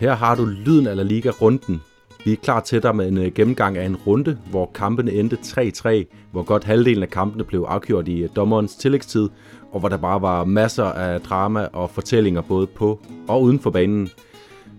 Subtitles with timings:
[0.00, 1.82] Her har du lyden af La Liga-runden.
[2.24, 5.38] Vi er klar til dig med en øh, gennemgang af en runde, hvor kampene endte
[5.42, 9.28] 3-3, hvor godt halvdelen af kampene blev afgjort i øh, dommerens tillægstid,
[9.72, 13.70] og hvor der bare var masser af drama og fortællinger både på og uden for
[13.70, 14.10] banen.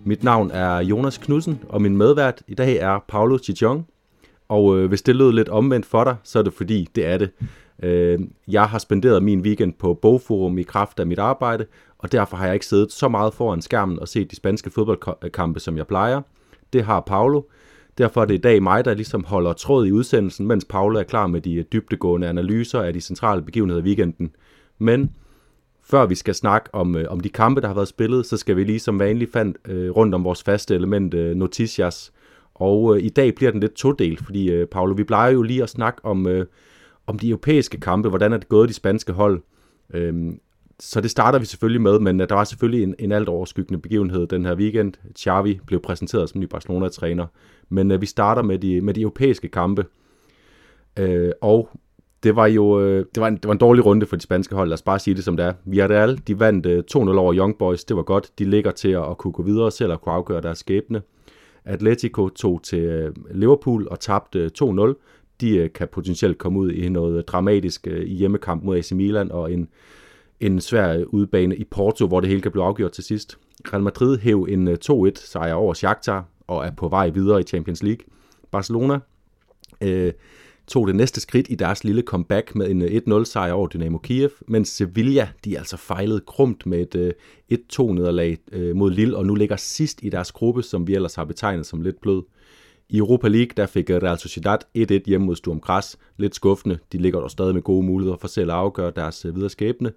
[0.04, 3.86] Mit navn er Jonas Knudsen, og min medvært i dag er Paulo Chichong.
[4.48, 7.18] Og øh, hvis det lød lidt omvendt for dig, så er det fordi, det er
[7.18, 7.30] det.
[7.82, 8.18] Øh,
[8.48, 11.66] jeg har spenderet min weekend på Bogforum i kraft af mit arbejde,
[12.02, 15.60] og derfor har jeg ikke siddet så meget foran skærmen og set de spanske fodboldkampe,
[15.60, 16.20] som jeg plejer.
[16.72, 17.42] Det har Paulo.
[17.98, 21.02] Derfor er det i dag mig, der ligesom holder tråd i udsendelsen, mens Paulo er
[21.02, 24.30] klar med de øh, dybtegående analyser af de centrale begivenheder i weekenden.
[24.78, 25.10] Men
[25.82, 28.56] før vi skal snakke om, øh, om de kampe, der har været spillet, så skal
[28.56, 32.12] vi lige som vanligt fandt øh, rundt om vores faste element, øh, Noticias.
[32.54, 35.62] Og øh, i dag bliver den lidt todelt, fordi øh, Paolo, vi plejer jo lige
[35.62, 36.46] at snakke om, øh,
[37.06, 39.42] om de europæiske kampe, hvordan er det gået de spanske hold.
[39.94, 40.40] Øhm,
[40.80, 43.80] så det starter vi selvfølgelig med, men øh, der var selvfølgelig en, en alt overskyggende
[43.80, 44.92] begivenhed den her weekend.
[45.18, 47.26] Xavi blev præsenteret som ny Barcelona-træner,
[47.68, 49.84] men øh, vi starter med de, med de europæiske kampe.
[50.98, 51.68] Øh, og
[52.22, 54.54] det var jo øh, det var, en, det var en dårlig runde for de spanske
[54.54, 55.52] hold, lad os bare sige det som det er.
[55.64, 58.30] Villarreal, de vandt øh, 2-0 over Young Boys, det var godt.
[58.38, 61.02] De ligger til at, at kunne gå videre selv og kunne afgøre deres skæbne.
[61.64, 64.94] Atletico tog til øh, Liverpool og tabte øh, 2-0.
[65.40, 68.92] De øh, kan potentielt komme ud i noget øh, dramatisk øh, i hjemmekamp mod AC
[68.92, 69.68] Milan og en,
[70.42, 73.38] en svær udbane i Porto, hvor det hele kan blive afgjort til sidst.
[73.72, 77.44] Real Madrid hæv en øh, 2-1 sejr over Shakhtar og er på vej videre i
[77.44, 78.04] Champions League.
[78.50, 78.98] Barcelona
[79.80, 80.12] øh,
[80.66, 83.98] tog det næste skridt i deres lille comeback med en øh, 1-0 sejr over Dynamo
[83.98, 87.14] Kiev, mens Sevilla de altså fejlede krumt med et
[87.52, 90.94] 1-2 øh, nederlag øh, mod Lille, og nu ligger sidst i deres gruppe, som vi
[90.94, 92.22] ellers har betegnet som lidt blød.
[92.88, 95.98] I Europa League der fik øh, Real Sociedad 1-1 hjemme mod Sturm Græs.
[96.16, 96.78] Lidt skuffende.
[96.92, 99.92] De ligger der stadig med gode muligheder for selv at afgøre deres videre skæbne.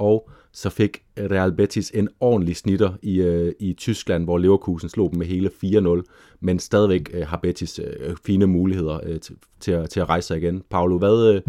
[0.00, 5.10] Og så fik Real Betis en ordentlig snitter i, øh, i Tyskland, hvor Leverkusen slog
[5.10, 6.02] dem med hele 4-0,
[6.40, 10.26] men stadigvæk øh, har Betis øh, fine muligheder øh, til, til, at, til at rejse
[10.26, 10.62] sig igen.
[10.70, 11.42] Paolo, hvad, øh,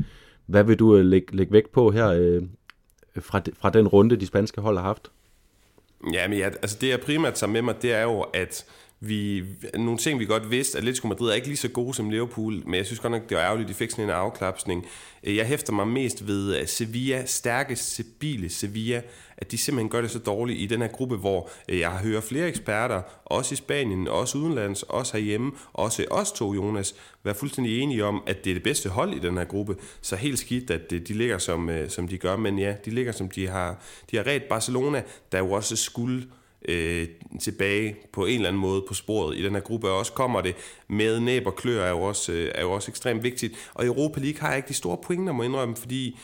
[0.46, 2.42] hvad vil du øh, lægge, lægge vægt på her øh,
[3.20, 5.12] fra, fra den runde, de spanske hold har haft?
[6.14, 8.66] Ja, men ja, altså det jeg primært tager med mig, det er jo, at
[9.03, 12.09] vi, nogle ting, vi godt vidste, at Atletico Madrid er ikke lige så gode som
[12.09, 14.85] Liverpool, men jeg synes godt nok, det var ærgerligt, at de fik sådan en afklapsning.
[15.23, 19.01] Øh, jeg hæfter mig mest ved at Sevilla, stærke, stabile Sevilla,
[19.38, 21.97] at de simpelthen gør det så dårligt i den her gruppe, hvor øh, jeg har
[21.97, 27.35] hørt flere eksperter, også i Spanien, også udenlands, også herhjemme, også os to, Jonas, være
[27.35, 29.75] fuldstændig enige om, at det er det bedste hold i den her gruppe.
[30.01, 33.12] Så helt skidt, at øh, de ligger som, som de gør, men ja, de ligger
[33.12, 33.83] som de har.
[34.12, 36.23] De har ret Barcelona, der jo også skulle
[36.68, 37.08] øh,
[37.40, 40.42] tilbage på en eller anden måde på sporet i den her gruppe, og også kommer
[40.42, 40.56] det
[40.88, 43.72] med næb og klør, er jo også, øh, er jo også ekstremt vigtigt.
[43.74, 46.20] Og Europa League har jeg ikke de store pointer, må indrømme, fordi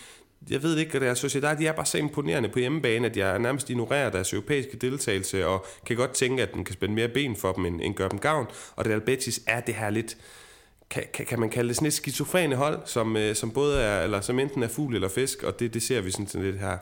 [0.49, 3.39] jeg ved ikke, at deres Sociedad, de er bare så imponerende på hjemmebane, at jeg
[3.39, 7.35] nærmest ignorerer deres europæiske deltagelse, og kan godt tænke, at den kan spænde mere ben
[7.35, 8.47] for dem, end, end gør dem gavn.
[8.75, 10.17] Og Real Betis er det her lidt,
[10.89, 14.03] kan, kan, kan man kalde det sådan et skizofrene hold, som, øh, som både er,
[14.03, 16.59] eller som enten er fugl eller fisk, og det, det ser vi sådan, sådan lidt
[16.59, 16.77] her.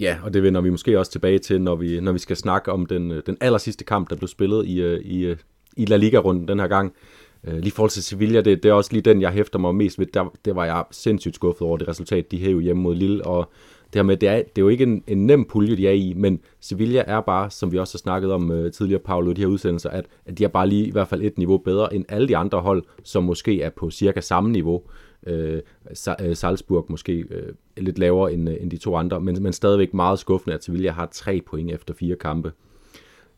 [0.00, 2.72] Ja, og det vender vi måske også tilbage til, når vi, når vi skal snakke
[2.72, 5.36] om den, øh, den aller sidste kamp, der blev spillet i, øh, i, øh,
[5.76, 6.92] i La Liga-runden den her gang.
[7.42, 9.98] Lige i forhold til Sevilla, det, det er også lige den, jeg hæfter mig mest
[9.98, 10.06] ved.
[10.06, 13.50] Der, det var jeg sindssygt skuffet over det resultat, de hævde hjemme mod Lille, og
[13.92, 15.92] det her med, det er, det er jo ikke en, en nem pulje, de er
[15.92, 19.40] i, men Sevilla er bare, som vi også har snakket om uh, tidligere, Paolo, de
[19.40, 22.04] her udsendelser, at, at de er bare lige i hvert fald et niveau bedre end
[22.08, 24.74] alle de andre hold, som måske er på cirka samme niveau.
[24.76, 25.62] Øh, Øh,
[26.20, 29.94] øh, Salzburg måske øh, lidt lavere end, øh, end de to andre, men, men stadigvæk
[29.94, 32.52] meget skuffende, at Sevilla har tre point efter fire kampe.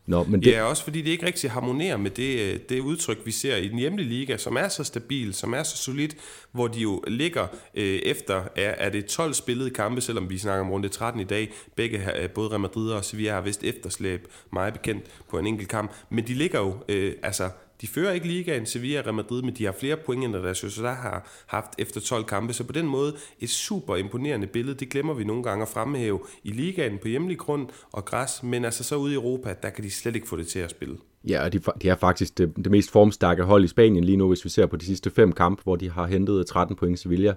[0.07, 0.51] Nå, men det...
[0.51, 3.69] Ja, også fordi det ikke rigtig harmonerer med det, øh, det udtryk, vi ser i
[3.69, 6.09] den hjemlige liga, som er så stabil, som er så solid,
[6.53, 10.65] hvor de jo ligger øh, efter, er, er det 12 spillede kampe, selvom vi snakker
[10.65, 11.53] om runde 13 i dag.
[11.77, 15.69] Begge, øh, både Real Madrid og Sevilla har vist efterslæb, meget bekendt på en enkelt
[15.69, 15.93] kamp.
[16.11, 17.51] Men de ligger jo, øh, altså
[17.83, 20.59] de fører ikke ligaen Sevilla og Real Madrid, men de har flere point, end deres
[20.59, 22.53] Sociedad har haft efter 12 kampe.
[22.53, 24.79] Så på den måde et super imponerende billede.
[24.79, 28.65] Det glemmer vi nogle gange at fremhæve i ligaen på hjemlig grund og græs, men
[28.65, 30.97] altså så ude i Europa, der kan de slet ikke få det til at spille.
[31.29, 34.29] Ja, og de, de er faktisk det, det mest formstærke hold i Spanien lige nu,
[34.29, 37.35] hvis vi ser på de sidste fem kampe, hvor de har hentet 13 point Sevilla.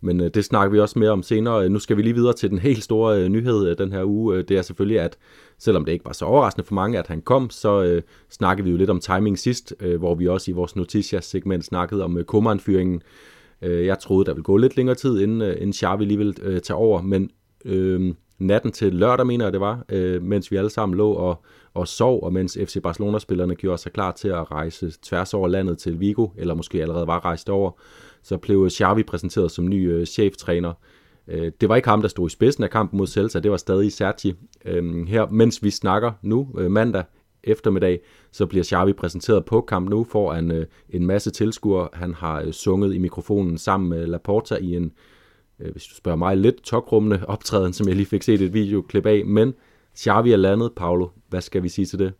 [0.00, 1.68] Men øh, det snakker vi også mere om senere.
[1.68, 4.36] Nu skal vi lige videre til den helt store øh, nyhed øh, den her uge.
[4.36, 5.16] Øh, det er selvfølgelig, at
[5.64, 8.70] selvom det ikke var så overraskende for mange, at han kom, så øh, snakkede vi
[8.70, 12.24] jo lidt om timing sidst, øh, hvor vi også i vores Noticias-segment snakkede om øh,
[12.24, 13.02] Koman-fyringen.
[13.62, 16.34] Øh, jeg troede, der ville gå lidt længere tid, inden, øh, inden Xavi lige ville
[16.42, 17.30] øh, tage over, men
[17.64, 21.44] øh, natten til lørdag, mener jeg det var, øh, mens vi alle sammen lå og,
[21.74, 25.78] og sov, og mens FC Barcelona-spillerne gjorde sig klar til at rejse tværs over landet
[25.78, 27.70] til Vigo, eller måske allerede var rejst over,
[28.22, 30.72] så blev Xavi præsenteret som ny øh, cheftræner.
[31.28, 33.56] Øh, det var ikke ham, der stod i spidsen af kampen mod Celta, det var
[33.56, 34.34] stadig Sergi.
[34.64, 37.04] Øh, her, mens vi snakker nu, øh, mandag,
[37.44, 38.00] eftermiddag,
[38.32, 41.88] så bliver Xavi præsenteret på kamp nu for en, en masse tilskuere.
[41.92, 44.92] Han har sunget i mikrofonen sammen med Laporta i en,
[45.72, 49.26] hvis du spørger mig, lidt tokrummende optræden, som jeg lige fik set et videoklip af.
[49.26, 49.54] Men
[49.96, 51.08] Xavi er landet, Paolo.
[51.28, 52.12] Hvad skal vi sige til det?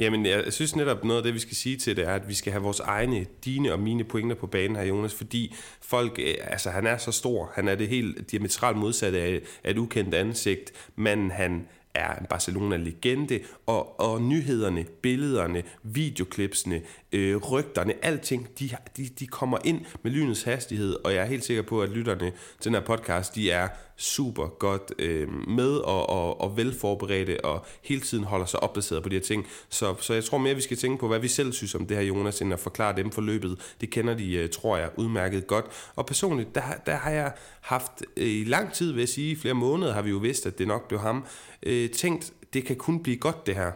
[0.00, 2.34] Jamen, jeg synes netop noget af det, vi skal sige til det, er, at vi
[2.34, 6.34] skal have vores egne, dine og mine pointer på banen her, Jonas, fordi folk, øh,
[6.40, 10.14] altså han er så stor, han er det helt diametralt modsatte af, af et ukendt
[10.14, 16.82] ansigt, men han er en Barcelona-legende, og, og nyhederne, billederne, videoklipsene,
[17.12, 21.44] øh, rygterne, alting, de, de, de kommer ind med lynets hastighed, og jeg er helt
[21.44, 23.68] sikker på, at lytterne til den her podcast, de er
[24.00, 29.08] super godt øh, med og, og, og velforberedte, og hele tiden holder sig opdateret på
[29.08, 29.46] de her ting.
[29.68, 31.96] Så, så jeg tror mere, vi skal tænke på, hvad vi selv synes om det
[31.96, 33.74] her, Jonas, end at forklare dem forløbet.
[33.80, 35.64] Det kender de, øh, tror jeg, udmærket godt.
[35.96, 39.54] Og personligt, der, der har jeg haft øh, i lang tid, vil jeg sige, flere
[39.54, 41.24] måneder har vi jo vidst, at det nok blev ham,
[41.62, 43.72] øh, tænkt, det kan kun blive godt det her.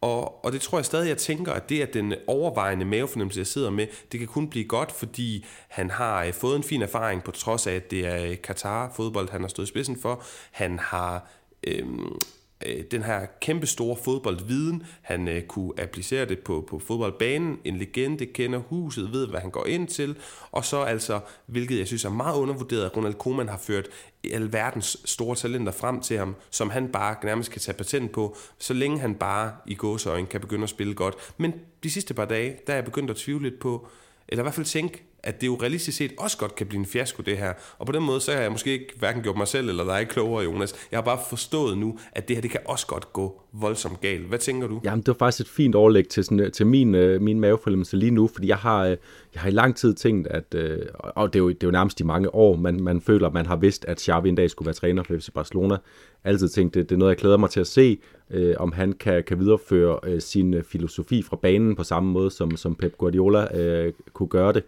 [0.00, 3.46] Og, og det tror jeg stadig, jeg tænker, at det er den overvejende mavefornemmelse, jeg
[3.46, 7.24] sidder med, det kan kun blive godt, fordi han har øh, fået en fin erfaring,
[7.24, 10.22] på trods af, at det er øh, Katar fodbold, han har stået i spidsen for.
[10.50, 11.30] Han har
[11.66, 12.18] øhm,
[12.66, 14.82] øh, den her kæmpe store fodboldviden.
[15.02, 17.58] Han øh, kunne applicere det på, på fodboldbanen.
[17.64, 20.16] En legende kender huset, ved hvad han går ind til.
[20.52, 23.88] Og så altså, hvilket jeg synes er meget undervurderet, at Ronald Koeman har ført
[24.32, 28.74] alverdens store talenter frem til ham, som han bare nærmest kan tage patent på, så
[28.74, 31.14] længe han bare i gåseøjne kan begynde at spille godt.
[31.36, 33.88] Men de sidste par dage, der er jeg begyndt at tvivle lidt på,
[34.28, 36.86] eller i hvert fald tænke, at det jo realistisk set også godt kan blive en
[36.86, 37.52] fiasko, det her.
[37.78, 40.08] Og på den måde, så har jeg måske ikke hverken gjort mig selv eller dig
[40.08, 40.74] klogere, Jonas.
[40.90, 44.26] Jeg har bare forstået nu, at det her, det kan også godt gå voldsomt galt.
[44.26, 44.80] Hvad tænker du?
[44.84, 47.96] Jamen, det var faktisk et fint overlæg til, sådan, øh, til min, øh, min mavefornemmelse
[47.96, 48.96] lige nu, fordi jeg har, øh,
[49.34, 51.70] jeg har i lang tid tænkt, at, øh, og det er, jo, det er jo
[51.70, 54.50] nærmest i mange år, man, man føler, at man har vidst, at Xavi en dag
[54.50, 55.76] skulle være træner for FC Barcelona.
[56.24, 57.98] Altid tænkt, det, det er noget, jeg glæder mig til at se,
[58.30, 62.30] øh, om han kan, kan videreføre øh, sin øh, filosofi fra banen på samme måde,
[62.30, 64.64] som, som Pep Guardiola øh, kunne gøre det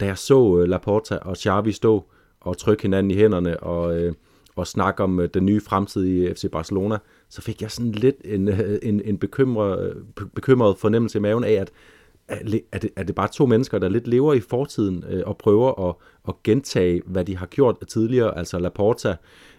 [0.00, 2.04] da jeg så øh, Laporta og Xavi stå
[2.40, 4.14] og trykke hinanden i hænderne og, øh,
[4.56, 6.98] og snakke om øh, den nye fremtid i FC Barcelona,
[7.28, 11.44] så fik jeg sådan lidt en, øh, en, en bekymret, øh, bekymret fornemmelse i maven
[11.44, 11.70] af, at
[12.72, 15.88] er det, er det bare to mennesker, der lidt lever i fortiden øh, og prøver
[15.88, 15.94] at,
[16.28, 19.16] at gentage, hvad de har gjort tidligere, altså Laporta,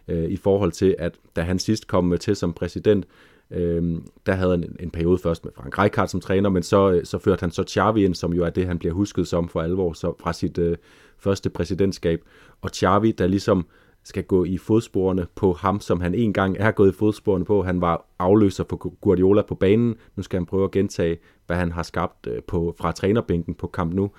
[0.08, 3.06] øh, i forhold til, at da han sidst kom til som præsident,
[3.54, 6.92] Øh, der havde han en, en periode først med Frank Rijkaard som træner, men så,
[6.92, 9.50] øh, så førte han så Xavi ind, som jo er det, han bliver husket som
[9.50, 10.78] for alvor så fra sit øh,
[11.18, 12.22] første præsidentskab.
[12.62, 13.66] Og Xavi, der ligesom
[14.04, 17.64] skal gå i fodsporene på ham, som han engang er gået i fodsporene på.
[17.64, 19.96] Han var afløser for Guardiola på banen.
[20.16, 23.68] Nu skal han prøve at gentage, hvad han har skabt øh, på, fra trænerbænken på
[23.68, 24.12] kamp nu.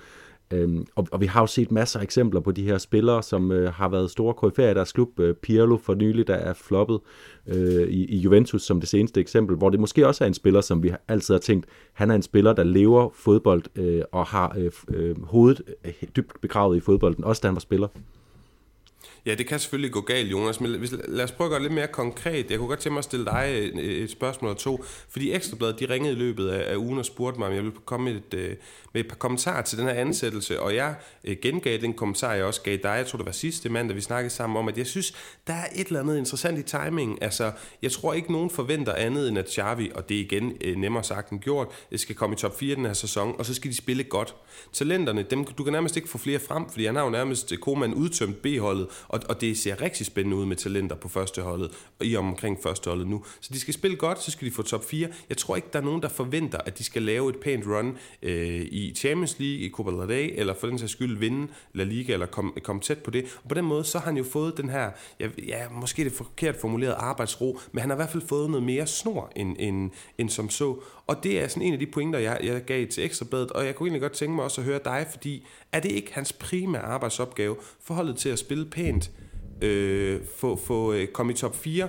[0.53, 3.51] Øhm, og, og vi har jo set masser af eksempler på de her spillere, som
[3.51, 5.19] øh, har været store koryfærer i deres klub.
[5.19, 6.99] Øh, Pirlo for nylig, der er floppet
[7.47, 10.61] øh, i, i Juventus som det seneste eksempel, hvor det måske også er en spiller,
[10.61, 14.55] som vi altid har tænkt, han er en spiller, der lever fodbold øh, og har
[14.57, 17.87] øh, øh, hovedet øh, dybt begravet i fodbolden, også da han var spiller.
[19.25, 20.71] Ja, det kan selvfølgelig gå galt, Jonas, men
[21.07, 22.51] lad os prøve at gøre det lidt mere konkret.
[22.51, 25.79] Jeg kunne godt tænke mig at stille dig øh, et spørgsmål eller to, fordi Ekstrabladet,
[25.79, 28.33] de ringede i løbet af, ugen og spurgte mig, om jeg ville komme med et,
[28.33, 28.55] øh,
[28.93, 32.45] med et par kommentarer til den her ansættelse, og jeg øh, gengav den kommentar, jeg
[32.45, 34.87] også gav dig, jeg tror det var sidste mandag, vi snakkede sammen om, at jeg
[34.87, 35.13] synes,
[35.47, 37.23] der er et eller andet interessant i timing.
[37.23, 41.03] Altså, jeg tror ikke, nogen forventer andet end at Xavi, og det er igen nemmere
[41.03, 43.75] sagt end gjort, skal komme i top 4 den her sæson, og så skal de
[43.75, 44.35] spille godt.
[44.73, 47.93] Talenterne, dem, du kan nærmest ikke få flere frem, fordi han har jo nærmest Koman
[47.93, 52.15] udtømt B-holdet, og, og det ser rigtig spændende ud med talenter på førsteholdet, og i
[52.15, 53.25] omkring førsteholdet nu.
[53.41, 55.07] Så de skal spille godt, så skal de få top 4.
[55.29, 57.97] Jeg tror ikke, der er nogen, der forventer, at de skal lave et pænt run
[58.21, 61.83] øh, i Champions League, i Copa del Rey, eller for den sags skyld vinde La
[61.83, 63.39] Liga, eller komme kom tæt på det.
[63.43, 66.11] Og på den måde, så har han jo fået den her, ja, ja måske det
[66.11, 69.91] forkert formuleret arbejdsro, men han har i hvert fald fået noget mere snor, end, end,
[70.17, 70.75] end som så.
[71.07, 73.75] Og det er sådan en af de pointer, jeg, jeg gav til Ekstrabladet, og jeg
[73.75, 76.81] kunne egentlig godt tænke mig også at høre dig, fordi er det ikke hans primære
[76.81, 79.02] arbejdsopgave, forholdet til at spille pænt,
[79.63, 81.87] øh, få, få, øh, komme i top 4,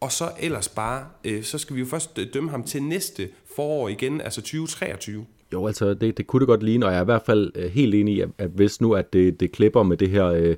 [0.00, 3.28] og så ellers bare, øh, så skal vi jo først øh, dømme ham til næste
[3.56, 5.26] forår igen, altså 2023.
[5.52, 7.70] Jo, altså det, det kunne det godt ligne, og jeg er i hvert fald øh,
[7.70, 10.56] helt enig i, at, at hvis nu at det, det klipper med det her øh,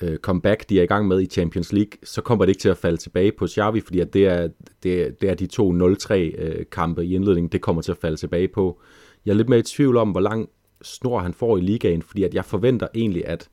[0.00, 2.68] øh, comeback, de er i gang med i Champions League, så kommer det ikke til
[2.68, 4.48] at falde tilbage på Xavi, fordi at det, er,
[4.82, 7.98] det, er, det er de to 0-3 øh, kampe i indledningen, det kommer til at
[7.98, 8.80] falde tilbage på.
[9.26, 10.48] Jeg er lidt mere i tvivl om, hvor lang
[10.82, 13.48] snor han får i ligaen, fordi at jeg forventer egentlig, at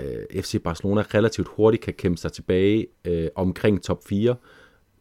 [0.00, 4.36] øh, FC Barcelona relativt hurtigt kan kæmpe sig tilbage øh, omkring top 4.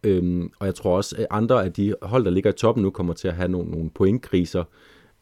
[0.03, 2.89] Øhm, og jeg tror også, at andre af de hold, der ligger i toppen nu,
[2.89, 4.63] kommer til at have nogle, nogle pointkriser.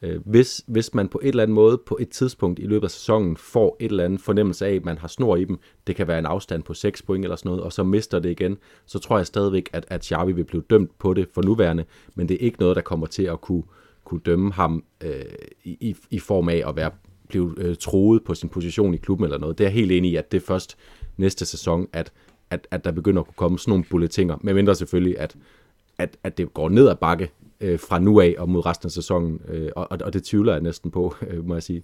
[0.02, 2.92] Øh, hvis, hvis man på et eller andet måde på et tidspunkt i løbet af
[2.92, 6.08] sæsonen får et eller andet fornemmelse af, at man har snor i dem, det kan
[6.08, 9.00] være en afstand på 6 point eller sådan noget, og så mister det igen, så
[9.00, 12.36] tror jeg stadigvæk, at, at Xavi vil blive dømt på det for nuværende, men det
[12.36, 13.64] er ikke noget, der kommer til at kunne,
[14.04, 15.12] kunne dømme ham øh,
[15.64, 16.92] i, i form af at være
[17.28, 19.58] blive øh, troet på sin position i klubben eller noget.
[19.58, 20.78] Det er jeg helt enig i, at det er først
[21.18, 22.12] næste sæson, at,
[22.50, 25.36] at, at der begynder at kunne komme sådan nogle bulletinger, med mindre selvfølgelig, at,
[25.98, 28.92] at, at det går ned ad bakke øh, fra nu af og mod resten af
[28.92, 31.84] sæsonen, øh, og, og det tvivler jeg næsten på, øh, må jeg sige.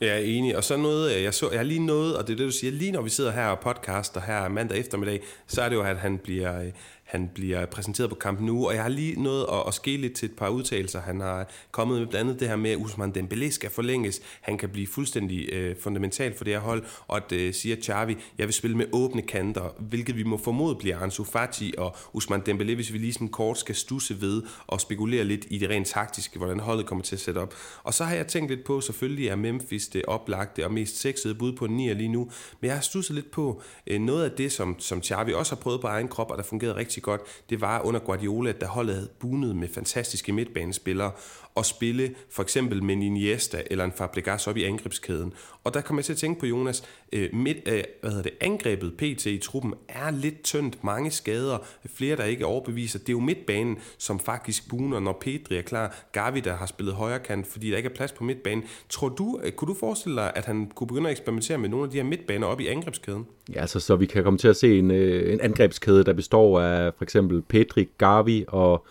[0.00, 2.32] Jeg er enig, og så noget, øh, jeg, så, jeg har lige noget, og det
[2.32, 5.62] er det, du siger, lige når vi sidder her og podcaster her mandag eftermiddag, så
[5.62, 6.72] er det jo, at han bliver, øh,
[7.04, 10.12] han bliver præsenteret på kampen nu, og jeg har lige nået at, at ske lidt
[10.12, 11.00] til et par udtalelser.
[11.00, 14.20] Han har kommet med blandt andet det her med, at Usman Dembélé skal forlænges.
[14.40, 18.16] Han kan blive fuldstændig øh, fundamental for det her hold, og at øh, siger Xavi,
[18.38, 22.42] jeg vil spille med åbne kanter, hvilket vi må formode bliver Ansu Fati og Usman
[22.48, 25.86] Dembélé, hvis vi lige sådan kort skal stusse ved og spekulere lidt i det rent
[25.86, 27.54] taktiske, hvordan holdet kommer til at sætte op.
[27.82, 31.34] Og så har jeg tænkt lidt på, selvfølgelig er Memphis det oplagte og mest sexede
[31.34, 32.30] bud på en nier lige nu,
[32.60, 35.60] men jeg har stusset lidt på øh, noget af det, som, som Xavi også har
[35.60, 37.20] prøvet på egen krop, og der fungerede rigtig godt,
[37.50, 41.10] det var under Guardiola, der holdet havde bunet med fantastiske midtbanespillere
[41.54, 45.32] og spille for eksempel med en Iniesta eller en Fabregas op i angrebskæden.
[45.64, 46.82] Og der kommer jeg til at tænke på, Jonas,
[47.12, 51.58] øh, midt, øh, hvad hedder det, angrebet PT i truppen er lidt tyndt, mange skader,
[51.94, 52.98] flere der ikke er overbeviser.
[52.98, 55.96] Det er jo midtbanen, som faktisk buner, når Pedri er klar.
[56.12, 58.64] Gavi, der har spillet højre kant, fordi der ikke er plads på midtbanen.
[58.88, 61.84] Tror du, øh, kunne du forestille dig, at han kunne begynde at eksperimentere med nogle
[61.84, 63.26] af de her midtbaner op i angrebskæden?
[63.54, 66.60] Ja, altså, så vi kan komme til at se en, øh, en angrebskæde, der består
[66.60, 68.86] af for eksempel Pedri, Gavi og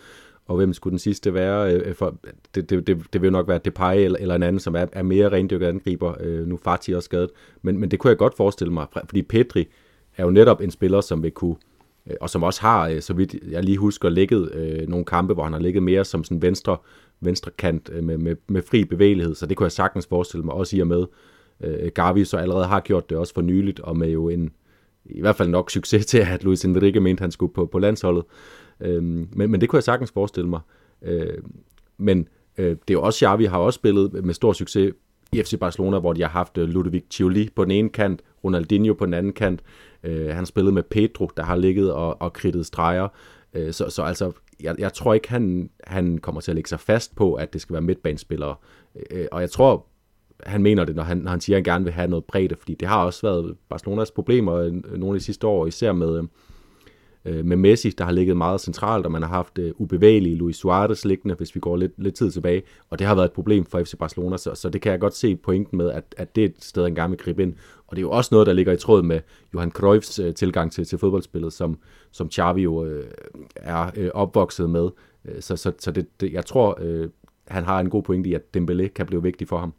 [0.47, 1.73] og hvem skulle den sidste være?
[1.73, 2.17] Øh, øh, for,
[2.55, 4.85] det, det, det, det vil jo nok være Depay eller, eller en anden, som er,
[4.91, 6.13] er mere rendyrket angriber.
[6.19, 7.29] Øh, nu Fati også skadet.
[7.61, 9.67] Men, men det kunne jeg godt forestille mig, fordi Petri
[10.17, 11.55] er jo netop en spiller, som vil kunne,
[12.07, 15.33] øh, og som også har, øh, så vidt jeg lige husker, ligget øh, nogle kampe,
[15.33, 16.77] hvor han har ligget mere som sådan venstre,
[17.21, 19.35] venstre kant øh, med, med, med fri bevægelighed.
[19.35, 21.05] Så det kunne jeg sagtens forestille mig, også i og med,
[21.63, 24.51] øh, Gavi så allerede har gjort det også for nyligt, og med jo en,
[25.05, 28.23] i hvert fald nok succes til, at Luis Enrique mente, han skulle på, på landsholdet.
[28.83, 30.59] Øhm, men, men det kunne jeg sagtens forestille mig.
[31.01, 31.37] Øh,
[31.97, 34.93] men øh, det er jo også Xavi har også spillet med stor succes
[35.31, 38.93] i FC Barcelona, hvor de har haft øh, Ludovic Chioli på den ene kant, Ronaldinho
[38.93, 39.61] på den anden kant.
[40.03, 43.07] Øh, han har spillet med Pedro, der har ligget og, og kridtet streger.
[43.53, 44.31] Øh, så, så altså,
[44.63, 47.61] jeg, jeg tror ikke, han, han kommer til at lægge sig fast på, at det
[47.61, 48.55] skal være midtbanespillere.
[49.11, 49.85] Øh, og jeg tror,
[50.43, 52.55] han mener det, når han, når han siger, at han gerne vil have noget bredde,
[52.55, 56.17] fordi det har også været Barcelonas problemer øh, nogle af de sidste år, især med,
[56.17, 56.23] øh,
[57.25, 60.55] øh, med Messi, der har ligget meget centralt, og man har haft øh, ubevægelige Luis
[60.55, 63.65] Suarez liggende, hvis vi går lidt, lidt tid tilbage, og det har været et problem
[63.65, 66.41] for FC Barcelona, så, så det kan jeg godt se pointen med, at, at det
[66.41, 67.53] er et sted, en gang vil gribe ind.
[67.87, 69.19] Og det er jo også noget, der ligger i tråd med
[69.53, 71.77] Johan Cruyffs øh, tilgang til, til fodboldspillet, som,
[72.11, 73.05] som Xavi jo øh,
[73.55, 74.89] er øh, opvokset med.
[75.25, 77.09] Øh, så så, så det, det, jeg tror, øh,
[77.47, 79.73] han har en god pointe i, at Dembélé kan blive vigtig for ham.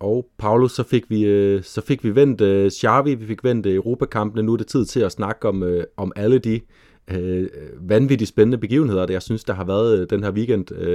[0.00, 3.66] Og Paulus, så fik vi, øh, så fik vi vendt uh, Xavi, vi fik vendt
[3.66, 4.42] øh, Europakampene.
[4.42, 6.60] Nu er det tid til at snakke om, uh, om alle de
[7.14, 7.44] uh,
[7.88, 10.72] vanvittigt spændende begivenheder, der jeg synes, der har været uh, den her weekend.
[10.72, 10.88] Uh,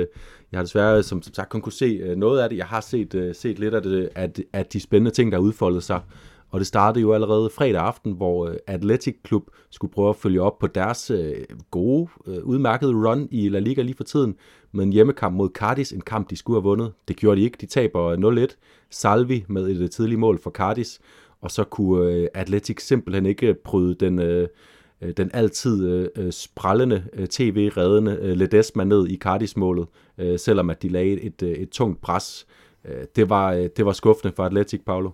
[0.51, 2.57] jeg har desværre, som, som sagt, kun kunne se uh, noget af det.
[2.57, 5.43] Jeg har set, uh, set lidt af, det, af, af de spændende ting, der har
[5.43, 6.01] udfoldet sig.
[6.51, 10.41] Og det startede jo allerede fredag aften, hvor øh, Athletic Klub skulle prøve at følge
[10.41, 11.35] op på deres øh,
[11.71, 14.35] gode, øh, udmærkede run i La Liga lige for tiden
[14.71, 16.91] med en hjemmekamp mod Cardis, en kamp, de skulle have vundet.
[17.07, 17.57] Det gjorde de ikke.
[17.61, 18.55] De taber 0-1.
[18.89, 20.99] Salvi med et tidligt mål for Cardis,
[21.41, 24.47] og så kunne Athletic simpelthen ikke bryde den,
[25.17, 29.87] den altid sprallende tv-reddende Ledesma ned i Cardis-målet,
[30.37, 32.47] selvom at de lagde et, et, et tungt pres.
[33.15, 35.09] Det var, det var skuffende for Atletic, Paulo.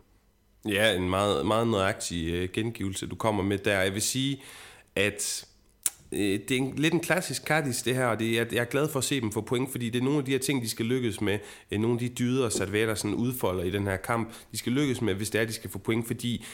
[0.70, 3.82] Ja, en meget, meget nøjagtig øh, gengivelse, du kommer med der.
[3.82, 4.42] Jeg vil sige,
[4.96, 5.46] at
[6.12, 8.66] Øh, det er en, lidt en klassisk Cardis det her, og det, jeg, jeg er
[8.66, 10.62] glad for at se dem få point, fordi det er nogle af de her ting,
[10.62, 11.40] de skal lykkes med.
[11.72, 15.02] Øh, nogle af de dyder, Sadvater sådan udfolder i den her kamp, de skal lykkes
[15.02, 16.46] med, hvis det er, de skal få point, fordi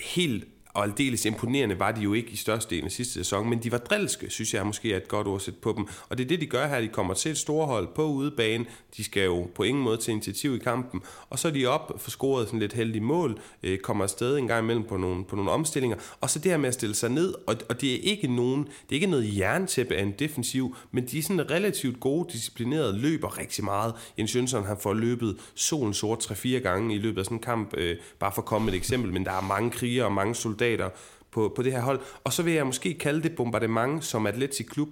[0.00, 0.44] helt
[0.74, 3.78] og aldeles imponerende var de jo ikke i størstedelen af sidste sæson, men de var
[3.78, 5.86] drilske, synes jeg måske er et godt ord at sætte på dem.
[6.08, 6.80] Og det er det, de gør her.
[6.80, 8.66] De kommer til et storhold på udebane.
[8.96, 11.00] De skal jo på ingen måde til initiativ i kampen.
[11.30, 14.48] Og så er de op for scoret sådan lidt heldige mål, øh, kommer afsted en
[14.48, 15.96] gang imellem på nogle, på nogle omstillinger.
[16.20, 18.64] Og så det her med at stille sig ned, og, og det er ikke nogen,
[18.64, 22.98] det er ikke noget jerntæppe af en defensiv, men de er sådan relativt gode, disciplinerede,
[22.98, 23.94] løber rigtig meget.
[24.18, 27.74] Jens Jønsson har fået løbet solen sort 3-4 gange i løbet af sådan en kamp,
[27.76, 30.34] øh, bare for at komme med et eksempel, men der er mange krigere og mange
[30.34, 30.90] soldater, soldater
[31.30, 32.00] på, på det her hold.
[32.24, 34.88] Og så vil jeg måske kalde det bombardement, som Atletic Klub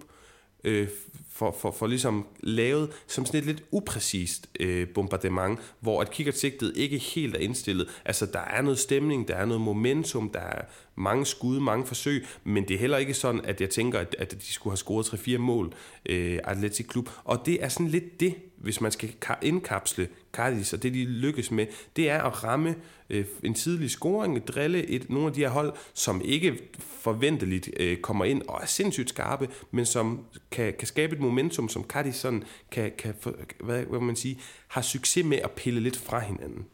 [0.64, 0.88] øh,
[1.31, 6.73] for, for, for ligesom lavet som sådan et lidt upræcist øh, bombardement, hvor at kikkertsigtet
[6.76, 7.88] ikke helt er indstillet.
[8.05, 10.62] Altså, der er noget stemning, der er noget momentum, der er
[10.95, 14.33] mange skud, mange forsøg, men det er heller ikke sådan, at jeg tænker, at, at
[14.33, 15.73] de skulle have scoret 3-4 mål,
[16.07, 17.09] øh, Atletic Klub.
[17.25, 21.50] Og det er sådan lidt det, hvis man skal indkapsle Cardis, og det de lykkes
[21.50, 21.66] med,
[21.97, 22.75] det er at ramme
[23.11, 27.97] øh, en tidlig scoring, drille et, nogle af de her hold, som ikke forventeligt øh,
[27.97, 32.16] kommer ind og er sindssygt skarpe, men som kan, kan skabe et momentum, som Cardis
[32.16, 33.14] sådan kan, kan
[33.61, 34.38] hvad, hvad man sige,
[34.69, 36.66] har succes med at pille lidt fra hinanden.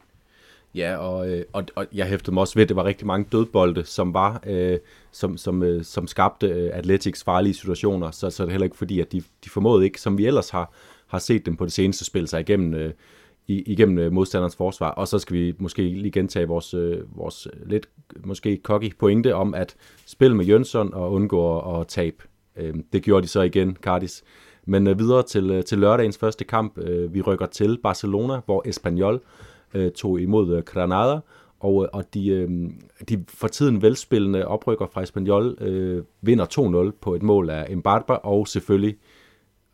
[0.75, 3.27] Ja, og, øh, og, og jeg hæftede mig også ved, at det var rigtig mange
[3.33, 4.79] dødbolde, som var, øh,
[5.13, 8.77] som, som, øh, som skabte øh, Atletics farlige situationer, så, så er det heller ikke
[8.77, 10.73] fordi, at de, de formåede ikke, som vi ellers har,
[11.09, 12.93] har set dem på det seneste spil sig igennem, øh,
[13.49, 14.91] igennem øh, modstanderens forsvar.
[14.91, 17.89] Og så skal vi måske lige gentage vores, øh, vores lidt
[18.25, 22.17] måske cocky pointe om at spille med Jønsson og undgå at, at tabe.
[22.57, 24.25] Øh, det gjorde de så igen, Cardis.
[24.67, 26.79] Men øh, videre til, øh, til lørdagens første kamp.
[26.79, 29.21] Øh, vi rykker til Barcelona, hvor Espanyol
[29.75, 31.21] øh, tog imod øh, Granada,
[31.61, 32.51] og, øh, og de, øh,
[33.09, 38.13] de for tiden velspillende oprykker fra Espanyol øh, vinder 2-0 på et mål af Mbarba,
[38.13, 38.97] og selvfølgelig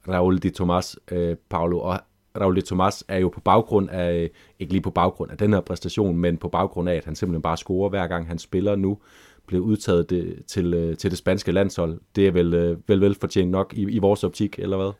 [0.08, 1.78] Raul de Tomas øh, Paulo.
[1.78, 2.00] Og
[2.40, 5.52] Raul de Tomas er jo på baggrund af, øh, ikke lige på baggrund af den
[5.52, 8.76] her præstation, men på baggrund af, at han simpelthen bare scorer hver gang han spiller
[8.76, 8.99] nu,
[9.46, 12.00] blev udtaget det, til, øh, til det spanske landshold.
[12.16, 14.92] Det er vel øh, vel, vel fortjent nok i, i vores optik, eller hvad?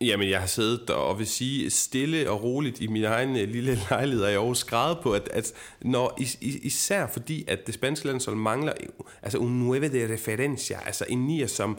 [0.00, 3.48] Jamen, jeg har siddet der og vil sige stille og roligt i min egen øh,
[3.48, 7.74] lille lejlighed, og jeg har skrevet på, at, at når, is, især fordi, at det
[7.74, 8.72] spanske landshold mangler
[9.22, 11.78] altså un nueve de referencia, altså en nier, som,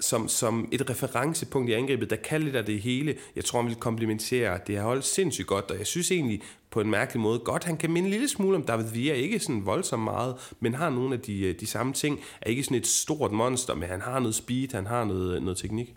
[0.00, 3.16] som, som et referencepunkt i angrebet, der kan lidt af det hele.
[3.36, 6.80] Jeg tror, han vil komplementere det her hold sindssygt godt, og jeg synes egentlig på
[6.80, 9.66] en mærkelig måde godt, han kan minde en lille smule om David Villa, ikke sådan
[9.66, 12.86] voldsomt meget, men har nogle af de, øh, de samme ting, er ikke sådan et
[12.86, 15.94] stort monster, men han har noget speed, han har noget, øh, noget teknik.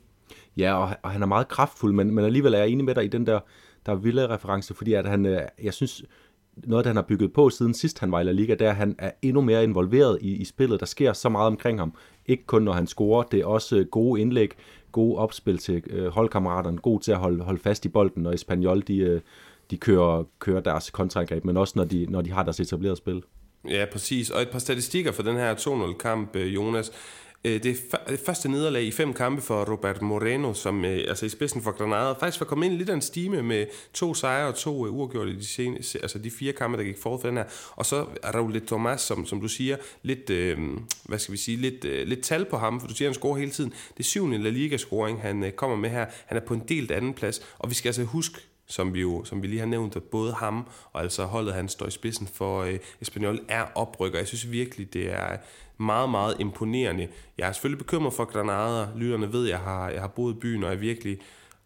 [0.57, 3.03] Ja, og, og han er meget kraftfuld, men, men alligevel er jeg enig med dig
[3.03, 3.39] i den der,
[3.85, 6.03] der Villa-reference, fordi at han, øh, jeg synes,
[6.63, 8.69] noget, der han har bygget på siden sidst han var i La Liga, det er,
[8.69, 10.79] at han er endnu mere involveret i, i spillet.
[10.79, 11.93] Der sker så meget omkring ham.
[12.25, 14.51] Ikke kun når han scorer, det er også øh, gode indlæg,
[14.91, 18.81] gode opspil til øh, holdkammeraterne, god til at holde, holde fast i bolden, når Espanyol
[18.81, 19.21] de, øh,
[19.71, 23.23] de kører, kører deres kontraangreb, men også når de, når de har deres etablerede spil.
[23.69, 24.29] Ja, præcis.
[24.29, 26.91] Og et par statistikker for den her 2-0-kamp, øh, Jonas.
[27.43, 31.25] Øh, det er det første nederlag i fem kampe for Robert Moreno, som øh, altså
[31.25, 34.47] i spidsen for Granada, faktisk var kommet ind lidt af en stime med to sejre
[34.47, 37.27] og to øh, uafgjorte i de, seneste, altså de fire kampe, der gik forud for
[37.27, 37.45] den her.
[37.75, 40.57] Og så Raul de Tomas, som, som du siger, lidt, øh,
[41.03, 43.37] hvad skal vi sige, lidt, øh, lidt tal på ham, for du siger, han scorer
[43.37, 43.73] hele tiden.
[43.97, 46.05] Det syvende La Liga-scoring, han øh, kommer med her.
[46.25, 49.23] Han er på en delt anden plads, og vi skal altså huske, som vi jo
[49.25, 52.27] som vi lige har nævnt, at både ham og altså holdet, han står i spidsen
[52.27, 54.19] for øh, Espanyol, er oprykker.
[54.19, 55.37] Jeg synes virkelig, det er
[55.77, 57.07] meget, meget imponerende.
[57.37, 58.87] Jeg er selvfølgelig bekymret for Granada.
[58.95, 61.19] Lytterne ved, at jeg har, jeg har boet i byen, og jeg virkelig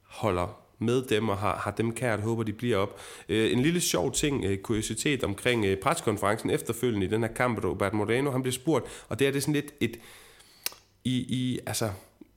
[0.03, 3.01] holder med dem og har, har dem kært, håber de bliver op.
[3.29, 7.63] Øh, en lille sjov ting, øh, kuriositet omkring øh, preskonferencen efterfølgende i den her kamp,
[7.63, 9.99] Robert Moreno, han blev spurgt, og det er det sådan lidt et,
[11.03, 11.89] i, i, altså,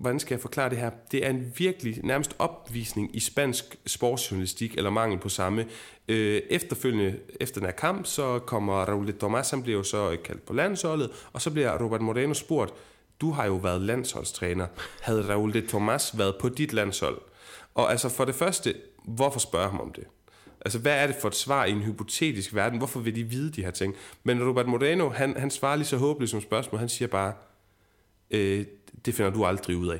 [0.04, 0.90] hvordan skal jeg forklare det her?
[1.12, 5.66] Det er en virkelig nærmest opvisning i spansk sportsjournalistik, eller mangel på samme.
[6.08, 10.10] Øh, efterfølgende, efter den her kamp, så kommer Raul de Tomas, han bliver jo så
[10.10, 12.74] øh, kaldt på landsholdet, og så bliver Robert Moreno spurgt,
[13.20, 14.66] du har jo været landsholdstræner.
[15.00, 17.18] Havde Raul de Tomas været på dit landshold?
[17.74, 20.04] Og altså for det første, hvorfor spørger ham om det?
[20.60, 22.78] Altså, hvad er det for et svar i en hypotetisk verden?
[22.78, 23.94] Hvorfor vil de vide de her ting?
[24.24, 26.78] Men Robert Moreno, han, han svarer lige så håbløst som spørgsmål.
[26.78, 27.32] Han siger bare,
[28.30, 28.64] øh,
[29.06, 29.98] det finder du aldrig ud af.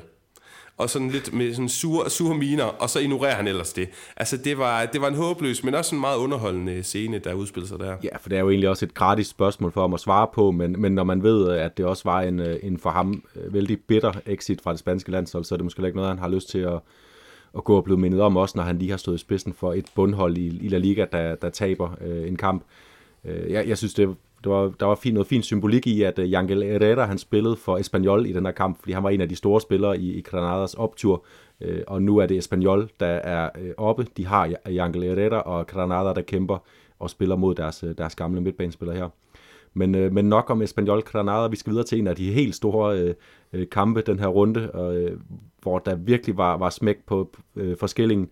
[0.77, 3.89] Og sådan lidt med sådan sure, sure miner, og så ignorerer han ellers det.
[4.17, 7.69] Altså, det var, det var en håbløs, men også en meget underholdende scene, der udspillede
[7.69, 7.97] sig der.
[8.03, 10.51] Ja, for det er jo egentlig også et gratis spørgsmål for ham at svare på,
[10.51, 13.53] men, men når man ved, at det også var en, øh, en for ham øh,
[13.53, 16.29] vældig bitter exit fra det spanske landshold, så er det måske ikke noget, han har
[16.29, 16.79] lyst til at,
[17.57, 19.73] at gå og blive mindet om, også når han lige har stået i spidsen for
[19.73, 22.63] et bundhold i, i La Liga, der, der taber øh, en kamp.
[23.25, 26.19] Øh, jeg, jeg synes, det, det var, der var fint, noget fint symbolik i, at
[26.19, 29.09] øh, uh, Yangel Herrera han spillede for Espanyol i den her kamp, fordi han var
[29.09, 31.25] en af de store spillere i, i Granadas optur,
[31.61, 34.07] øh, og nu er det Espanyol, der er øh, oppe.
[34.17, 36.57] De har Yangel Herrera og Granada, der kæmper
[36.99, 39.09] og spiller mod deres, deres gamle midtbanespillere her.
[39.73, 41.47] Men, men nok om Espanyol Granada.
[41.47, 43.15] Vi skal videre til en af de helt store
[43.53, 45.19] øh, kampe den her runde, uh,
[45.61, 48.29] hvor der virkelig var, var smæk på øh, forskellingen.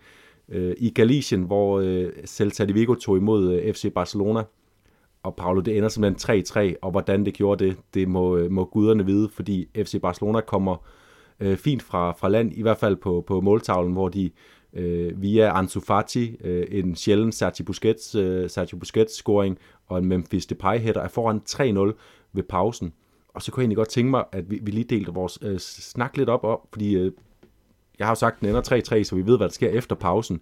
[0.49, 4.43] øh, I Galicien, hvor øh, Celta de Vigo tog imod øh, FC Barcelona
[5.23, 8.65] og Paolo, det ender simpelthen 3-3, og hvordan det gjorde det, det må, øh, må
[8.65, 10.75] guderne vide, fordi FC Barcelona kommer
[11.39, 14.31] øh, fint fra, fra land, i hvert fald på, på måltavlen, hvor de
[14.73, 19.57] øh, via Ansu Fati, øh, en sjælden Sergio Busquets, øh, Sergio Busquets scoring,
[19.87, 21.93] og en Memphis Depay header er foran 3-0
[22.33, 22.93] ved pausen.
[23.33, 25.59] Og så kunne jeg egentlig godt tænke mig, at vi, vi lige delte vores øh,
[25.59, 27.11] snak lidt op, op fordi øh,
[27.99, 29.95] jeg har jo sagt, at den ender 3-3, så vi ved, hvad der sker efter
[29.95, 30.41] pausen.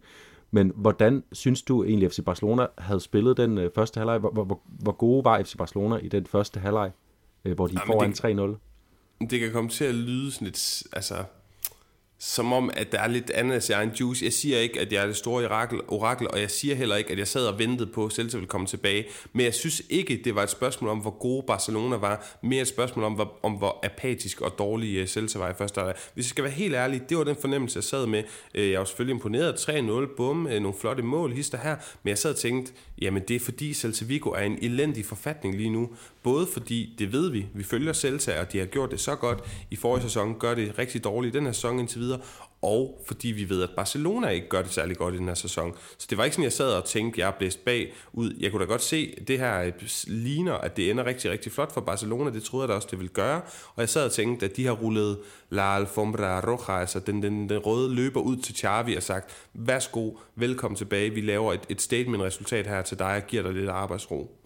[0.51, 4.19] Men hvordan synes du egentlig, FC Barcelona havde spillet den øh, første halvleg?
[4.19, 6.91] Hvor, hvor, hvor gode var FC Barcelona i den første halvleg,
[7.45, 8.57] øh, hvor de Jamen foran
[9.21, 9.27] 3-0?
[9.29, 11.15] Det kan komme til at lyde sådan lidt, altså,
[12.23, 14.25] som om, at der er lidt andet af en egen juice.
[14.25, 17.11] Jeg siger ikke, at jeg er det store orakel, orakel, og jeg siger heller ikke,
[17.11, 19.05] at jeg sad og ventede på, at Celta ville komme tilbage.
[19.33, 22.37] Men jeg synes ikke, det var et spørgsmål om, hvor gode Barcelona var.
[22.43, 25.79] Mere et spørgsmål om, hvor, om hvor apatisk og dårlig øh, Celta var i første
[25.79, 25.95] halvleg.
[26.13, 28.23] Hvis jeg skal være helt ærlig, det var den fornemmelse, jeg sad med.
[28.55, 29.69] Øh, jeg var selvfølgelig imponeret.
[29.69, 31.75] 3-0, bum, øh, nogle flotte mål, hister her.
[32.03, 35.55] Men jeg sad og tænkte, jamen det er fordi Celta Vigo er en elendig forfatning
[35.55, 35.89] lige nu.
[36.23, 39.39] Både fordi, det ved vi, vi følger Celta, og de har gjort det så godt
[39.71, 42.10] i forrige sæson, gør det rigtig dårligt i den her sæson indtil videre,
[42.61, 45.75] og fordi vi ved, at Barcelona ikke gør det særlig godt i den her sæson.
[45.97, 48.33] Så det var ikke sådan, jeg sad og tænkte, jeg er blæst bag ud.
[48.39, 49.71] Jeg kunne da godt se, at det her øh,
[50.07, 52.29] ligner, at det ender rigtig, rigtig flot for Barcelona.
[52.29, 53.41] Det troede jeg da også, det ville gøre.
[53.75, 55.19] Og jeg sad og tænkte, at de har rullet
[55.49, 60.11] La Alfombra Roja, altså den, den, den røde løber ud til Xavi og sagt, værsgo,
[60.35, 61.09] velkommen tilbage.
[61.09, 64.40] Vi laver et, et statement-resultat her til dig og giver dig lidt arbejdsro.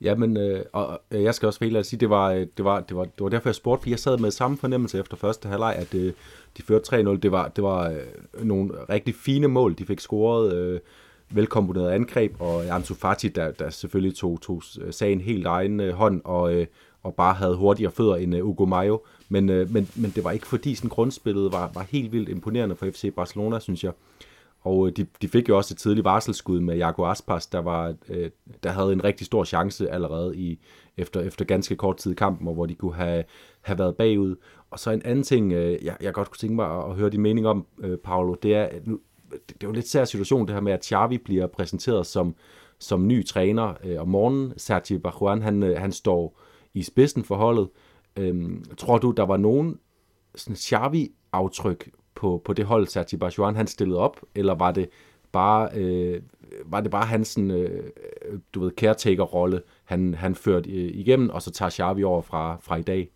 [0.00, 2.80] Ja, men øh, og, øh, jeg skal også helt sige, det var, øh, det, var,
[2.80, 5.48] det, var, det var derfor, jeg spurgte, for jeg sad med samme fornemmelse efter første
[5.48, 6.12] halvleg, at øh,
[6.56, 7.16] de førte 3-0.
[7.16, 10.54] Det var, det var øh, nogle rigtig fine mål, de fik scoret.
[10.54, 10.80] Øh,
[11.30, 15.94] velkomponeret angreb, og Ansu Fati, der, der selvfølgelig tog, tog øh, sagen helt egen øh,
[15.94, 16.66] hånd, og, øh,
[17.02, 19.02] og bare havde hurtigere fødder end øh, Ugo Mayo.
[19.28, 22.76] Men, øh, men, men det var ikke fordi sådan grundspillet var, var helt vildt imponerende
[22.76, 23.92] for FC Barcelona, synes jeg.
[24.60, 27.94] Og øh, de, de fik jo også et tidligt varselsskud med Jago Aspas, der, var,
[28.08, 28.30] øh,
[28.62, 30.58] der havde en rigtig stor chance allerede i,
[30.96, 33.24] efter, efter ganske kort tid i kampen, og hvor de kunne have,
[33.60, 34.36] have været bagud.
[34.70, 37.10] Og så en anden ting, øh, jeg, jeg godt kunne tænke mig at, at høre
[37.10, 40.04] din mening om, øh, Paolo, det er, nu, det, det er jo en lidt sær
[40.04, 42.34] situation, det her med, at Xavi bliver præsenteret som,
[42.78, 44.52] som ny træner øh, om morgenen.
[44.56, 46.40] Sergio Bajuan, han, øh, han står
[46.74, 47.68] i spidsen for holdet.
[48.16, 49.78] Øh, tror du, der var nogen
[50.34, 54.88] sådan Xavi-aftryk på, på det hold, Sergi Bajuan, han stillede op, eller var det
[55.32, 56.22] bare, øh,
[56.64, 57.82] var det bare hans øh,
[58.54, 62.76] du ved, caretaker-rolle, han, han førte øh, igennem, og så tager Xavi over fra, fra
[62.76, 63.10] i dag?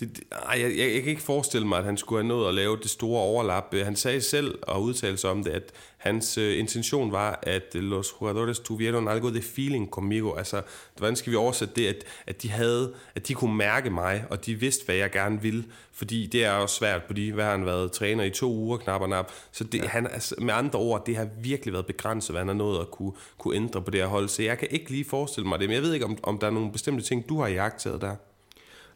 [0.00, 2.54] Det, det, jeg, jeg, jeg kan ikke forestille mig, at han skulle have nået at
[2.54, 3.74] lave det store overlap.
[3.74, 8.14] Han sagde selv og udtalte sig om det, at hans uh, intention var, at los
[8.20, 10.34] jugadores tuvieron algo de feeling conmigo.
[10.34, 10.62] Altså,
[10.96, 11.86] hvordan skal vi oversætte det?
[11.86, 15.42] At, at, de havde, at de kunne mærke mig, og de vidste, hvad jeg gerne
[15.42, 15.64] ville.
[15.92, 19.00] Fordi det er også svært, fordi hvad har han været træner i to uger, knap
[19.00, 19.32] og nap.
[19.52, 19.88] Så det, ja.
[19.88, 22.90] han, altså, med andre ord, det har virkelig været begrænset, hvad han har nået at
[22.90, 24.28] kunne, kunne ændre på det her hold.
[24.28, 26.46] Så jeg kan ikke lige forestille mig det, men jeg ved ikke, om, om der
[26.46, 28.16] er nogle bestemte ting, du har jagtet der.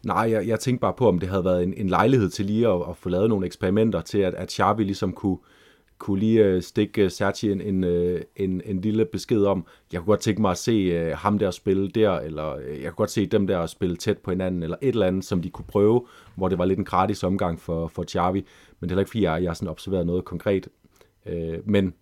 [0.05, 2.69] Nej, jeg, jeg tænkte bare på, om det havde været en, en lejlighed til lige
[2.69, 5.39] at, at få lavet nogle eksperimenter til, at, at Xavi ligesom kunne,
[5.99, 9.67] kunne lige uh, stikke øh, uh, Sergi en, en, øh, en, en lille besked om,
[9.93, 12.93] jeg kunne godt tænke mig at se uh, ham der spille der, eller jeg kunne
[12.93, 15.67] godt se dem der spille tæt på hinanden, eller et eller andet, som de kunne
[15.69, 18.45] prøve, hvor det var lidt en gratis omgang for, for Xavi, men
[18.81, 20.69] det er heller ikke fordi, jeg, jeg har sådan observeret noget konkret.
[21.27, 21.33] Uh,
[21.65, 21.95] men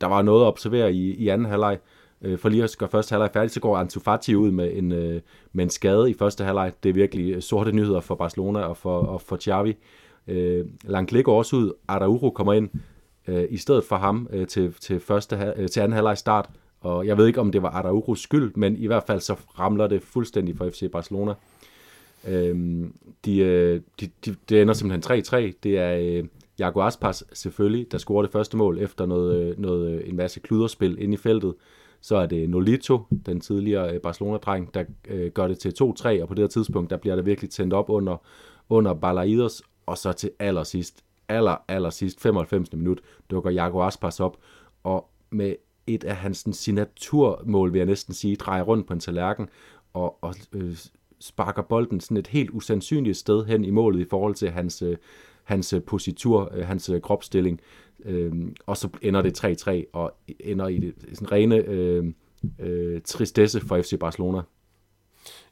[0.00, 1.78] der var noget at observere i, i anden halvleg,
[2.22, 4.92] øh, for lige at gøre første halvleg færdig, så går Ansu Fati ud med en,
[4.92, 5.20] øh,
[5.52, 6.72] med en skade i første halvleg.
[6.82, 9.76] Det er virkelig øh, sorte nyheder for Barcelona og for, og for Xavi.
[10.28, 12.68] Øh, Langley går også ud, Araujo kommer ind
[13.28, 16.50] øh, i stedet for ham øh, til, til, første, øh, til anden halvleg start.
[16.80, 19.86] Og jeg ved ikke, om det var Araujos skyld, men i hvert fald så ramler
[19.86, 21.34] det fuldstændig for FC Barcelona.
[22.28, 22.84] Øh,
[23.24, 25.52] de, øh, de, de, det ender simpelthen 3-3.
[25.62, 26.24] Det er øh,
[26.58, 30.96] Jago Aspas selvfølgelig, der scorer det første mål efter noget, øh, noget, en masse kluderspil
[31.02, 31.54] ind i feltet.
[32.00, 36.28] Så er det Nolito, den tidligere øh, Barcelona-dreng, der øh, gør det til 2-3, og
[36.28, 38.16] på det her tidspunkt, der bliver der virkelig tændt op under,
[38.68, 42.72] under Balaidos, og så til allersidst, aller, aller sidst, 95.
[42.72, 44.36] minut, dukker Jago Aspas op,
[44.82, 45.54] og med
[45.86, 49.48] et af hans signaturmål, vil jeg næsten sige, drejer rundt på en tallerken,
[49.92, 50.76] og, og øh,
[51.20, 54.96] sparker bolden sådan et helt usandsynligt sted hen i målet i forhold til hans, øh,
[55.44, 57.02] hans øh, positur, øh, hans kropstilling.
[57.02, 57.60] kropsstilling.
[58.04, 58.32] Øh,
[58.66, 62.04] og så ender det 3-3 og ender i det, sådan rene øh,
[62.58, 64.42] øh, tristesse for FC Barcelona.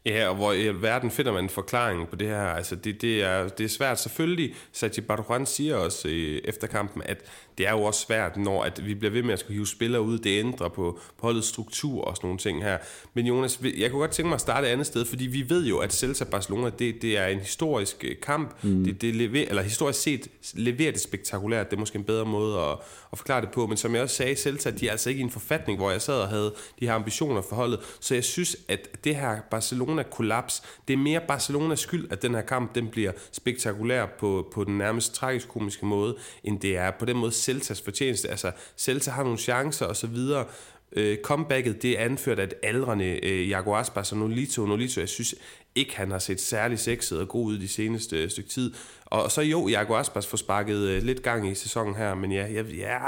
[0.07, 2.43] Ja, og hvor i verden finder man en forklaring på det her.
[2.43, 4.01] Altså, det, det, er, det er svært.
[4.01, 7.25] Selvfølgelig, Sergi Barjuan siger også øh, efter kampen, at
[7.59, 10.03] det er jo også svært, når at vi bliver ved med at skulle hive spillere
[10.03, 10.19] ud.
[10.19, 12.79] Det ændrer på, på holdets struktur og sådan nogle ting her.
[13.15, 15.67] Men Jonas, jeg kunne godt tænke mig at starte et andet sted, fordi vi ved
[15.67, 18.65] jo, at Celta Barcelona, det, det er en historisk øh, kamp.
[18.65, 18.85] Mm.
[18.85, 21.71] Det, det lever, eller historisk set leverer det spektakulært.
[21.71, 22.77] Det er måske en bedre måde at,
[23.13, 23.67] at forklare det på.
[23.67, 26.03] Men som jeg også sagde, Celta, de er altså ikke i en forfatning, hvor jeg
[26.03, 27.81] sad og havde de her ambitioner for holdet.
[28.01, 32.43] Så jeg synes, at det her Barcelona-kollaps, det er mere Barcelonas skyld, at den her
[32.43, 37.17] kamp den bliver spektakulær på, på den nærmest tragisk-komiske måde, end det er på den
[37.17, 38.29] måde Celtas fortjeneste.
[38.29, 40.45] Altså, Celta har nogle chancer og så videre,
[40.93, 44.67] Øh, comebacket, det er anført af et aldrende øh, Jago Aspas og Nolito.
[44.67, 45.35] Nolito, jeg synes
[45.75, 48.73] ikke, han har set særlig sexet og god ud de seneste øh, stykke tid.
[49.05, 52.47] Og så jo, Jago Aspas får sparket øh, lidt gang i sæsonen her, men ja,
[52.53, 52.99] jeg, ja,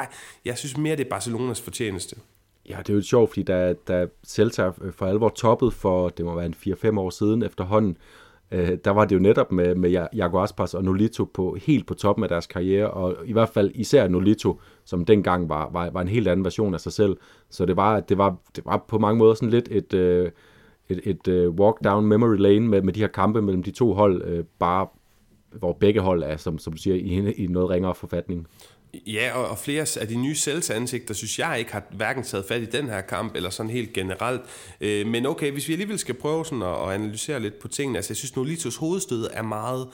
[0.45, 2.17] jeg synes mere, det er Barcelonas fortjeneste.
[2.69, 6.25] Ja, det er jo sjovt, fordi da, da Celta øh, for alvor toppet for, det
[6.25, 7.97] må være en 4-5 år siden efterhånden,
[8.51, 11.95] øh, der var det jo netop med, med Jago Aspas og Nolito på, helt på
[11.95, 16.01] toppen af deres karriere, og i hvert fald især Nolito, som dengang var, var, var
[16.01, 17.17] en helt anden version af sig selv.
[17.51, 20.31] Så det var, det var, det var på mange måder sådan lidt et, øh,
[20.89, 23.93] et, et øh, walk down memory lane med, med de her kampe mellem de to
[23.93, 24.87] hold, øh, bare
[25.59, 28.47] hvor begge hold er, som, som du siger, i, i noget ringere forfatning.
[28.95, 30.37] Ja, og, og flere af de nye
[30.71, 33.93] ansigter, synes jeg ikke har hverken taget fat i den her kamp, eller sådan helt
[33.93, 34.43] generelt.
[34.81, 37.99] Øh, men okay, hvis vi alligevel skal prøve sådan at, at analysere lidt på tingene,
[37.99, 39.89] altså jeg synes, Nolitos hovedstød er meget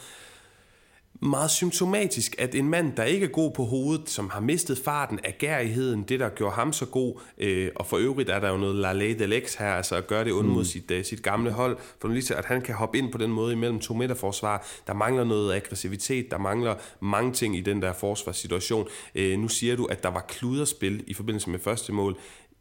[1.21, 5.21] meget symptomatisk, at en mand, der ikke er god på hovedet, som har mistet farten
[5.25, 8.57] af gærigheden, det der gjorde ham så god, øh, og for øvrigt er der jo
[8.57, 10.65] noget la ley de lex her, altså at gøre det ond mod mm.
[10.65, 13.53] sit, uh, sit gamle hold, for lige at han kan hoppe ind på den måde
[13.53, 14.67] imellem to midterforsvar.
[14.87, 18.89] Der mangler noget aggressivitet, der mangler mange ting i den der forsvarssituation.
[19.15, 22.19] Øh, nu siger du, at der var kluderspil i forbindelse med første mål.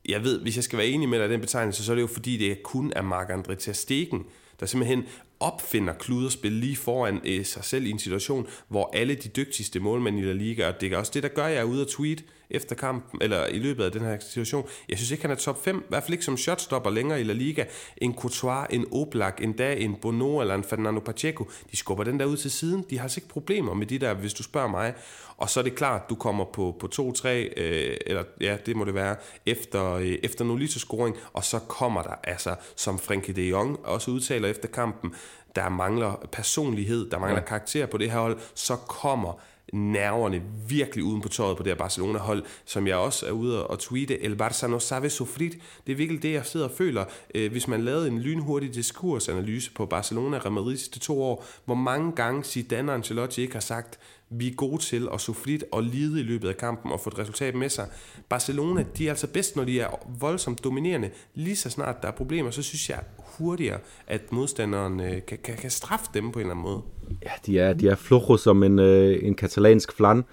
[0.09, 2.01] Jeg ved, hvis jeg skal være enig med dig i den betegnelse, så er det
[2.01, 4.25] jo fordi, det kun er Marc-André Ter Stegen,
[4.59, 5.03] der simpelthen
[5.39, 10.19] opfinder kluderspil lige foran øh, sig selv i en situation, hvor alle de dygtigste målmænd
[10.19, 12.23] i La Liga, og det er også det, der gør, jeg er ude at tweet
[12.49, 14.67] efter kampen, eller i løbet af den her situation.
[14.89, 17.23] Jeg synes ikke, han er top 5, i hvert fald ikke som shotstopper længere i
[17.23, 17.65] La Liga.
[17.97, 22.19] En Courtois, en Oblak, en dag en Bono eller en Fernando Pacheco, de skubber den
[22.19, 22.85] der ud til siden.
[22.89, 24.93] De har altså ikke problemer med de der, hvis du spørger mig.
[25.37, 28.85] Og så er det klart, du kommer på, på 2-3, øh, eller ja, det må
[28.85, 33.79] det være, efter, øh, efter Nolito-scoring, og så kommer der, altså, som Frenkie de Jong
[33.83, 35.13] også udtaler efter kampen,
[35.55, 37.45] der mangler personlighed, der mangler ja.
[37.45, 39.41] karakter på det her hold, så kommer
[39.73, 43.79] nerverne virkelig uden på tøjet på det her Barcelona-hold, som jeg også er ude og
[43.79, 44.23] tweete.
[44.23, 45.49] El Barça no sabe sufrir.
[45.87, 47.05] Det er virkelig det, jeg sidder og føler.
[47.35, 51.45] Øh, hvis man lavede en lynhurtig diskursanalyse på Barcelona og Real Madrid sidste to år,
[51.65, 53.99] hvor mange gange Zidane og Ancelotti ikke har sagt,
[54.29, 57.19] vi er gode til at sufrit og lide i løbet af kampen og få et
[57.19, 57.87] resultat med sig.
[58.29, 59.87] Barcelona, de er altså bedst, når de er
[60.19, 61.09] voldsomt dominerende.
[61.33, 62.99] Lige så snart der er problemer, så synes jeg
[63.37, 66.81] hurtigere, at modstanderen øh, kan, kan, kan straffe dem på en eller anden måde.
[67.23, 70.23] Ja, de er, de er flojo som en, øh, en katalansk flan.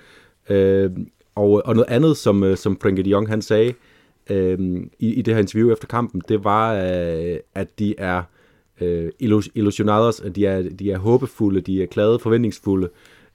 [0.51, 0.91] Øh,
[1.35, 3.75] og, og noget andet, som, øh, som Frenkie de Jong han sagde
[4.31, 4.59] øh,
[4.99, 8.23] i, i det her interview efter kampen, det var, øh, at de er
[8.81, 9.12] øh,
[9.55, 12.88] illusionados, at de er, de er håbefulde, de er glade, forventningsfulde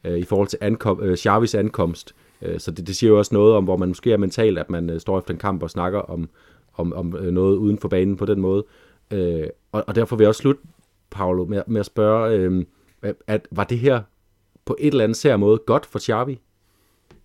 [0.03, 2.15] øh, i forhold til ankom, øh, Xavis ankomst.
[2.41, 4.69] Øh, så det, det siger jo også noget om, hvor man måske er mentalt, at
[4.69, 6.29] man øh, står efter en kamp og snakker om,
[6.73, 8.65] om, om øh, noget uden for banen på den måde.
[9.11, 10.61] Øh, og, og derfor vil jeg også slutte,
[11.09, 12.65] Paolo, med, med at spørge, øh,
[13.27, 14.01] at var det her
[14.65, 16.39] på et eller andet sær måde godt for Xavi?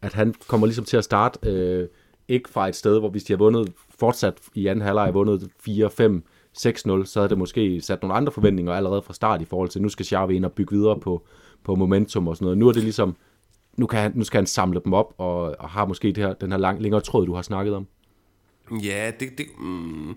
[0.03, 1.89] At han kommer ligesom til at starte øh,
[2.29, 5.91] ikke fra et sted, hvor hvis de har vundet fortsat i anden halvleg, vundet 4,
[5.91, 6.25] 5,
[6.59, 9.83] 6-0, så havde det måske sat nogle andre forventninger allerede fra start i forhold til,
[9.83, 11.27] nu skal Xavi ind og bygge videre på,
[11.65, 12.59] på momentum og sådan noget.
[12.59, 13.17] Nu er det ligesom,
[13.77, 16.33] nu, kan han, nu skal han samle dem op, og, og har måske det her,
[16.33, 17.87] den her lang, længere tråd, du har snakket om.
[18.71, 20.17] Ja, det, det, mm,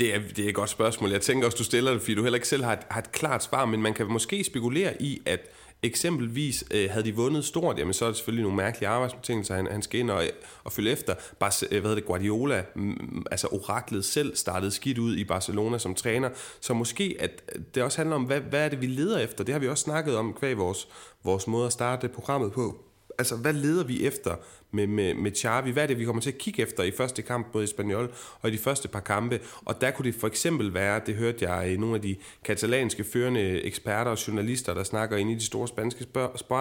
[0.00, 1.10] det, er, det er et godt spørgsmål.
[1.10, 3.12] Jeg tænker også, du stiller det, fordi du heller ikke selv har et, har et
[3.12, 5.40] klart svar, men man kan måske spekulere i, at
[5.82, 9.66] eksempelvis øh, havde de vundet stort, jamen så er det selvfølgelig nogle mærkelige arbejdsbetingelser, han,
[9.70, 10.24] han skal ind og,
[10.64, 11.14] og følge efter.
[11.38, 15.24] Bare, øh, hvad hedder det, Guardiola, mm, mm, altså oraklet selv, startede skidt ud i
[15.24, 17.42] Barcelona som træner, så måske at
[17.74, 19.44] det også handler om, hvad, hvad er det, vi leder efter?
[19.44, 20.88] Det har vi også snakket om kvæg vores,
[21.24, 22.89] vores måde at starte programmet på.
[23.20, 24.36] Altså, hvad leder vi efter
[24.70, 25.70] med, med, med Xavi?
[25.70, 28.48] Hvad er det, vi kommer til at kigge efter i første kamp mod Espanyol og
[28.48, 29.40] i de første par kampe?
[29.64, 33.04] Og der kunne det for eksempel være, det hørte jeg i nogle af de katalanske
[33.04, 36.06] førende eksperter og journalister, der snakker ind i de store spanske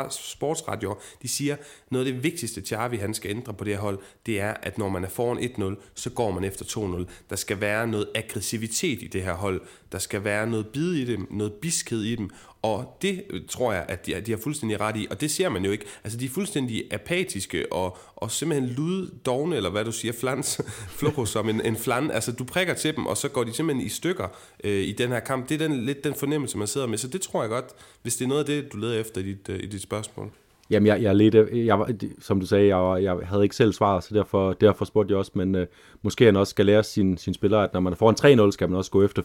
[0.09, 1.55] sportsradioer, de siger,
[1.91, 4.77] noget af det vigtigste Xavi han skal ændre på det her hold, det er, at
[4.77, 7.11] når man er foran 1-0, så går man efter 2-0.
[7.29, 9.61] Der skal være noget aggressivitet i det her hold.
[9.91, 12.29] Der skal være noget bid i dem, noget biskhed i dem,
[12.61, 15.49] og det øh, tror jeg, at de, de har fuldstændig ret i, og det ser
[15.49, 15.85] man jo ikke.
[16.03, 20.61] Altså, de er fuldstændig apatiske og, og simpelthen lyddogne, eller hvad du siger, flans,
[20.97, 22.11] floho som en, en flan.
[22.11, 24.27] Altså, du prikker til dem, og så går de simpelthen i stykker
[24.63, 25.49] øh, i den her kamp.
[25.49, 26.97] Det er den, lidt den fornemmelse, man sidder med.
[26.97, 27.65] Så det tror jeg godt,
[28.01, 30.31] hvis det er noget af det, du leder efter i dit, øh, i dit spørgsmål.
[30.69, 34.03] Jamen, jeg, jeg lidt, øh, jeg, som du sagde, jeg, jeg havde ikke selv svaret,
[34.03, 35.67] så derfor, derfor spurgte jeg også, men øh,
[36.01, 38.69] måske han også skal lære sine sin spillere, at når man får en 3-0, skal
[38.69, 39.21] man også gå efter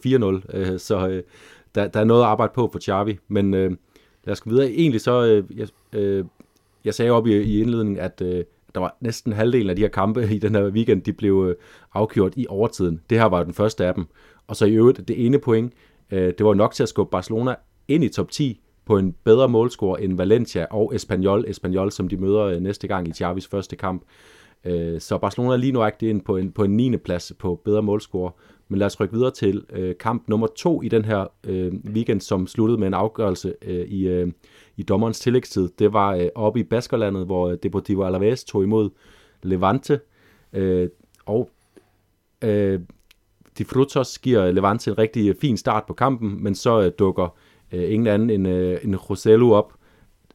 [0.50, 1.22] 4-0, øh, så øh,
[1.74, 3.70] der, der er noget at arbejde på for Xavi, men øh,
[4.24, 4.70] lad os gå videre.
[4.70, 6.24] Egentlig så, øh, jeg, øh,
[6.84, 9.88] jeg sagde op i, i indledningen, at øh, der var næsten halvdelen af de her
[9.88, 11.56] kampe i den her weekend, de blev øh,
[11.94, 13.00] afgjort i overtiden.
[13.10, 14.06] Det her var den første af dem.
[14.46, 15.72] Og så i øvrigt, det ene point,
[16.10, 17.54] øh, det var nok til at skubbe Barcelona
[17.88, 22.16] ind i top 10 på en bedre målscore end Valencia og Espanyol, Espanyol som de
[22.16, 24.02] møder øh, næste gang i Xavis første kamp.
[24.64, 26.96] Øh, så Barcelona er lige nu ind på en, på en 9.
[26.96, 28.32] plads på bedre målscore.
[28.68, 32.20] Men lad os rykke videre til øh, kamp nummer to i den her øh, weekend,
[32.20, 34.32] som sluttede med en afgørelse øh, i, øh,
[34.76, 35.68] i dommerens tillægstid.
[35.78, 38.90] Det var øh, oppe i Baskerlandet, hvor øh, Deportivo Alaves tog imod
[39.42, 40.00] Levante.
[40.52, 40.88] Øh,
[41.26, 41.50] og
[42.44, 42.80] øh,
[43.58, 47.36] de Frutos giver Levante en rigtig øh, fin start på kampen, men så øh, dukker
[47.72, 49.72] øh, ingen anden end, øh, end Roselu op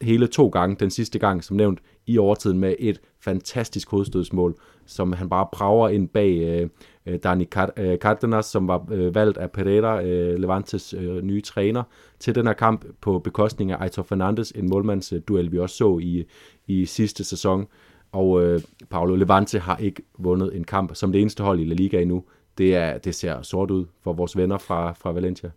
[0.02, 5.14] hele to gange, den sidste gang, som nævnt, i overtiden med et fantastisk hovedstødsmål, som
[5.14, 6.70] han bare prager ind bag øh,
[7.06, 11.84] øh Dani øh, Cardenas, som var øh, valgt af Pereira, øh, Levantes øh, nye træner,
[12.20, 16.26] til den her kamp på bekostning af Aitor Fernandes, en målmandsduel, vi også så i,
[16.68, 17.68] i sidste sæson.
[18.12, 21.74] Og øh, Paolo Levante har ikke vundet en kamp som det eneste hold i La
[21.74, 22.24] Liga endnu.
[22.58, 25.52] Det, er, det ser sort ud for vores venner fra, fra Valencia.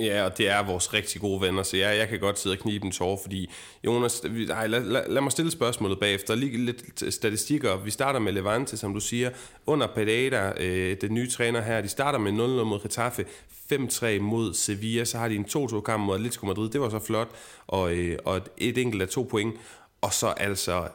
[0.00, 2.58] Ja, og det er vores rigtig gode venner, så jeg, jeg kan godt sidde og
[2.58, 3.50] knibe en tårer, fordi
[3.84, 6.34] Jonas, ej, lad, lad, lad mig stille spørgsmålet bagefter.
[6.34, 7.76] Lige lidt statistikker.
[7.76, 9.30] Vi starter med Levante, som du siger.
[9.66, 12.34] Under Pereira, øh, den nye træner her, de starter med 0-0
[12.64, 13.24] mod Getafe,
[13.72, 16.98] 5-3 mod Sevilla, så har de en 2-2 kamp mod Atletico Madrid, det var så
[16.98, 17.28] flot,
[17.66, 19.54] og, øh, og et enkelt af to point.
[20.00, 20.88] Og så altså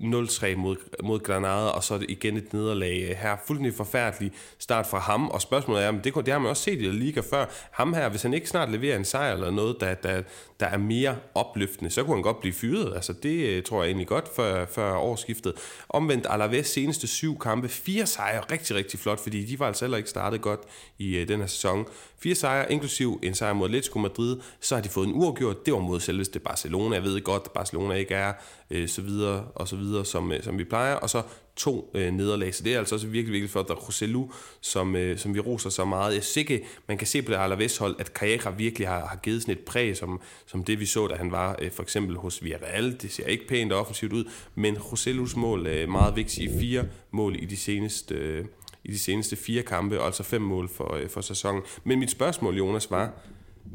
[0.00, 3.36] 0-3 mod, mod Granada, og så igen et nederlag her.
[3.46, 6.82] Fuldstændig forfærdelig start fra ham, og spørgsmålet er, men det, det har man også set
[6.82, 7.46] i Liga før.
[7.70, 10.22] Ham her, hvis han ikke snart leverer en sejr eller noget, der, der,
[10.60, 12.94] der er mere opløftende, så kunne han godt blive fyret.
[12.94, 15.52] Altså det øh, tror jeg egentlig godt før, før årsskiftet.
[15.88, 19.98] Omvendt Alaves seneste syv kampe, fire sejre, rigtig, rigtig flot, fordi de var altså heller
[19.98, 20.60] ikke startet godt
[20.98, 21.86] i uh, den her sæson.
[22.18, 25.66] Fire sejre, inklusiv en sejr mod Atletico Madrid, så har de fået en uafgjort.
[25.66, 26.94] Det var mod selveste Barcelona.
[26.94, 28.32] Jeg ved godt, at Barcelona ikke er
[28.70, 30.94] uh, så videre og så videre, som, øh, som vi plejer.
[30.94, 31.22] Og så
[31.56, 32.54] to øh, nederlag.
[32.54, 33.68] Så det er altså også virkelig, virkelig flot.
[33.68, 34.28] Der Roselu,
[34.60, 36.14] som, øh, som vi roser så meget.
[36.14, 39.42] Jeg sikke, man kan se på det Alaves hold, at Carrera virkelig har, har givet
[39.42, 42.44] sådan et præg, som, som det vi så, da han var øh, for eksempel hos
[42.44, 42.96] Villarreal.
[43.02, 44.24] Det ser ikke pænt og offensivt ud,
[44.54, 46.58] men Roselus mål er øh, meget vigtige.
[46.60, 48.14] Fire mål i de seneste...
[48.14, 48.44] Øh,
[48.86, 51.62] i de seneste fire kampe, altså fem mål for, øh, for sæsonen.
[51.84, 53.12] Men mit spørgsmål, Jonas, var,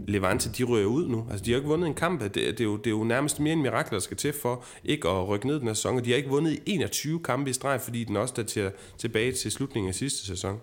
[0.07, 1.25] Levante, de rører ud nu.
[1.29, 2.21] Altså, de har ikke vundet en kamp.
[2.21, 4.63] Det, det, er jo, det er jo nærmest mere en mirakel, der skal til for
[4.83, 6.03] ikke at rykke ned den her sæson.
[6.03, 9.89] de har ikke vundet 21 kampe i streg, fordi den også til tilbage til slutningen
[9.89, 10.59] af sidste sæson.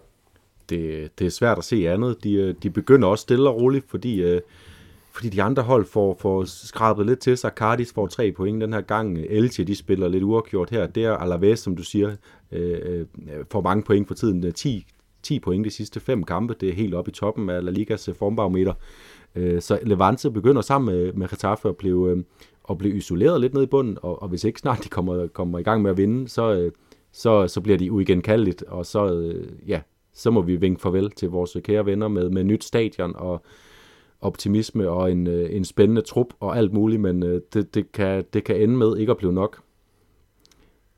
[0.71, 2.25] Det, det er svært at se andet.
[2.25, 4.41] De, øh, de begynder også stille og roligt, fordi, øh,
[5.13, 7.51] fordi de andre hold får, får skrabet lidt til sig.
[7.57, 9.19] Cardis får tre point den her gang.
[9.19, 10.87] Elche, de spiller lidt uafgjort her.
[10.87, 12.17] Der Alaves, som du siger,
[12.53, 14.53] øh, øh får mange point for tiden.
[14.53, 14.87] 10,
[15.23, 16.55] 10 point de sidste fem kampe.
[16.61, 18.71] Det er helt oppe i toppen af La Ligas formbarometer.
[18.71, 18.77] Øh,
[19.37, 22.25] Øh, så Levante begynder sammen med, med Getafe at blive, øh,
[22.71, 25.59] at blive isoleret lidt ned i bunden, og, og hvis ikke snart de kommer, kommer
[25.59, 26.73] i gang med at vinde, så, øh,
[27.13, 29.33] så, så bliver de uigenkaldeligt, og så,
[29.67, 29.81] ja,
[30.13, 33.43] så må vi vinke farvel til vores kære venner med, med nyt stadion og
[34.21, 38.63] optimisme og en, en spændende trup og alt muligt, men det, det, kan, det kan
[38.63, 39.63] ende med ikke at blive nok.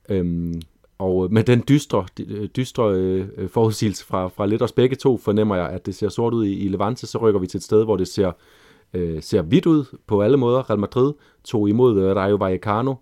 [0.09, 0.61] Øhm,
[0.99, 4.97] og øh, med den dystre, øh, dystre øh, øh, forudsigelse fra, fra lidt os begge
[4.97, 7.59] to, fornemmer jeg, at det ser sort ud i, i Levante, så rykker vi til
[7.59, 8.33] et sted, hvor det ser,
[8.95, 10.71] øh, ser vidt ud på alle måder.
[10.71, 11.13] Real Madrid
[11.45, 12.95] tog imod øh, Rayo Vallecano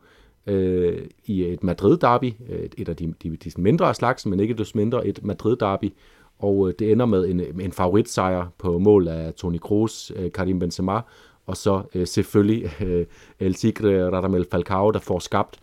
[0.46, 4.78] øh, i et Madrid-derby, et, et af de, de, de mindre slags, men ikke desto
[4.78, 5.92] mindre et Madrid-derby,
[6.38, 10.58] og øh, det ender med en, en favoritsejr på mål af Toni Kroos, øh, Karim
[10.58, 11.00] Benzema,
[11.46, 13.06] og så øh, selvfølgelig øh,
[13.40, 15.58] El Tigre Radamel Falcao, der får skabt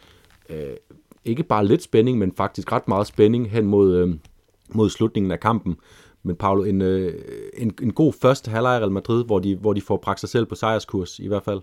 [0.50, 0.76] øh,
[1.26, 4.16] ikke bare lidt spænding, men faktisk ret meget spænding hen mod, øh,
[4.70, 5.76] mod slutningen af kampen.
[6.24, 7.22] Men Paolo, en, øh,
[7.58, 10.46] en, en god første halvleg Real Madrid, hvor de, hvor de får bragt sig selv
[10.46, 11.62] på sejrskurs i hvert fald.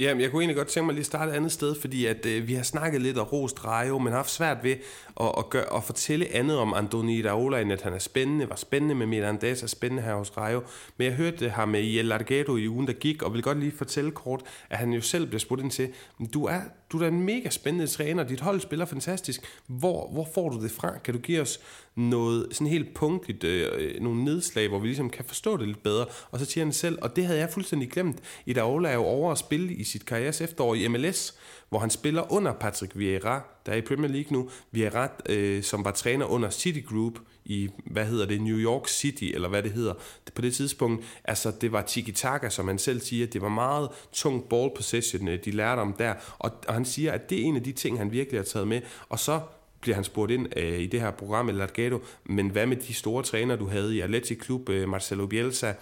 [0.00, 2.26] Jamen, jeg kunne egentlig godt tænke mig lige at starte et andet sted, fordi at
[2.26, 4.76] øh, vi har snakket lidt om rost Rayo, men har haft svært ved
[5.20, 8.56] at, at, gøre, at fortælle andet om Andoni Iraola, end at han er spændende, var
[8.56, 10.62] spændende med Mirandes, er spændende her hos Rayo.
[10.96, 13.72] Men jeg hørte ham med El Largado i ugen, der gik, og vil godt lige
[13.72, 14.40] fortælle kort,
[14.70, 15.88] at han jo selv bliver spurgt ind til,
[16.34, 16.60] du er,
[16.92, 19.40] du er en mega spændende træner, dit hold spiller fantastisk.
[19.66, 20.98] Hvor, hvor får du det fra?
[20.98, 21.60] Kan du give os
[21.94, 25.82] noget sådan helt punktligt, øh, øh nogle nedslag, hvor vi ligesom kan forstå det lidt
[25.82, 26.06] bedre.
[26.30, 29.04] Og så siger han selv, og det havde jeg fuldstændig glemt, i Daola er jo
[29.04, 31.37] over at spille i sit karrieres efterår i MLS,
[31.68, 34.50] hvor han spiller under Patrick Vieira, der er i Premier League nu.
[34.70, 39.24] Vieira, øh, som var træner under City Group i, hvad hedder det, New York City,
[39.24, 39.94] eller hvad det hedder.
[40.34, 44.48] På det tidspunkt, altså det var tiki-taka, som han selv siger, det var meget tung
[44.48, 46.14] ball possession, øh, de lærte om der.
[46.38, 48.68] Og, og han siger, at det er en af de ting, han virkelig har taget
[48.68, 48.80] med.
[49.08, 49.40] Og så
[49.80, 52.94] bliver han spurgt ind øh, i det her program, El Largado, men hvad med de
[52.94, 55.72] store træner, du havde i Athletic Club, øh, Marcelo Bielsa,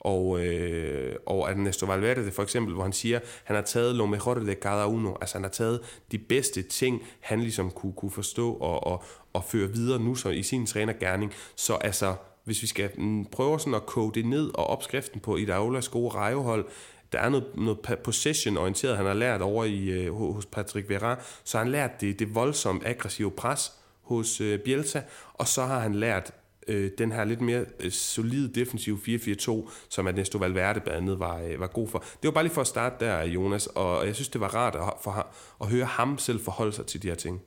[0.00, 4.34] og, øh, og Ernesto Valverde for eksempel, hvor han siger, han har taget lo mejor
[4.34, 5.80] de cada uno, altså han har taget
[6.12, 10.28] de bedste ting, han ligesom kunne, kunne forstå og, og, og føre videre nu så
[10.28, 11.32] i sin trænergærning.
[11.56, 15.36] Så altså, hvis vi skal mm, prøve sådan at kode det ned og opskriften på
[15.36, 16.64] Idaolas gode rejehold,
[17.12, 21.58] der er noget, noget possession-orienteret, han har lært over i, øh, hos Patrick Vera, så
[21.58, 23.72] har han lært det, det voldsomt aggressive pres
[24.02, 25.00] hos øh, Bielsa,
[25.34, 26.32] og så har han lært
[26.70, 31.40] øh, den her lidt mere øh, solide defensiv 4-4-2, som Ernesto Valverde blandt andet var,
[31.40, 31.98] øh, var god for.
[31.98, 34.74] Det var bare lige for at starte der, Jonas, og jeg synes, det var rart
[34.74, 35.26] at, for,
[35.60, 37.40] at høre ham selv forholde sig til de her ting.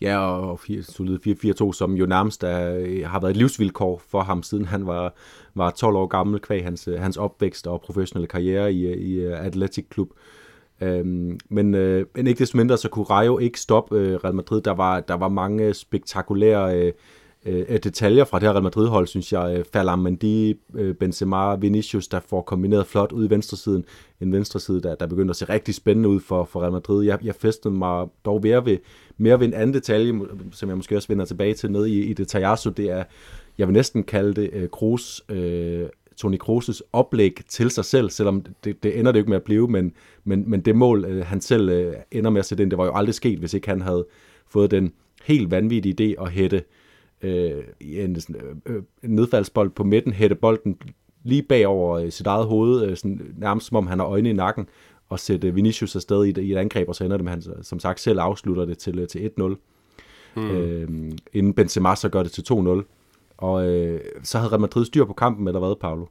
[0.00, 1.18] Ja, og solide
[1.62, 5.14] 4-4-2, som jo nærmest er, øh, har været et livsvilkår for ham, siden han var,
[5.54, 9.24] var 12 år gammel, kvæg hans, øh, hans opvækst og professionelle karriere i, øh, i
[9.24, 10.08] Athletic Club.
[10.80, 14.62] Øhm, men, øh, men ikke desto mindre, så kunne Rayo ikke stoppe øh, Real Madrid.
[14.62, 16.92] Der var, der var mange spektakulære øh,
[17.46, 19.56] Øh, øh, detaljer fra det her Real Madrid-hold, synes jeg.
[19.58, 23.84] Øh, Ferland Mendy, øh, Benzema, Vinicius, der får kombineret flot ud i venstresiden.
[24.20, 27.04] En venstreside, der, der begynder at se rigtig spændende ud for, for Real Madrid.
[27.04, 28.78] Jeg, jeg festede mig dog mere ved,
[29.18, 30.20] mere ved en anden detalje,
[30.52, 32.70] som jeg måske også vender tilbage til ned i, i det Tajasso.
[32.70, 33.04] Det er,
[33.58, 35.86] jeg vil næsten kalde det øh, Kroos, øh,
[36.16, 39.68] Toni Kroos' oplæg til sig selv, selvom det, det ender det ikke med at blive,
[39.68, 39.92] men,
[40.24, 42.84] men, men det mål, øh, han selv øh, ender med at sætte ind, det var
[42.84, 44.06] jo aldrig sket, hvis ikke han havde
[44.48, 44.92] fået den
[45.24, 46.62] helt vanvittige idé at hætte øh,
[47.22, 50.76] en, øh, øh, en nedfaldsbold på midten, hætte bolden
[51.22, 54.32] lige bagover øh, sit eget hoved, øh, sådan, nærmest som om han har øjne i
[54.32, 54.68] nakken,
[55.08, 57.44] og sætte Vinicius afsted i et, i et angreb, og så ender det med, at
[57.44, 59.56] han som sagt selv afslutter det til, øh, til 1-0.
[60.36, 60.50] Mm.
[60.50, 60.88] Øh,
[61.32, 62.82] inden Benzema så gør det til 2-0.
[63.36, 66.06] Og øh, så havde Real Madrid styr på kampen, eller hvad, Paolo?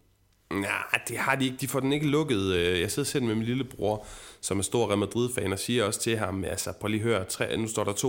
[0.53, 1.57] Nej, det har de ikke.
[1.61, 2.53] De får den ikke lukket.
[2.53, 4.05] Øh, jeg sidder selv med min lillebror,
[4.41, 7.23] som er stor Real Madrid-fan, og siger også til ham, altså prøv lige at høre,
[7.25, 8.05] tre, nu står der 2-0,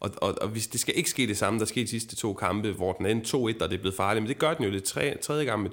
[0.00, 2.34] og, og, og hvis, det skal ikke ske det samme, der skete de sidste to
[2.34, 4.72] kampe, hvor den endte 2-1, og det er blevet farligt, men det gør den jo
[4.72, 5.70] det tre, tredje gang med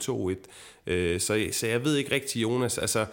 [0.87, 0.91] 2-1.
[0.91, 3.05] Øh, så, så jeg ved ikke rigtig, Jonas, altså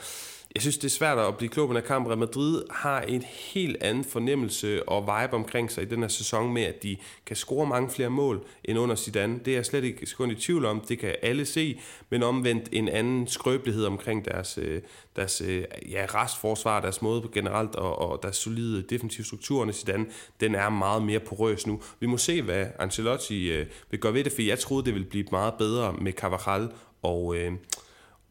[0.54, 2.06] jeg synes, det er svært at blive klog på den her kamp.
[2.06, 6.52] Real Madrid har en helt anden fornemmelse og vibe omkring sig i den her sæson
[6.52, 6.96] med, at de
[7.26, 9.38] kan score mange flere mål end under Zidane.
[9.38, 10.80] Det er jeg slet ikke sekund i tvivl om.
[10.80, 11.80] Det kan alle se,
[12.10, 14.82] men omvendt en anden skrøbelighed omkring deres, øh,
[15.16, 19.74] deres øh, ja, restforsvar, deres måde på generelt og, og deres solide defensive struktur under
[19.74, 20.06] Zidane,
[20.40, 21.82] den er meget mere porøs nu.
[22.00, 25.08] Vi må se, hvad Ancelotti øh, vil gøre ved det, for jeg troede, det ville
[25.08, 26.68] blive meget bedre med Carvajal
[27.02, 27.36] og...
[27.36, 27.52] Øh,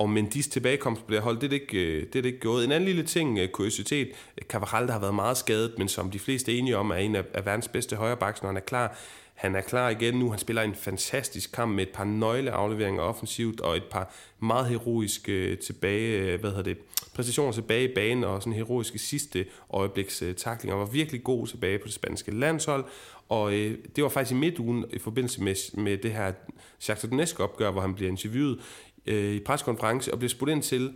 [0.03, 2.65] og Mendy's tilbagekomst bliver holdt, det er det ikke, øh, det er det ikke gået.
[2.65, 4.11] En anden lille ting, øh, kuriositet,
[4.47, 7.15] Cavaral, der har været meget skadet, men som de fleste er enige om, er en
[7.15, 8.97] af, af verdens bedste højrebacks, når han er klar.
[9.33, 10.29] Han er klar igen nu.
[10.29, 15.31] Han spiller en fantastisk kamp med et par nøgleafleveringer offensivt og et par meget heroiske
[15.31, 16.77] øh, tilbage, hvad hedder det,
[17.15, 20.77] præstationer tilbage i banen og sådan heroiske sidste øjebliks taklinger.
[20.77, 22.85] var virkelig god tilbage på det spanske landshold.
[23.29, 26.31] Og øh, det var faktisk i midtugen i forbindelse med, med det her
[26.79, 28.59] Shakhtar Donetsk opgør, hvor han bliver interviewet
[29.05, 30.93] øh, i preskonference og bliver spurgt ind til,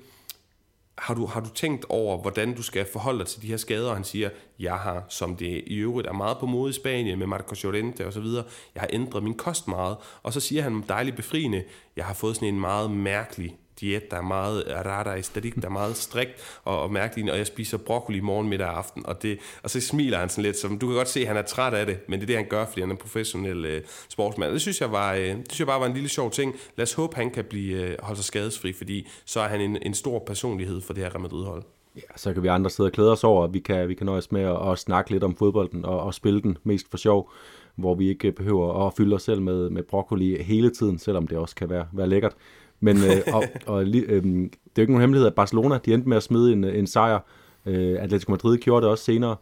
[0.97, 3.89] har du, har du tænkt over, hvordan du skal forholde dig til de her skader?
[3.89, 4.29] Og han siger,
[4.59, 8.07] jeg har, som det i øvrigt er meget på mode i Spanien med Marco Llorente
[8.07, 8.45] og så videre,
[8.75, 9.97] jeg har ændret min kost meget.
[10.23, 11.63] Og så siger han dejligt befriende,
[11.95, 15.95] jeg har fået sådan en meget mærkelig diæt, der er meget rara der er meget
[15.95, 19.69] strikt og, og mærkelig, og jeg spiser broccoli morgen, middag og aften, og, det, og
[19.69, 21.85] så smiler han sådan lidt, som du kan godt se, at han er træt af
[21.85, 24.51] det, men det er det, han gør, fordi han er en professionel øh, sportsmand.
[24.51, 26.55] Det synes, jeg var, øh, det synes jeg bare var en lille sjov ting.
[26.75, 29.77] Lad os håbe, han kan blive, øh, holde sig skadesfri, fordi så er han en,
[29.81, 31.63] en stor personlighed for det her Real Madrid-hold.
[31.95, 34.05] Ja, så kan vi andre sidde og klæde os over, at vi kan, vi kan
[34.05, 37.31] nøjes med at, at snakke lidt om fodbolden og, og spille den mest for sjov,
[37.75, 41.37] hvor vi ikke behøver at fylde os selv med, med broccoli hele tiden, selvom det
[41.37, 42.35] også kan være, være lækkert.
[42.79, 46.09] Men øh, og, og, øh, det er jo ikke nogen hemmelighed, at Barcelona de endte
[46.09, 47.19] med at smide en, en sejr.
[47.65, 49.35] Øh, Atletico Madrid gjorde det også senere.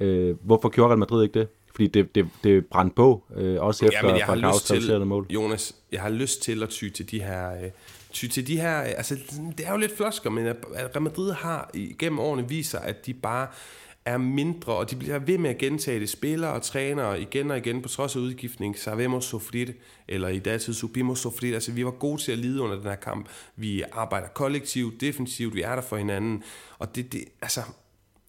[0.00, 1.48] Øh, hvorfor gjorde Real Madrid ikke det?
[1.74, 5.26] Fordi det, det, det brændte på, øh, også efter ja, jeg har lyst til, mål.
[5.30, 7.52] Jonas, jeg har lyst til at ty til de her...
[7.52, 7.70] Øh,
[8.12, 9.16] ty til de her, altså
[9.58, 13.14] det er jo lidt flosker, men at Real Madrid har igennem årene viser, at de
[13.14, 13.46] bare
[14.04, 16.08] er mindre, og de bliver ved med at gentage det.
[16.08, 19.72] Spillere og trænere igen og igen, på trods af udgiftning, sabemos sofrit,
[20.08, 21.54] eller i datid subimos sufrir.
[21.54, 23.28] Altså, vi var gode til at lide under den her kamp.
[23.56, 26.42] Vi arbejder kollektivt, defensivt, vi er der for hinanden.
[26.78, 27.60] Og det, det altså,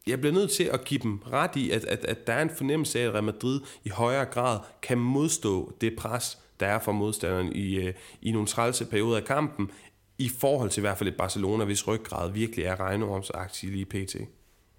[0.08, 2.50] jeg bliver nødt til at give dem ret i, at, at, at der er en
[2.58, 6.92] fornemmelse af, at Real Madrid i højere grad kan modstå det pres, der er fra
[6.92, 9.72] modstanderen i, øh, i nogle trælse perioder af kampen,
[10.18, 14.16] i forhold til i hvert fald et Barcelona, hvis ryggrad virkelig er regnormsagtig lige pt.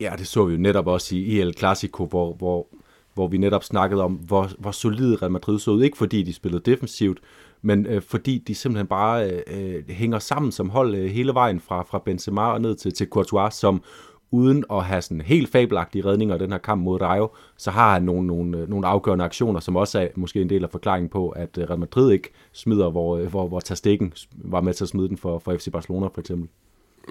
[0.01, 2.67] Ja, det så vi jo netop også i El Clasico, hvor, hvor,
[3.15, 5.83] hvor vi netop snakkede om, hvor, hvor solid Real Madrid så ud.
[5.83, 7.19] Ikke fordi de spillede defensivt,
[7.63, 11.61] men øh, fordi de simpelthen bare øh, øh, hænger sammen som hold øh, hele vejen
[11.61, 13.83] fra, fra Benzema og ned til, til Courtois, som
[14.31, 17.93] uden at have sådan helt fabelagtige redninger i den her kamp mod Rayo, så har
[17.93, 21.09] han nogle, nogle, øh, nogle afgørende aktioner, som også er måske en del af forklaringen
[21.09, 24.89] på, at øh, Real Madrid ikke smider, hvor, hvor, hvor Tastikken var med til at
[24.89, 26.49] smide den for, for FC Barcelona for eksempel.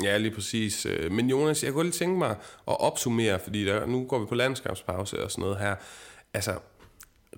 [0.01, 0.85] Ja, lige præcis.
[0.85, 2.29] Øh, men Jonas, jeg kunne lige tænke mig
[2.67, 5.75] at opsummere, fordi der, nu går vi på landskabspause og sådan noget her.
[6.33, 6.59] Altså,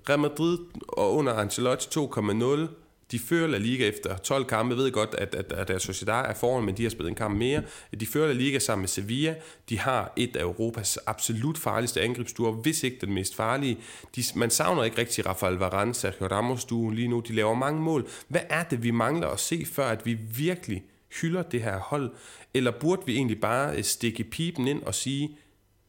[0.08, 2.66] Real Madrid og under Ancelotti 2,0,
[3.12, 4.74] De fører La Liga efter 12 kampe.
[4.74, 7.14] Jeg ved godt, at, at, at deres Sociedad er foran, men de har spillet en
[7.14, 7.62] kamp mere.
[8.00, 9.34] De fører La Liga sammen med Sevilla.
[9.68, 13.78] De har et af Europas absolut farligste angrebsduer, hvis ikke den mest farlige.
[14.16, 17.20] De, man savner ikke rigtig Rafael Varane, Sergio Ramos duen lige nu.
[17.20, 18.08] De laver mange mål.
[18.28, 20.84] Hvad er det, vi mangler at se, før at vi virkelig
[21.20, 22.10] hylder det her hold?
[22.54, 25.38] Eller burde vi egentlig bare øh, stikke pipen ind og sige,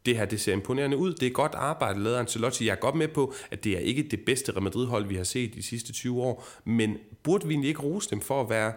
[0.05, 2.65] det her det ser imponerende ud, det er godt arbejde lavet Ancelotti.
[2.65, 5.23] Jeg er godt med på, at det er ikke det bedste Real Madrid-hold, vi har
[5.23, 8.73] set de sidste 20 år, men burde vi egentlig ikke rose dem for at være,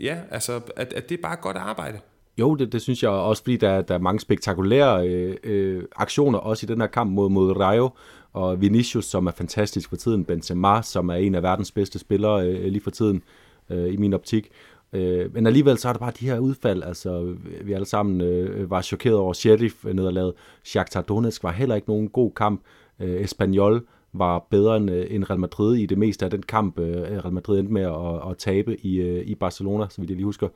[0.00, 2.00] ja, altså, at, at det er bare godt arbejde?
[2.38, 6.38] Jo, det, det synes jeg også, fordi der, der er mange spektakulære øh, øh, aktioner,
[6.38, 7.90] også i den her kamp mod, mod Rayo,
[8.32, 12.46] og Vinicius, som er fantastisk for tiden, Benzema, som er en af verdens bedste spillere
[12.46, 13.22] øh, lige for tiden,
[13.70, 14.50] øh, i min optik.
[14.92, 17.34] Øh, men alligevel så er der bare de her udfald, altså
[17.64, 20.32] vi alle sammen øh, var chokeret over Sheriff-nederlaget.
[20.64, 22.62] Shakhtar Donetsk var heller ikke nogen god kamp.
[23.00, 26.78] Øh, Espanyol var bedre end, øh, end Real Madrid i det meste af den kamp,
[26.78, 30.16] øh, Real Madrid endte med at, at tabe i, øh, i Barcelona, så vidt jeg
[30.16, 30.48] lige husker.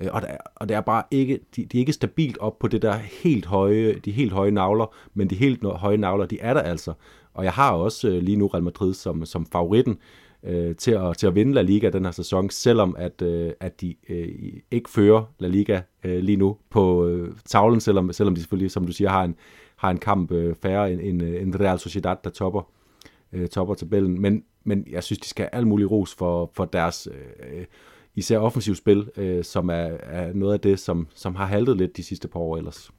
[0.00, 2.68] Øh, og, der, og det er bare ikke, de, de er ikke stabilt op på
[2.68, 6.54] det der helt høje, de helt høje navler, men de helt høje navler, de er
[6.54, 6.92] der altså.
[7.34, 9.98] Og jeg har også øh, lige nu Real Madrid som, som favoritten øh,
[10.42, 13.80] Øh, til, at, til at vinde La Liga den her sæson, selvom at, øh, at
[13.80, 14.28] de øh,
[14.70, 18.86] ikke fører La Liga øh, lige nu på øh, tavlen, selvom, selvom de selvfølgelig, som
[18.86, 19.34] du siger, har en,
[19.76, 22.62] har en kamp øh, færre end, end, øh, end Real Sociedad, der topper,
[23.32, 24.20] øh, topper tabellen.
[24.20, 27.64] Men, men jeg synes, de skal have al mulig ros for, for deres øh,
[28.14, 32.02] især offensivspil, øh, som er, er noget af det, som, som har haltet lidt de
[32.02, 32.90] sidste par år ellers.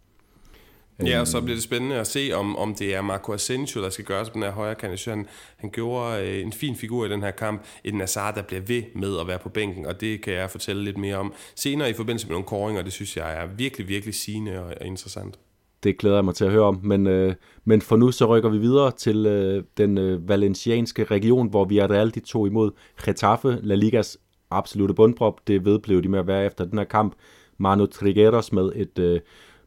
[1.06, 3.90] Ja, og så bliver det spændende at se, om, om det er Marco Asensio, der
[3.90, 5.06] skal gøre sig på den her højre kant.
[5.06, 5.28] Han,
[5.58, 7.66] han gjorde øh, en fin figur i den her kamp.
[7.84, 10.84] Et Nazar, der bliver ved med at være på bænken, og det kan jeg fortælle
[10.84, 12.82] lidt mere om senere i forbindelse med nogle koringer.
[12.82, 15.40] Det synes jeg er virkelig, virkelig sigende og, og interessant.
[15.84, 17.36] Det glæder jeg mig til at høre om, men, øh,
[17.66, 21.78] men for nu så rykker vi videre til øh, den øh, valencianske region, hvor vi
[21.78, 22.72] er de to imod
[23.06, 24.18] Getafe, La Ligas
[24.52, 25.48] absolute bundprop.
[25.48, 27.16] Det vedblev de med at være efter den her kamp.
[27.58, 29.00] Manu Trigueros med et...
[29.00, 29.20] Øh,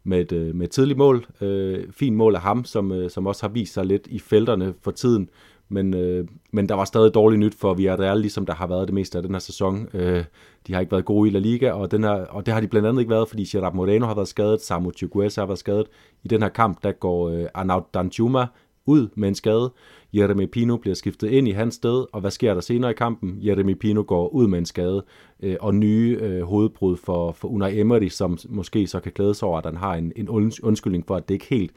[0.04, 1.26] med et, øh, med et tidligt mål.
[1.40, 4.74] Øh, fin mål af ham, som, øh, som også har vist sig lidt i felterne
[4.82, 5.28] for tiden.
[5.68, 8.94] Men, øh, men der var stadig dårligt nyt for Villarreal, ligesom der har været det
[8.94, 9.88] meste af den her sæson.
[9.94, 10.24] Øh,
[10.66, 12.68] de har ikke været gode i La Liga, og, den her, og det har de
[12.68, 15.86] blandt andet ikke været, fordi Gerard Moreno har været skadet, Samu Chukwueze har været skadet.
[16.22, 18.46] I den her kamp, der går øh, Arnaud Danjuma
[18.86, 19.72] ud med en skade.
[20.14, 23.38] Jeremy Pino bliver skiftet ind i hans sted, og hvad sker der senere i kampen?
[23.40, 25.04] Jeremy Pino går ud med en skade,
[25.42, 29.48] øh, og nye øh, hovedbrud for, for Unai Emery, som måske så kan glæde sig
[29.48, 30.28] over, at han har en, en
[30.62, 31.72] undskyldning for, at det ikke helt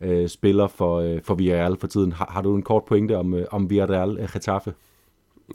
[0.00, 2.12] øh, spiller for, øh, for Villarreal for tiden.
[2.12, 4.74] Har, har du en kort pointe om, øh, om Villarreal øh, Getafe?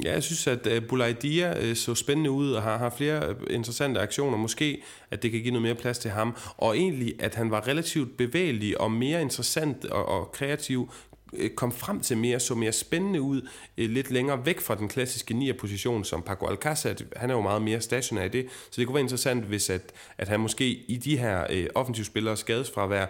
[0.03, 3.29] Ja, jeg synes, at øh, uh, Bulaidia øh, så spændende ud og har, har flere
[3.29, 4.37] øh, interessante aktioner.
[4.37, 6.35] Måske, at det kan give noget mere plads til ham.
[6.57, 10.91] Og egentlig, at han var relativt bevægelig og mere interessant og, og kreativ
[11.33, 13.41] Øh, kom frem til mere, så mere spændende ud,
[13.77, 17.03] øh, lidt længere væk fra den klassiske 9'er position som Paco Alcácer.
[17.15, 19.93] Han er jo meget mere stationær i det, så det kunne være interessant, hvis at,
[20.17, 23.05] at han måske i de her øh, offensivspillere skadesfravær,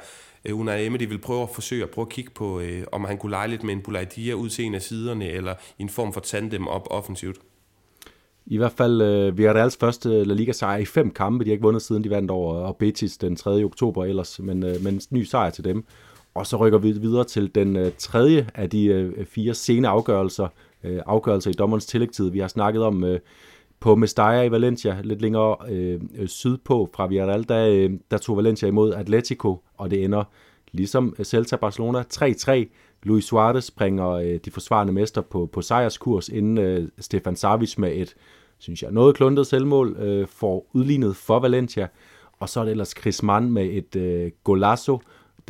[0.46, 3.18] øh, Unai Emery vil prøve at forsøge at prøve at kigge på, øh, om han
[3.18, 6.14] kunne lege lidt med en Bulaidia ud til en af siderne, eller i en form
[6.14, 7.38] for tandem op offensivt.
[8.46, 11.44] I hvert fald øh, Villarreals første La Liga sejr i fem kampe.
[11.44, 13.64] De har ikke vundet siden de vandt over og Betis den 3.
[13.64, 15.86] oktober ellers, men, øh, men ny sejr til dem.
[16.34, 20.48] Og så rykker vi videre til den øh, tredje af de øh, fire sene afgørelser,
[20.84, 22.30] øh, afgørelser i dommerens tillægtid.
[22.30, 23.20] Vi har snakket om øh,
[23.80, 28.68] på Mestalla i Valencia, lidt længere øh, sydpå fra Villarreal, der, øh, der tog Valencia
[28.68, 30.24] imod Atletico, og det ender
[30.72, 32.52] ligesom Celta Barcelona 3-3.
[33.04, 37.92] Luis Suarez bringer øh, de forsvarende mester på, på sejrskurs, inden øh, Stefan Savic med
[37.96, 38.16] et,
[38.58, 41.88] synes jeg, noget kluntet selvmål øh, får udlignet for Valencia.
[42.40, 45.00] Og så er det ellers Chris Mann med et øh, golazo,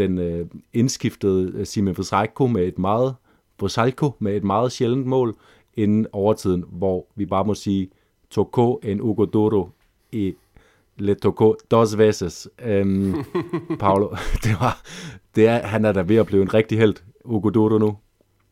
[0.04, 3.16] den øh, indskiftede øh, Simon Vrsalko med et meget
[3.60, 5.36] Vrsalko med et meget sjældent mål
[5.74, 7.90] inden overtiden, hvor vi bare må sige,
[8.30, 9.70] toko en Ugo Doro
[10.12, 10.34] i
[10.98, 12.50] le toko dos veces.
[12.64, 13.16] Øhm,
[13.80, 14.08] Paolo,
[14.44, 14.82] det var,
[15.36, 16.96] det er, han er da ved at blive en rigtig held,
[17.26, 17.98] Ugo Doro nu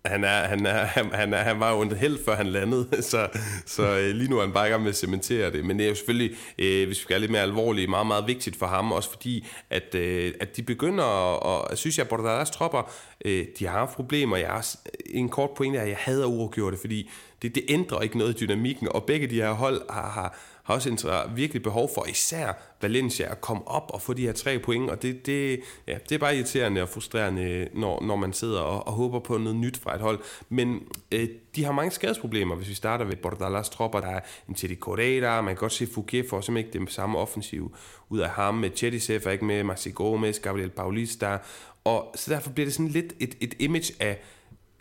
[0.10, 2.88] han, er, han, er, han, han, er, han var jo en held, før han landede,
[3.12, 3.28] så,
[3.66, 5.66] så øh, lige nu er han bare i gang med at cementere det.
[5.66, 8.55] Men det er jo selvfølgelig, øh, hvis vi skal lidt mere alvorlige, meget, meget vigtigt
[8.55, 12.51] for ham, også fordi, at, øh, at de begynder, og jeg synes jeg, at Bordalas
[12.51, 12.91] tropper,
[13.26, 14.38] øh, de har haft problemer.
[14.38, 17.10] Jeg har en kort pointe, at jeg hader uafgjorte, fordi
[17.41, 20.38] det, det ændrer ikke noget i dynamikken, og begge de her hold har, har,
[20.70, 24.60] har også virkelig behov for, især Valencia, at komme op og få de her tre
[24.60, 28.60] point, og det, det, ja, det er bare irriterende og frustrerende, når, når man sidder
[28.60, 30.20] og, og håber på noget nyt fra et hold.
[30.50, 34.00] Men øh, de har mange skadesproblemer, hvis vi starter ved Bordalas tropper.
[34.00, 37.18] Der er en Teddy Correa, man kan godt se Fouquet får simpelthen ikke det samme
[37.18, 37.76] offensiv
[38.10, 38.56] ud af ham.
[38.56, 41.38] Med Chedisev er ikke med, Maxi Gomez, Gabriel Paulista,
[41.84, 44.20] og så derfor bliver det sådan lidt et, et image af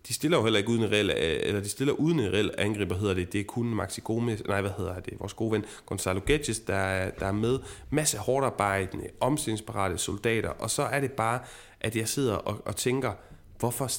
[0.07, 2.55] de stiller jo heller ikke uden en reel, øh, eller de stiller uden en reel
[2.59, 3.33] angriber, hedder det.
[3.33, 6.75] Det er kun Maxi Gomez, nej, hvad hedder det, vores gode ven Gonzalo Gedges, der,
[6.75, 7.59] er, der er med.
[7.91, 11.41] Masse hårdt arbejdende, omstillingsparate soldater, og så er det bare,
[11.81, 13.13] at jeg sidder og, og tænker,
[13.59, 13.91] hvorfor,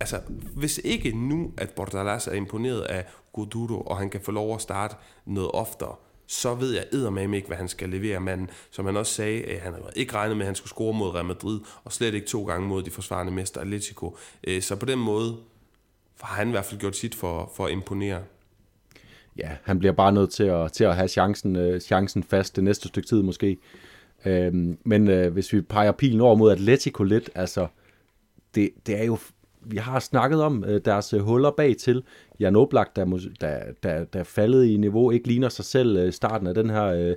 [0.00, 0.20] altså,
[0.56, 4.60] hvis ikke nu, at Bordalas er imponeret af Goduro, og han kan få lov at
[4.60, 4.96] starte
[5.26, 5.94] noget oftere,
[6.26, 8.20] så ved jeg eddermame ikke, hvad han skal levere.
[8.20, 10.94] Men som han også sagde, at han havde ikke regnet med, at han skulle score
[10.94, 14.16] mod Real Madrid, og slet ikke to gange mod de forsvarende mester Atletico.
[14.44, 15.36] Øh, så på den måde
[16.20, 18.22] har han i hvert fald gjort sit for, for at imponere.
[19.38, 22.64] Ja, han bliver bare nødt til at, til at have chancen, øh, chancen fast det
[22.64, 23.58] næste stykke tid måske.
[24.24, 27.66] Øhm, men øh, hvis vi peger pilen over mod Atletico lidt, altså,
[28.54, 29.18] det, det er jo
[29.60, 32.02] vi har snakket om øh, deres øh, huller bag til.
[32.40, 33.04] Jan Oblak, der,
[33.40, 36.84] der, der, der faldet i niveau, ikke ligner sig selv øh, starten af den her
[36.84, 37.14] øh,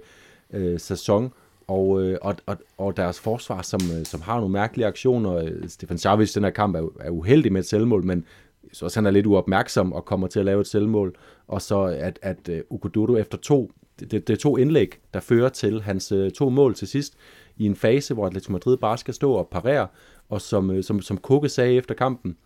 [0.54, 1.34] øh, sæson.
[1.68, 5.50] Og, øh, og, og, og deres forsvar, som, øh, som har nogle mærkelige aktioner.
[5.68, 8.26] Stefan Savic, den her kamp, er, er uheldig med et selvmål, men
[8.74, 11.16] så også han er lidt uopmærksom og kommer til at lave et selvmål.
[11.48, 15.00] Og så at, at øh, uh, Ukududu efter to, det, det, det er to indlæg,
[15.14, 17.14] der fører til hans øh, to mål til sidst,
[17.58, 19.88] i en fase, hvor Atletico Madrid bare skal stå og parere,
[20.30, 22.38] og som, øh, som, som Kukke sagde efter kampen,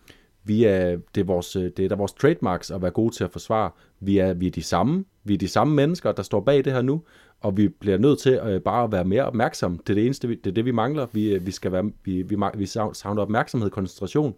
[0.44, 3.24] vi er, det, er vores, øh, det er der vores trademarks at være gode til
[3.24, 3.70] at forsvare.
[4.00, 5.04] Vi er, vi er de samme.
[5.24, 7.02] Vi er de samme mennesker, der står bag det her nu,
[7.40, 9.78] og vi bliver nødt til øh, bare at være mere opmærksomme.
[9.86, 11.06] Det er det eneste, det er det, vi mangler.
[11.12, 14.34] Vi, øh, vi, skal være, vi, vi, vi savner opmærksomhed, koncentration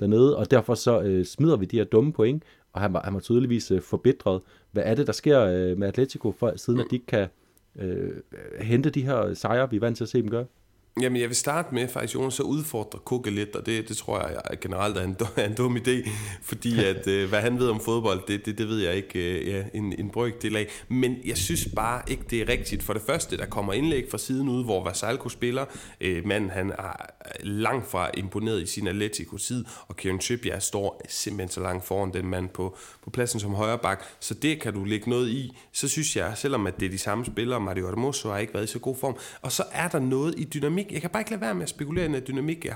[0.00, 2.42] dernede, og derfor så øh, smider vi de her dumme point,
[2.72, 4.42] og han var, han var tydeligvis øh, forbitret.
[4.72, 7.26] Hvad er det, der sker øh, med Atletico, for, siden at de ikke kan
[7.76, 8.10] øh,
[8.60, 10.44] hente de her sejre, vi er vant til at se dem gøre?
[11.00, 14.28] Jamen, jeg vil starte med faktisk, Jonas, så udfordre Kukke lidt, og det, det tror
[14.28, 16.10] jeg generelt er en, er en dum idé,
[16.42, 19.48] fordi at, øh, hvad han ved om fodbold, det, det, det ved jeg ikke øh,
[19.48, 20.68] ja, en, en brøkdel af.
[20.88, 22.82] Men jeg synes bare ikke, det er rigtigt.
[22.82, 25.64] For det første, der kommer indlæg fra siden ud, hvor Vasalko spiller.
[26.00, 26.92] Øh, manden, han er
[27.40, 32.26] langt fra imponeret i sin Atletico-side, og Kieran Trippier står simpelthen så langt foran den
[32.26, 34.04] mand på, på pladsen som højre bak.
[34.20, 35.56] Så det kan du lægge noget i.
[35.72, 38.64] Så synes jeg, selvom at det er de samme spillere, Mario Hermoso har ikke været
[38.64, 41.30] i så god form, og så er der noget i dynamik jeg kan bare ikke
[41.30, 42.64] lade være med at spekulere i den dynamik.
[42.64, 42.74] Jeg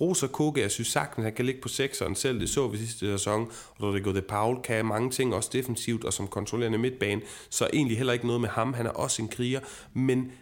[0.00, 2.40] Rosa Koke, jeg synes sagtens, han kan ligge på sekseren selv.
[2.40, 3.50] Det så vi sidste sæson.
[3.78, 7.20] Og Rodrigo de Paul kan mange ting, også defensivt og som kontrollerende midtbane.
[7.50, 8.74] Så egentlig heller ikke noget med ham.
[8.74, 9.60] Han er også en kriger.
[9.92, 10.32] Men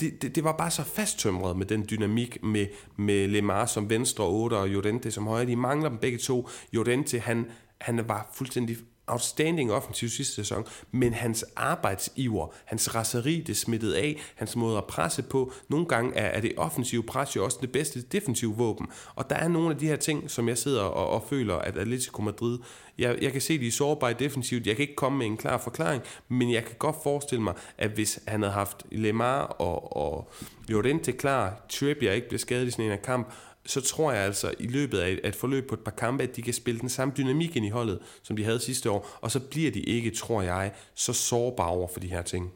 [0.00, 2.66] det, det, det var bare så fasttømret med den dynamik med,
[2.96, 5.46] med Lemar som venstre 8 og Jorente som højre.
[5.46, 6.48] De mangler dem begge to.
[6.72, 7.46] Jorente, han,
[7.80, 8.76] han var fuldstændig
[9.06, 14.84] outstanding offensiv sidste sæson, men hans arbejdsiver, hans raseri, det smittede af, hans måde at
[14.84, 18.86] presse på, nogle gange er, er det offensive pres jo også det bedste defensive våben.
[19.14, 21.78] Og der er nogle af de her ting, som jeg sidder og, og føler, at
[21.78, 22.58] Atletico Madrid,
[22.98, 25.58] jeg, jeg kan se, de er sårbare defensivt, jeg kan ikke komme med en klar
[25.58, 30.30] forklaring, men jeg kan godt forestille mig, at hvis han havde haft Lemar og, og
[30.68, 33.32] Llorente klar, Trippier ikke bliver skadet i sådan en kamp,
[33.66, 36.42] så tror jeg altså i løbet af et forløb på et par kampe, at de
[36.42, 39.40] kan spille den samme dynamik ind i holdet, som de havde sidste år, og så
[39.40, 42.52] bliver de ikke, tror jeg, så sårbare over for de her ting.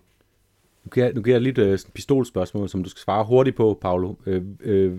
[0.85, 4.15] Nu giver, nu giver jeg lidt uh, pistolspørgsmål, som du skal svare hurtigt på, Paolo.
[4.27, 4.35] Uh,
[4.71, 4.99] uh,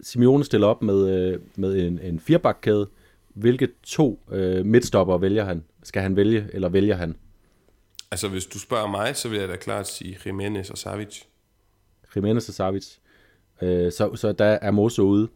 [0.00, 2.88] Simeone stiller op med, uh, med en, en firebakkæde.
[3.28, 5.64] Hvilke to uh, midtstopper vælger han?
[5.82, 7.16] Skal han vælge, eller vælger han?
[8.10, 11.22] Altså, hvis du spørger mig, så vil jeg da klart sige Jimenez og Savic.
[12.16, 12.96] Jimenez og Savic.
[13.62, 15.28] Øh, så, så der er Moso ude.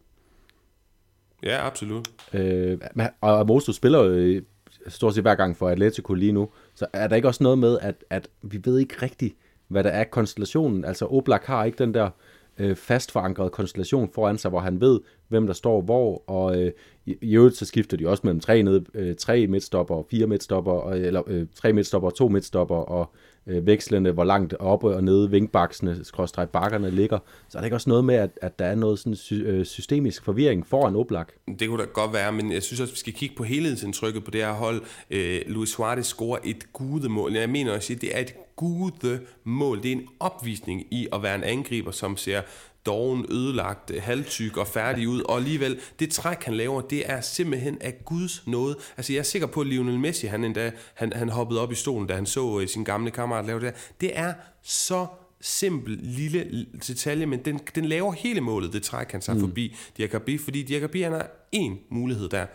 [1.43, 2.07] Ja, absolut.
[2.33, 2.77] Øh,
[3.21, 4.41] og Moso spiller jo øh,
[4.87, 6.49] stort set hver gang for Atletico lige nu.
[6.75, 9.35] Så er der ikke også noget med, at, at vi ved ikke rigtigt,
[9.67, 10.85] hvad der er konstellationen.
[10.85, 12.09] Altså Oblak har ikke den der
[12.57, 16.71] øh, fast forankret konstellation foran sig, hvor han ved, hvem der står hvor, og øh,
[17.05, 20.91] i, i øvrigt så skifter de også mellem tre, ned, øh, tre midtstopper, fire midtstopper,
[20.91, 23.11] eller øh, tre midtstopper og to midtstopper, og
[23.47, 27.19] øh, vekslende, hvor langt oppe og nede vinkbaksene, skråstrej bakkerne ligger.
[27.49, 29.65] Så er der ikke også noget med, at, at der er noget sådan sy- øh,
[29.65, 31.31] systemisk forvirring foran Oblak?
[31.59, 34.31] Det kunne da godt være, men jeg synes også, vi skal kigge på helhedsindtrykket på
[34.31, 34.81] det her hold.
[35.09, 37.33] Øh, Luis Suarez scorer et gudemål.
[37.33, 39.83] Jeg mener også, at det er et gudemål.
[39.83, 42.41] Det er en opvisning i at være en angriber, som ser
[42.85, 47.77] doven, ødelagt, halvtyk og færdig ud, og alligevel, det træk, han laver, det er simpelthen
[47.81, 48.75] af Guds noget.
[48.97, 51.75] Altså, jeg er sikker på, at Lionel Messi, han endda, han, han hoppede op i
[51.75, 54.33] stolen, da han så uh, sin gamle kammerat lave det Det er
[54.63, 55.07] så
[55.41, 59.39] simpel lille detalje, men den, den laver hele målet, det træk, han sig mm.
[59.39, 62.45] forbi Diakabi, fordi Diakabi, han har én mulighed der,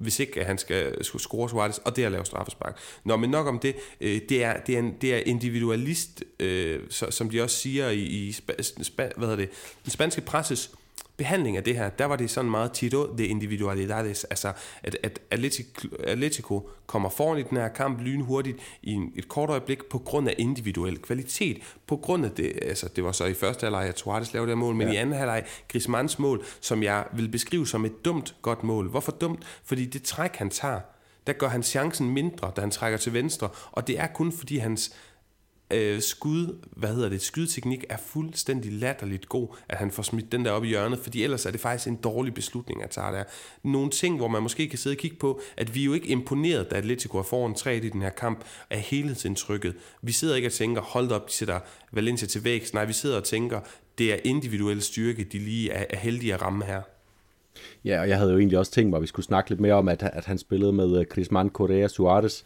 [0.00, 2.78] hvis ikke han skal score Suarez, og det er at lave straffespark.
[3.04, 3.76] Nå, men nok om det.
[4.00, 8.02] Øh, det, er, det, er, en, det er individualist, øh, som de også siger i,
[8.02, 9.50] i spa, spa, hvad hedder det,
[9.84, 10.70] den spanske presses
[11.20, 14.52] behandling af det her, der var det sådan meget tito de individualidades, altså
[14.82, 15.20] at, at
[16.04, 20.28] Atletico, kommer foran i den her kamp lynhurtigt i en, et kort øjeblik på grund
[20.28, 23.98] af individuel kvalitet, på grund af det, altså det var så i første halvleg, at
[23.98, 24.92] Suarez lavede det mål, men ja.
[24.92, 28.88] i anden halvleg Griezmanns mål, som jeg vil beskrive som et dumt godt mål.
[28.88, 29.42] Hvorfor dumt?
[29.64, 30.80] Fordi det træk, han tager,
[31.26, 34.58] der gør han chancen mindre, da han trækker til venstre, og det er kun fordi
[34.58, 34.94] hans
[35.70, 40.44] øh, skud, hvad hedder det, skydteknik er fuldstændig latterligt god, at han får smidt den
[40.44, 43.24] der op i hjørnet, fordi ellers er det faktisk en dårlig beslutning at tage der.
[43.62, 46.08] Nogle ting, hvor man måske kan sidde og kigge på, at vi er jo ikke
[46.08, 49.74] imponeret, da Atletico er foran 3 i den her kamp, af helhedsindtrykket.
[50.02, 51.60] Vi sidder ikke og tænker, hold op, de sætter
[51.92, 52.74] Valencia til vækst.
[52.74, 53.60] Nej, vi sidder og tænker,
[53.98, 56.82] det er individuel styrke, de lige er, er heldige at ramme her.
[57.84, 59.74] Ja, og jeg havde jo egentlig også tænkt mig, at vi skulle snakke lidt mere
[59.74, 62.42] om, at, at han spillede med øh, Griezmann, Correa, Suarez,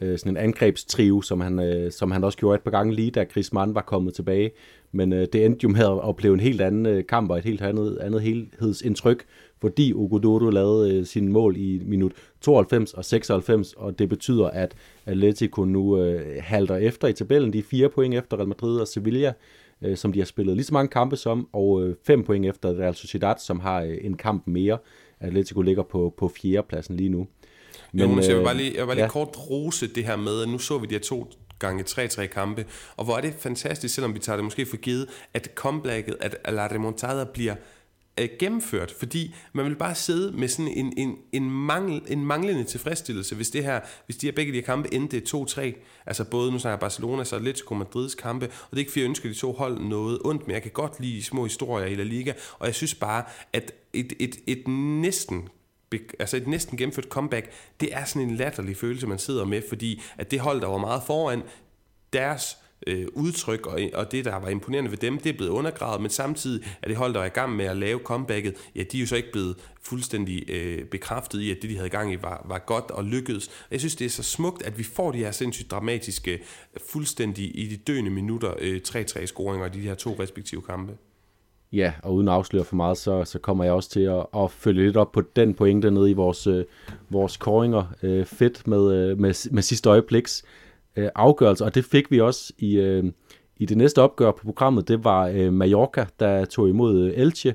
[0.00, 3.10] øh, sådan en angrebstrio, som han, øh, som han også gjorde et par gange lige,
[3.10, 4.50] da Griezmann var kommet tilbage.
[4.92, 7.44] Men øh, det endte jo med at opleve en helt anden øh, kamp og et
[7.44, 9.24] helt andet, andet helhedsindtryk,
[9.60, 14.74] fordi Ogododo lavede øh, sin mål i minut 92 og 96, og det betyder, at
[15.06, 17.52] Atletico nu øh, halter efter i tabellen.
[17.52, 19.32] De er fire point efter Real Madrid og Sevilla,
[19.82, 22.78] øh, som de har spillet lige så mange kampe som, og øh, fem point efter
[22.78, 24.78] Real Sociedad, som har øh, en kamp mere.
[25.20, 27.26] Atletico ligger på, på fjerdepladsen lige nu.
[27.96, 29.10] Men, Jonas, jeg vil bare lige, jeg vil bare lige ja.
[29.10, 32.66] kort rose det her med, at nu så vi de her to gange 3-3 kampe,
[32.96, 36.54] og hvor er det fantastisk, selvom vi tager det måske for givet, at comebacket, at
[36.54, 37.54] La Remontada bliver
[38.20, 42.64] øh, gennemført, fordi man vil bare sidde med sådan en, en, en, mangel, en manglende
[42.64, 45.60] tilfredsstillelse, hvis det her, hvis de her begge de her kampe endte 2-3,
[46.06, 49.08] altså både nu snakker Barcelona og Atletico Madrids kampe, og det er ikke fordi jeg
[49.08, 52.02] ønsker de to hold noget ondt, men jeg kan godt lide små historier i La
[52.02, 55.48] Liga, og jeg synes bare, at et, et, et næsten
[56.18, 60.02] altså et næsten gennemført comeback, det er sådan en latterlig følelse, man sidder med, fordi
[60.18, 61.42] at det hold, der var meget foran,
[62.12, 62.56] deres
[62.86, 66.10] øh, udtryk og, og det, der var imponerende ved dem, det er blevet undergravet, men
[66.10, 69.00] samtidig er det hold, der er i gang med at lave comebacket, ja, de er
[69.00, 72.46] jo så ikke blevet fuldstændig øh, bekræftet i, at det, de havde gang i, var,
[72.48, 73.50] var godt og lykkedes.
[73.70, 76.42] Jeg synes, det er så smukt, at vi får de her sindssygt dramatiske,
[76.90, 80.96] fuldstændig i de døende minutter, øh, 3-3-scoringer i de her to respektive kampe.
[81.76, 84.50] Ja, og uden at afsløre for meget, så, så kommer jeg også til at, at
[84.50, 86.64] følge lidt op på den pointe nede i vores, øh,
[87.10, 87.94] vores koringer.
[88.02, 90.44] Øh, fedt med, øh, med, med sidste øjebliks
[90.96, 93.04] øh, afgørelse, og det fik vi også i, øh,
[93.56, 94.88] i det næste opgør på programmet.
[94.88, 97.54] Det var øh, Mallorca, der tog imod øh, Elche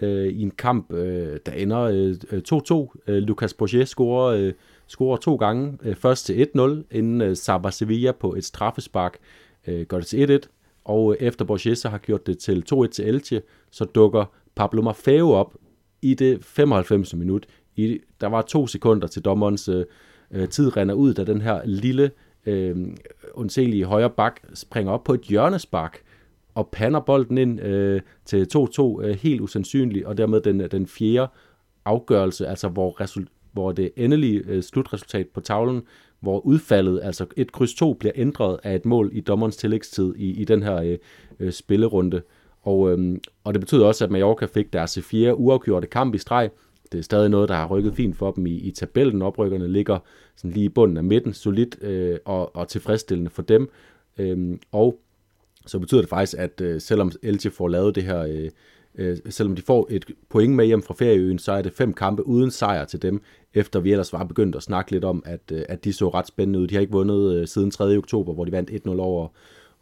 [0.00, 2.94] øh, i en kamp, øh, der ender øh, 2-2.
[3.06, 4.52] Øh, Lucas Bourget scorer, øh,
[4.86, 5.78] scorer to gange.
[5.82, 9.18] Øh, først til 1-0, inden øh, Saba Sevilla på et straffespark
[9.66, 10.59] øh, gør det til 1-1
[10.90, 14.24] og øh, efter Borges har gjort det til 2-1 til Elche, så dukker
[14.54, 15.54] Pablo Maffeo op
[16.02, 17.14] i det 95.
[17.14, 17.46] minut.
[17.76, 19.84] I, der var to sekunder til dommerens øh,
[20.30, 22.10] øh, tid render ud, da den her lille,
[22.46, 22.76] øh,
[23.34, 26.02] undselige højre bak springer op på et hjørnespark
[26.54, 31.28] og pander bolden ind øh, til 2-2 øh, helt usandsynligt, og dermed den, den fjerde
[31.84, 35.82] afgørelse, altså hvor, result, hvor det endelige øh, slutresultat på tavlen
[36.20, 40.30] hvor udfaldet, altså et kryds 2, bliver ændret af et mål i dommerens tillægstid i,
[40.40, 40.98] i den her øh,
[41.40, 42.22] øh, spillerunde.
[42.62, 46.50] Og, øhm, og det betyder også, at Mallorca fik deres fjerde uafgjorte kamp i streg.
[46.92, 49.22] Det er stadig noget, der har rykket fint for dem i, i tabellen.
[49.22, 49.98] Oprykkerne ligger
[50.36, 53.70] sådan lige i bunden af midten, solidt øh, og, og tilfredsstillende for dem.
[54.18, 55.00] Øhm, og
[55.66, 58.50] så betyder det faktisk, at øh, selvom Elche får lavet det her øh,
[58.94, 62.26] Øh, selvom de får et point med hjem fra ferieøen, så er det fem kampe
[62.26, 63.22] uden sejr til dem,
[63.54, 66.26] efter vi ellers var begyndt at snakke lidt om, at, øh, at de så ret
[66.26, 66.66] spændende ud.
[66.66, 67.96] De har ikke vundet øh, siden 3.
[67.96, 69.28] oktober, hvor de vandt 1-0 over,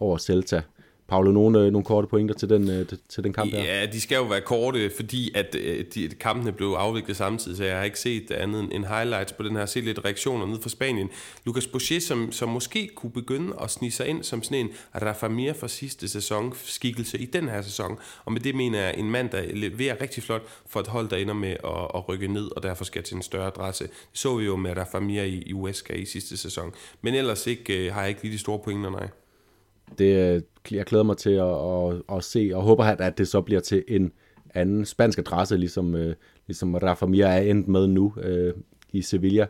[0.01, 0.63] over Celta.
[1.09, 3.65] Paolo, nogle, øh, nogle korte pointer til den, øh, til den kamp her?
[3.65, 7.65] Ja, de skal jo være korte, fordi at øh, de, kampene blev afviklet samtidig, så
[7.65, 9.67] jeg har ikke set andet end highlights på den her.
[9.67, 11.11] set lidt reaktioner ned fra Spanien.
[11.45, 14.71] Lucas Boucher, som, som måske kunne begynde at snige sig ind som sådan en
[15.03, 17.99] Rafa Mir fra sidste sæson, skikkelse i den her sæson.
[18.25, 21.17] Og med det mener jeg en mand, der leverer rigtig flot for et hold, der
[21.17, 23.85] ender med at, at rykke ned, og derfor skal til en større adresse.
[23.85, 26.73] Det så vi jo med Rafa Mir i, i USK i sidste sæson.
[27.03, 29.09] Men ellers ikke, har jeg ikke lige de store pointer, nej
[29.99, 33.29] det, øh, jeg glæder mig til at, at, at se, og håber, at, at det
[33.29, 34.13] så bliver til en
[34.55, 36.15] anden spansk adresse, ligesom, øh,
[36.47, 38.55] ligesom Rafa Mir er endt med nu øh,
[38.93, 39.47] i Sevilla.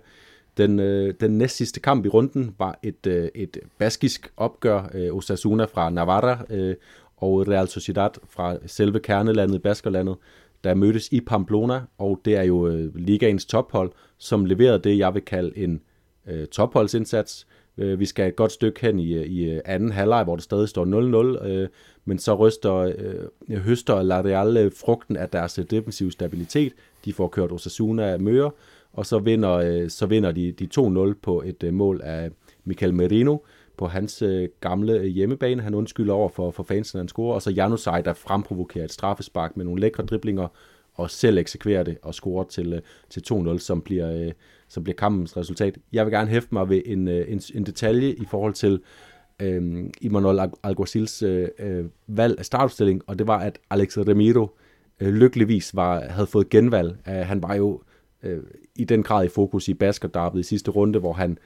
[0.57, 5.17] Den, øh, den næst sidste kamp i runden var et, øh, et baskisk opgør, øh,
[5.17, 6.75] Osasuna fra Navarra øh,
[7.17, 10.17] og Real Sociedad fra selve kernelandet, Baskerlandet,
[10.65, 15.15] der mødtes i Pamplona, og det er jo øh, ligaens tophold, som leverede det, jeg
[15.15, 15.81] vil kalde en
[16.27, 19.93] øh, topholdsindsats, Øh, Øh, vi skal et godt stykke hen i, øh, i øh, anden
[19.93, 20.85] halvleg, hvor det stadig står
[21.41, 21.69] 0-0, øh,
[22.05, 26.73] men så ryster, øh, høster Lareal frugten af deres defensive stabilitet.
[27.05, 28.51] De får kørt Osasuna af Møre,
[28.93, 30.69] og så vinder, øh, så vinder de, de
[31.11, 32.31] 2-0 på et øh, mål af
[32.65, 33.37] Michael Merino.
[33.77, 35.63] på hans øh, gamle hjemmebane.
[35.63, 37.35] Han undskylder over for, for fansen, han scorer.
[37.35, 40.49] Og så Janusaj, der fremprovokerer et straffespark med nogle lækre driblinger,
[40.95, 44.33] og selv eksekverer det og scorer til, øh, til 2-0, som bliver,
[44.69, 45.79] så bliver kampens resultat.
[45.93, 48.81] Jeg vil gerne hæfte mig ved en, øh, en, en detalje i forhold til
[49.43, 54.49] øh, Imanol Alguacils øh, øh, valg af startopstilling, og det var, at Alex Remiro
[55.01, 56.97] øh, lykkeligvis var, havde fået genvalg.
[57.07, 57.83] Uh, han var jo
[58.23, 58.39] øh,
[58.77, 61.39] i den grad i fokus i basketball i sidste runde, hvor han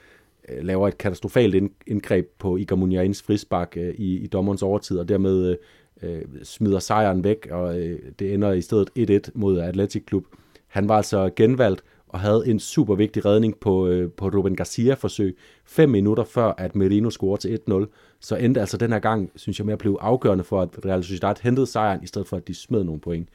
[0.48, 5.08] øh, laver et katastrofalt indgreb på Iker Muniains frisbak øh, i, i dommerens overtid, og
[5.08, 5.56] dermed øh,
[6.02, 8.90] øh, smider sejren væk, og øh, det ender i stedet
[9.28, 10.24] 1-1 mod Atletic Klub.
[10.66, 15.36] Han var altså genvalgt og havde en super vigtig redning på, øh, på Ruben Garcia-forsøg,
[15.64, 17.86] fem minutter før, at Merino scorede til 1-0.
[18.20, 21.04] Så endte altså den her gang, synes jeg, med at blive afgørende for, at Real
[21.04, 23.28] Sociedad hentede sejren, i stedet for, at de smed nogle point.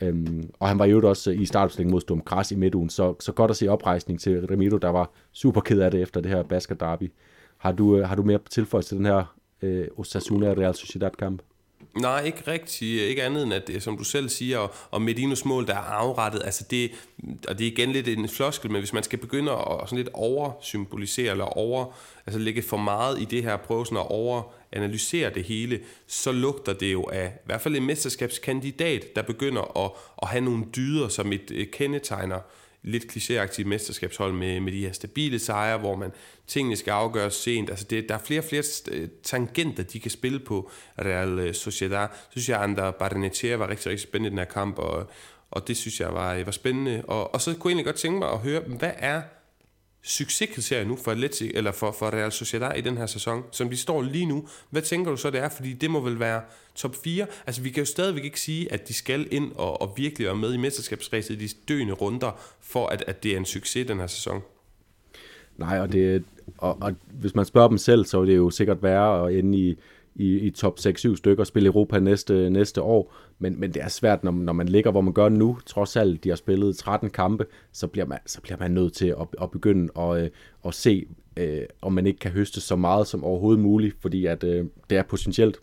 [0.00, 3.14] Øhm, og han var jo også øh, i startopstillingen mod Stum Græs i midtugen, så,
[3.20, 6.30] så godt at se oprejsning til Remiro, der var super ked af det efter det
[6.30, 7.12] her basket derby.
[7.58, 11.42] Har du, øh, har du mere tilføjelse til den her øh, Osasuna Real Sociedad kamp?
[11.94, 12.82] Nej, ikke rigtigt.
[12.82, 15.78] Ikke andet end, at det, som du selv siger, og, og Medinos mål, der er
[15.78, 16.90] afrettet, altså det,
[17.48, 20.08] og det er igen lidt en floskel, men hvis man skal begynde at sådan lidt
[20.14, 25.44] oversymbolisere, eller over, altså lægge for meget i det her, prøve sådan at overanalysere det
[25.44, 29.90] hele, så lugter det jo af i hvert fald en mesterskabskandidat, der begynder at,
[30.22, 32.38] at have nogle dyder som et, et kendetegner
[32.82, 36.12] lidt klichéagtige mesterskabshold med, med de her stabile sejre, hvor man
[36.46, 37.70] tingene skal afgøres sent.
[37.70, 41.54] Altså det, der er flere og flere øh, tangenter, de kan spille på Real øh,
[41.54, 42.08] Sociedad.
[42.08, 45.10] Så synes jeg, at Barnetier var rigtig, rigtig spændende i den her kamp, og,
[45.50, 47.02] og det synes jeg var, øh, var spændende.
[47.04, 49.22] Og, og så kunne jeg egentlig godt tænke mig at høre, hvad er
[50.02, 53.76] succeskriterie nu for, Atleti, eller for, for Real Sociedad i den her sæson, som de
[53.76, 54.48] står lige nu.
[54.70, 55.48] Hvad tænker du så, det er?
[55.48, 56.42] Fordi det må vel være
[56.74, 57.26] top 4.
[57.46, 60.36] Altså, vi kan jo stadigvæk ikke sige, at de skal ind og, og virkelig være
[60.36, 63.98] med i mesterskabsræset i de døende runder, for at, at det er en succes den
[63.98, 64.42] her sæson.
[65.56, 66.24] Nej, og, det,
[66.58, 69.58] og, og hvis man spørger dem selv, så vil det jo sikkert være at ende
[69.58, 69.76] i,
[70.14, 73.14] i, i top 6-7 stykker og spille Europa næste, næste år.
[73.38, 75.58] Men, men det er svært, når, når man ligger, hvor man gør nu.
[75.66, 79.06] Trods alt, de har spillet 13 kampe, så bliver man, så bliver man nødt til
[79.06, 80.30] at, at begynde at, øh,
[80.64, 81.06] at se,
[81.36, 84.98] øh, om man ikke kan høste så meget som overhovedet muligt, fordi at, øh, det
[84.98, 85.60] er potentielt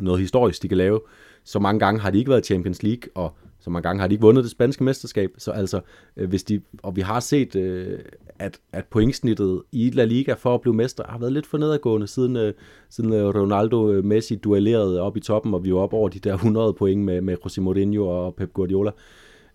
[0.00, 1.00] noget historisk, de kan lave.
[1.44, 4.14] Så mange gange har de ikke været Champions League, og så mange gange har de
[4.14, 5.30] ikke vundet det spanske mesterskab.
[5.38, 5.80] Så altså,
[6.16, 7.98] øh, hvis de, og vi har set, øh,
[8.38, 12.06] at, at pointsnittet i La Liga for at blive mester har været lidt for nedadgående,
[12.06, 12.54] siden, øh,
[12.90, 16.18] siden øh, Ronaldo øh, Messi duellerede op i toppen, og vi var op over de
[16.18, 18.90] der 100 point med, med José Mourinho og Pep Guardiola.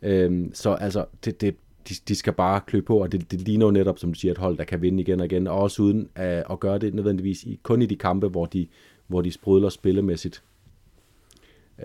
[0.02, 1.56] Øhm, så altså, det, det,
[1.90, 4.32] de, de skal bare klø på, og det, det ligner jo netop, som du siger,
[4.32, 6.94] et hold, der kan vinde igen og igen, og også uden at, at gøre det
[6.94, 8.68] nødvendigvis i, kun i de kampe, hvor de,
[9.08, 10.44] hvor de sprudler spillemæssigt.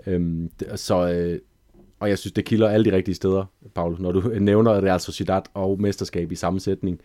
[0.07, 1.39] Øhm, så, øh,
[2.03, 3.45] og jeg synes, det kilder alle de rigtige steder,
[3.75, 6.99] Paul, når du nævner Real Sociedad og mesterskab i sammensætning.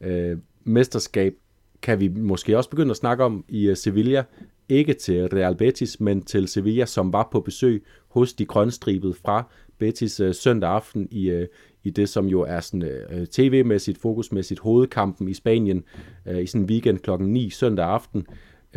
[0.00, 1.34] Øh, mesterskab
[1.82, 4.24] kan vi måske også begynde at snakke om i uh, Sevilla.
[4.68, 9.44] Ikke til Real Betis, men til Sevilla, som var på besøg hos de grønstribede fra
[9.78, 11.46] Betis øh, søndag aften i, øh,
[11.84, 15.84] i det, som jo er sådan øh, tv-mæssigt, fokusmæssigt hovedkampen i Spanien
[16.26, 18.26] øh, i sådan en weekend klokken 9 søndag aften.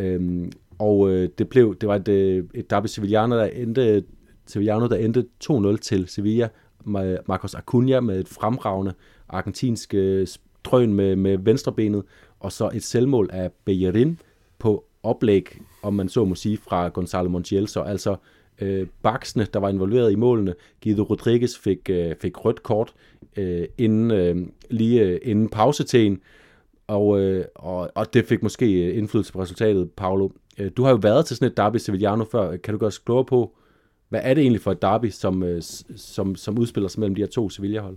[0.00, 0.46] Uh,
[0.78, 4.04] og øh, det blev det var et, øh, et derby Sevillano, der endte
[4.46, 6.48] Sevillano, der endte 2-0 til Sevilla.
[7.26, 8.94] Marcos Acuna med et fremragende
[9.28, 10.26] argentinsk øh,
[10.64, 12.02] drøn med, med venstrebenet,
[12.40, 14.20] og så et selvmål af Bellerin
[14.58, 17.68] på oplæg, om man så må sige, fra Gonzalo Montiel.
[17.68, 18.16] Så altså
[18.60, 20.54] øh, baksene, der var involveret i målene.
[20.82, 22.94] Guido Rodriguez fik, øh, fik rødt kort
[23.36, 24.36] øh, inden, øh,
[24.70, 26.20] lige øh, inden pausetiden,
[26.86, 30.28] og, øh, og, og det fik måske øh, indflydelse på resultatet, Paolo.
[30.58, 32.56] Øh, du har jo været til sådan et derby Sevillano før.
[32.56, 33.56] Kan du gøre os klogere på,
[34.08, 35.62] hvad er det egentlig for et derby, som, øh,
[35.96, 37.96] som, som udspiller sig mellem de her to Sevilla-hold?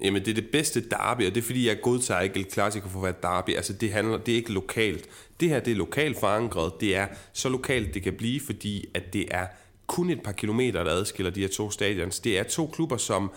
[0.00, 2.88] Jamen, det er det bedste derby, og det er fordi, jeg godtager ikke El Clasico
[2.88, 3.50] for at være derby.
[3.50, 5.08] Altså, det, handler, det er ikke lokalt.
[5.40, 6.72] Det her, det er lokalt forankret.
[6.80, 9.46] Det er så lokalt, det kan blive, fordi at det er
[9.86, 12.20] kun et par kilometer, der adskiller de her to stadions.
[12.20, 13.30] Det er to klubber, som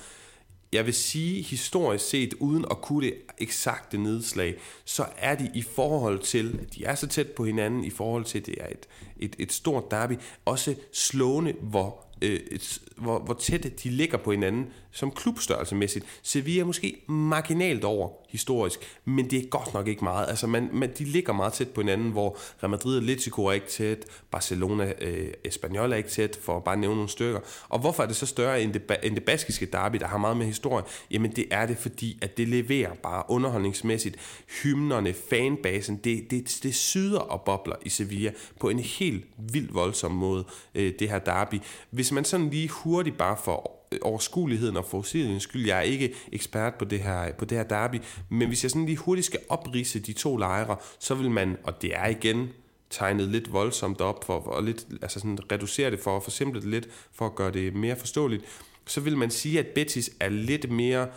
[0.74, 4.56] jeg vil sige historisk set, uden at kunne det eksakte nedslag,
[4.86, 8.26] så er de i forhold til, at de er så tæt på hinanden, i forhold
[8.26, 8.88] til, at det er et,
[9.20, 10.14] et, et stort derby,
[10.46, 16.06] også slående, hvor øh, et, hvor, hvor tæt de ligger på hinanden som klubstørrelsemæssigt.
[16.24, 20.30] Sevilla er måske marginalt over historisk, men det er godt nok ikke meget.
[20.30, 23.52] Altså man, man, de ligger meget tæt på hinanden, hvor Real Madrid og Atletico er
[23.52, 27.40] ikke tæt, Barcelona, øh, Espanyol er ikke tæt, for at bare nævne nogle stykker.
[27.70, 30.38] Og hvorfor er det så større end det, end det baskiske derby, der har meget
[30.38, 30.84] med historie?
[31.12, 34.16] Jamen det er det, fordi at det leverer bare underholdningsmæssigt.
[34.64, 40.12] Hymnerne, fanbasen, det, det, det syder og bobler i Sevilla på en helt vildt voldsom
[40.12, 40.46] måde,
[40.76, 41.56] øh, det her derby.
[41.90, 45.66] Hvis man sådan lige hurtigt bare for overskueligheden og forudsigeligheden skyld.
[45.66, 47.96] Jeg er ikke ekspert på det her, på det her derby,
[48.30, 51.82] men hvis jeg sådan lige hurtigt skal oprise de to lejre, så vil man, og
[51.82, 52.50] det er igen
[52.90, 56.70] tegnet lidt voldsomt op for og lidt, altså sådan reducere det for at forsimple det
[56.70, 58.44] lidt, for at gøre det mere forståeligt,
[58.86, 61.08] så vil man sige, at Betis er lidt mere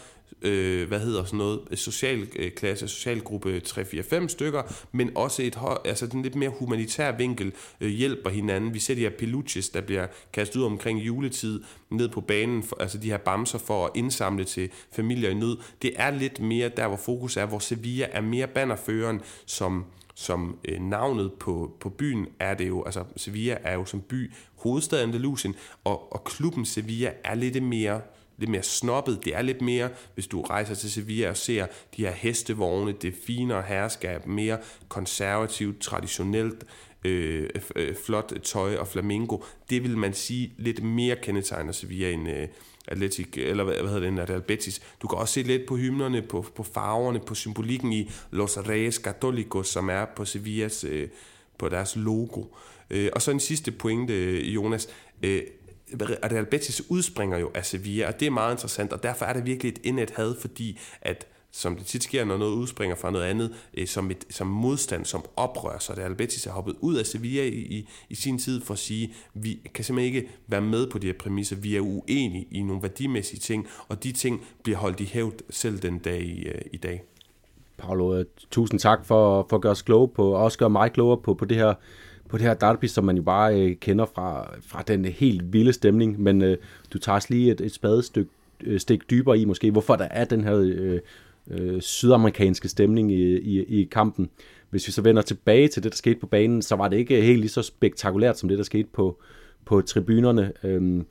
[0.42, 4.62] øh, hvad hedder sådan noget, social øh, klasse, socialgruppe 3-4-5 stykker,
[4.92, 8.74] men også et altså den lidt mere humanitær vinkel øh, hjælper hinanden.
[8.74, 12.76] Vi ser de her peluches, der bliver kastet ud omkring juletid ned på banen, for,
[12.80, 15.56] altså de her bamser for at indsamle til familier i nød.
[15.82, 20.58] Det er lidt mere der, hvor fokus er, hvor Sevilla er mere bannerføreren, som som
[20.68, 25.08] øh, navnet på, på byen er det jo, altså Sevilla er jo som by hovedstaden
[25.08, 25.54] Andalusien,
[25.84, 28.00] og, og klubben Sevilla er lidt mere
[28.40, 29.24] lidt mere snobbet.
[29.24, 31.66] Det er lidt mere, hvis du rejser til Sevilla og ser
[31.96, 36.64] de her hestevogne, det finere herskab, mere konservativt, traditionelt,
[37.04, 39.38] øh, øh, flot tøj og flamingo.
[39.70, 42.48] Det vil man sige lidt mere kendetegner Sevilla end øh,
[42.88, 44.80] Atletic, eller hvad, hvad hedder det, Real Betis.
[45.02, 49.00] Du kan også se lidt på hymnerne, på, på farverne, på symbolikken i Los Reyes
[49.06, 51.08] Católicos, som er på Sevillas, øh,
[51.58, 52.44] på deres logo.
[52.90, 54.88] Øh, og så en sidste pointe, øh, Jonas.
[55.22, 55.42] Øh,
[56.32, 59.46] Real Betis udspringer jo af Sevilla, og det er meget interessant, og derfor er det
[59.46, 63.24] virkelig et indet had, fordi at som det tit sker, når noget udspringer fra noget
[63.26, 67.06] andet, øh, som, et, som modstand, som oprør, så Real Betis er hoppet ud af
[67.06, 70.90] Sevilla i, i, i sin tid for at sige, vi kan simpelthen ikke være med
[70.90, 74.78] på de her præmisser, vi er uenige i nogle værdimæssige ting, og de ting bliver
[74.78, 77.02] holdt i hævd selv den dag i, øh, i dag.
[77.78, 81.20] Paolo, tusind tak for, for at gøre os kloge på, og også gøre mig klogere
[81.22, 81.74] på, på det her
[82.30, 85.72] på det her derby, som man jo bare øh, kender fra, fra den helt vilde
[85.72, 86.56] stemning, men øh,
[86.92, 88.26] du tager lige et, et spadestik
[88.64, 91.00] øh, stik dybere i måske, hvorfor der er den her øh,
[91.50, 94.30] øh, sydamerikanske stemning i, i, i kampen.
[94.70, 97.22] Hvis vi så vender tilbage til det, der skete på banen, så var det ikke
[97.22, 99.18] helt lige så spektakulært som det, der skete på,
[99.64, 100.52] på tribunerne.
[100.64, 101.06] Øhm,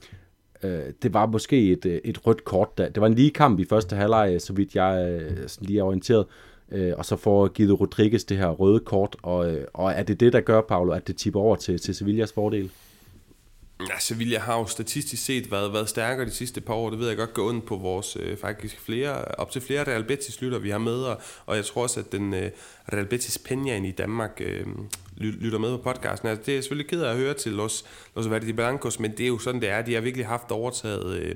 [0.63, 2.77] øh, det var måske et, øh, et rødt kort.
[2.77, 2.89] Der.
[2.89, 6.25] Det var en lige kamp i første halvleg, så vidt jeg øh, lige er orienteret
[6.25, 10.03] øh, øh, og så får givet Rodriguez det her røde kort, og, øh, og er
[10.03, 12.71] det det, der gør, Paolo, at det tipper over til, til Sevillas fordel?
[13.89, 16.89] Ja, Sevilla har jo statistisk set været, været stærkere de sidste par år.
[16.89, 20.03] Det ved jeg godt gå ondt på vores øh, faktisk flere, op til flere Real
[20.03, 22.51] Betis lytter vi har med, og, og jeg tror også, at den øh,
[22.93, 24.65] Real Betis Peñaen i Danmark øh,
[25.17, 26.29] lytter med på podcasten.
[26.29, 29.11] Altså, det er jeg selvfølgelig ked af at høre til Los, Los Verdi Blancos, men
[29.11, 29.81] det er jo sådan, det er.
[29.81, 31.35] De har virkelig haft overtaget øh,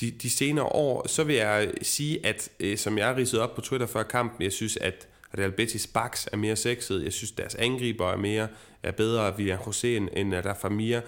[0.00, 3.54] de, de senere år, så vil jeg sige, at øh, som jeg har ridset op
[3.54, 7.04] på Twitter før kampen, jeg synes, at Real Betis backs er mere sexet.
[7.04, 8.48] Jeg synes, deres angriber er mere
[8.82, 11.00] er bedre William José end, end Rafa Mir.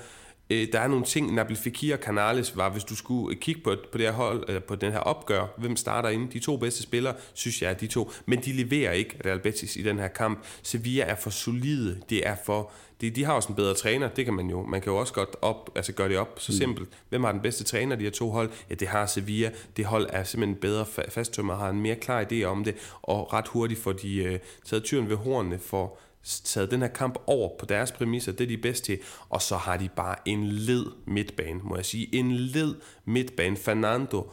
[0.50, 3.60] Øh, der er nogle ting, Nabil Fekir og Canales var, hvis du skulle øh, kigge
[3.60, 6.32] på, på, det her hold, øh, på den her opgør, hvem starter inde.
[6.32, 8.10] De to bedste spillere, synes jeg, er de to.
[8.26, 10.44] Men de leverer ikke Real Betis i den her kamp.
[10.62, 12.00] Sevilla er for solide.
[12.10, 12.72] Det er for
[13.02, 14.62] de, de har også en bedre træner, det kan man jo.
[14.62, 16.56] Man kan jo også godt op, altså gøre det op så mm.
[16.56, 16.88] simpelt.
[17.08, 18.50] Hvem har den bedste træner, de her to hold?
[18.70, 19.50] Ja, det har Sevilla.
[19.76, 23.48] Det hold er simpelthen bedre fasttømmer, har en mere klar idé om det, og ret
[23.48, 27.66] hurtigt får de øh, taget tyren ved hornene for taget den her kamp over på
[27.66, 28.98] deres præmisser, det er de bedste til,
[29.28, 32.74] og så har de bare en led midtbane, må jeg sige, en led
[33.04, 34.30] midtbane, Fernando,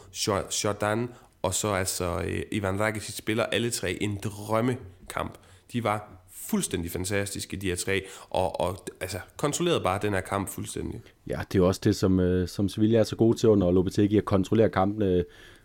[0.63, 1.09] Jordan,
[1.41, 5.37] og så altså øh, Ivan Rakitic spiller alle tre en drømmekamp.
[5.73, 10.49] De var fuldstændig fantastiske, de her tre, og, og altså, kontrollerede bare den her kamp
[10.49, 11.01] fuldstændig.
[11.27, 13.71] Ja, det er jo også det, som, øh, som Sevilla er så god til under
[13.71, 15.23] Lopetegi, at kontrollere kampene øh,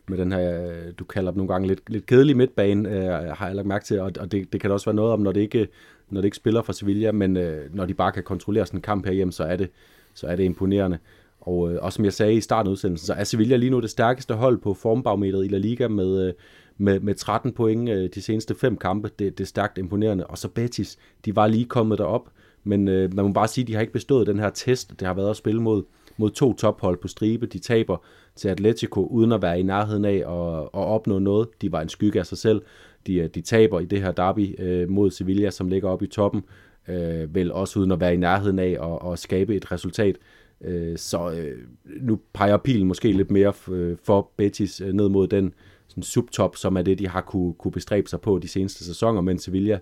[0.09, 3.47] med den her, øh, du kalder dem nogle gange lidt, lidt kedelig midtbane, øh, har
[3.47, 5.33] jeg lagt mærke til, og, og det, det kan da også være noget om, når
[5.33, 5.68] det ikke,
[6.11, 8.83] når det ikke spiller for Sevilla, men øh, når de bare kan kontrollere sådan en
[8.83, 9.70] kamp herhjemme, så er det,
[10.14, 10.99] så er det imponerende.
[11.41, 13.81] Og, øh, og som jeg sagde i starten af udsendelsen, så er Sevilla lige nu
[13.81, 16.33] det stærkeste hold på formbarometeret i La Liga med, øh,
[16.79, 19.11] med, med 13 point øh, de seneste fem kampe.
[19.18, 20.27] Det, det er stærkt imponerende.
[20.27, 22.29] Og så Betis, de var lige kommet derop,
[22.64, 25.01] men øh, man må bare sige, at de har ikke bestået den her test.
[25.01, 25.83] Det har været at spille mod,
[26.16, 27.47] mod to tophold på stribe.
[27.47, 27.97] De taber
[28.37, 31.49] til Atletico uden at være i nærheden af at, at opnå noget.
[31.62, 32.62] De var en skygge af sig selv.
[33.07, 36.09] De, øh, de taber i det her derby øh, mod Sevilla, som ligger oppe i
[36.09, 36.45] toppen.
[36.89, 40.16] Øh, vel også uden at være i nærheden af at, at skabe et resultat.
[40.61, 41.59] Øh, så øh,
[42.01, 45.55] nu peger pilen måske lidt mere øh, for Betis øh, ned mod den
[45.95, 49.20] sådan subtop, som er det, de har kunne, kunne bestræbe sig på de seneste sæsoner,
[49.20, 49.78] men Sevilla,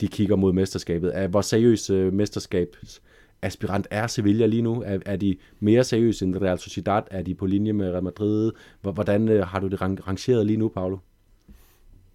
[0.00, 1.10] de kigger mod mesterskabet.
[1.14, 4.82] Er, hvor seriøs øh, mesterskabsaspirant er Sevilla lige nu?
[4.86, 7.02] Er, er de mere seriøse end Real Sociedad?
[7.10, 8.52] Er de på linje med Real Madrid?
[8.80, 10.98] Hvordan øh, har du det rangeret lige nu, Paolo?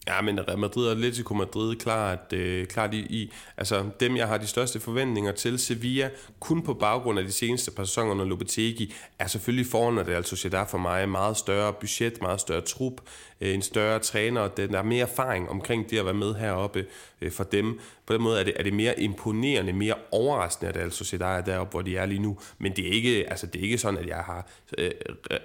[0.08, 4.28] Ja, men Real Madrid og Atletico Madrid klart, øh, klart i, i, altså dem, jeg
[4.28, 5.60] har de største forventninger til.
[5.60, 10.10] Sevilla, kun på baggrund af de seneste par sæsoner under Lopetegi, er selvfølgelig foran det
[10.10, 11.10] altså Sociedad for mig.
[11.10, 12.94] Meget større budget, meget større trup,
[13.42, 16.86] Øh, en større træner, der er mere erfaring omkring det at være med heroppe
[17.22, 17.80] øh, for dem.
[18.06, 21.42] På den måde er det, er det mere imponerende, mere overraskende, at altså Sociedad er
[21.42, 22.38] deroppe, hvor de er lige nu.
[22.58, 24.92] Men det er ikke, altså, det er ikke sådan, at jeg har, øh,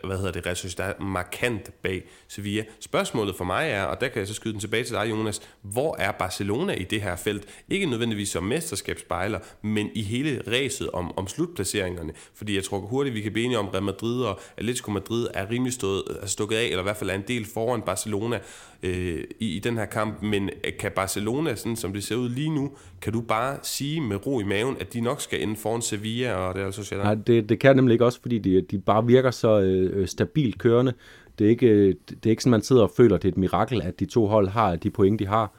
[0.05, 2.65] hvad hedder det, Real Sociedad markant bag Sevilla.
[2.81, 5.43] Spørgsmålet for mig er, og der kan jeg så skyde den tilbage til dig, Jonas,
[5.63, 7.49] hvor er Barcelona i det her felt?
[7.69, 12.13] Ikke nødvendigvis som mesterskabsspejler, men i hele ræset om, om slutplaceringerne.
[12.35, 15.29] Fordi jeg tror hurtigt, vi kan blive enige om, at Real Madrid og Atletico Madrid
[15.35, 18.39] er rimelig stået, er stukket af, eller i hvert fald er en del foran Barcelona
[18.83, 20.23] øh, i, i den her kamp.
[20.23, 22.71] Men øh, kan Barcelona, sådan som det ser ud lige nu,
[23.01, 26.35] kan du bare sige med ro i maven, at de nok skal ende foran Sevilla
[26.35, 29.07] og det er altså Nej, det, det kan nemlig ikke også, fordi de, de bare
[29.07, 30.93] virker så øh, øh stabilt kørende.
[31.39, 33.33] Det er, ikke, øh, det er ikke sådan, man sidder og føler, at det er
[33.33, 35.55] et mirakel, at de to hold har de point, de har.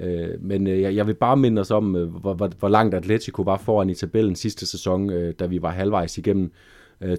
[0.00, 3.56] Øh, men jeg, jeg vil bare minde os om, hvor, hvor, hvor langt Atletico var
[3.56, 6.52] foran i tabellen sidste sæson, da vi var halvvejs igennem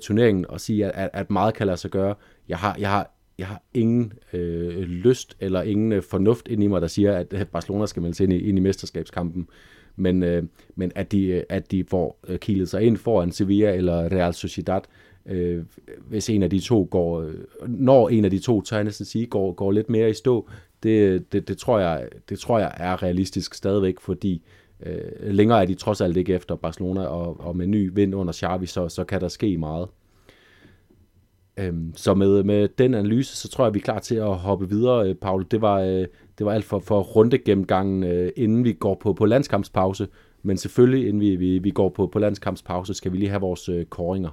[0.02, 2.16] turneringen, og sige, at, at meget kan lade sig gøre.
[2.50, 6.68] Jeg har, jeg har, jeg har ingen øh, lyst eller ingen øh, fornuft ind i
[6.68, 9.48] mig, der siger, at Barcelona skal melde sig ind i, ind i mesterskabskampen.
[9.96, 10.44] Men, øh,
[10.76, 14.34] men at, de, øh, at de får øh, kilet sig ind foran Sevilla eller Real
[14.34, 14.82] Sociedad,
[15.26, 15.64] øh,
[16.08, 17.32] hvis en af de to går,
[17.68, 20.50] når en af de to, tør jeg næsten sige, går, går lidt mere i stå,
[20.84, 24.44] det, det, det, tror jeg, det tror jeg er realistisk stadigvæk, fordi
[24.86, 28.34] øh, længere er de trods alt ikke efter Barcelona, og, og med ny vind under
[28.34, 29.88] Xavi, så, så kan der ske meget.
[31.60, 34.70] Øhm, så med, med den analyse, så tror jeg, vi er klar til at hoppe
[34.70, 35.46] videre, øh, Paul.
[35.52, 36.06] Det var, øh,
[36.38, 40.08] det var alt for, for runde gennemgangen, øh, inden vi går på, på landskampspause.
[40.44, 43.70] Men selvfølgelig, inden vi, vi, vi går på, på landskampspause, skal vi lige have vores
[43.70, 44.30] øh, koringer.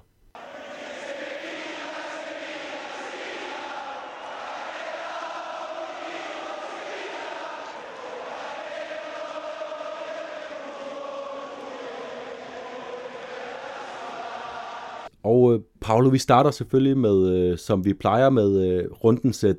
[15.27, 19.55] Og øh, Paolo, vi starter selvfølgelig med, øh, som vi plejer med, øh, rundens øh.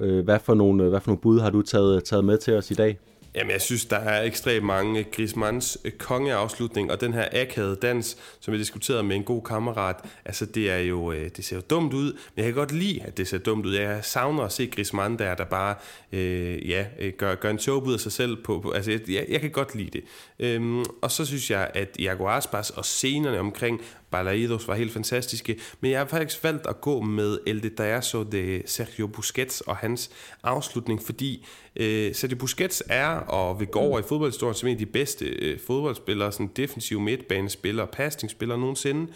[0.00, 2.54] Øh, hvad, for nogle, øh, hvad for nogle bud har du taget, taget med til
[2.54, 2.98] os i dag?
[3.34, 7.76] Jamen, jeg synes, der er ekstremt mange øh, Griezmanns øh, kongeafslutning, og den her akavede
[7.76, 11.56] dans, som vi diskuterede med en god kammerat, altså det er jo, øh, det ser
[11.56, 13.74] jo dumt ud, men jeg kan godt lide, at det ser dumt ud.
[13.74, 15.74] Jeg savner at se Griezmann der, der bare,
[16.12, 16.84] øh, ja,
[17.16, 19.74] gør, gør en job ud af sig selv på, på altså jeg, jeg kan godt
[19.74, 20.04] lide det.
[20.38, 25.58] Øhm, og så synes jeg, at Iago Aspas og scenerne omkring Balaidos var helt fantastiske,
[25.80, 30.10] men jeg har faktisk valgt at gå med El Detallazo de Sergio Busquets og hans
[30.42, 31.46] afslutning, fordi
[31.76, 35.24] øh, Sergio Busquets er og vil gå over i fodboldhistorien som en af de bedste
[35.24, 39.12] øh, fodboldspillere, sådan defensiv midtbanespiller, pasningsspillere nogensinde.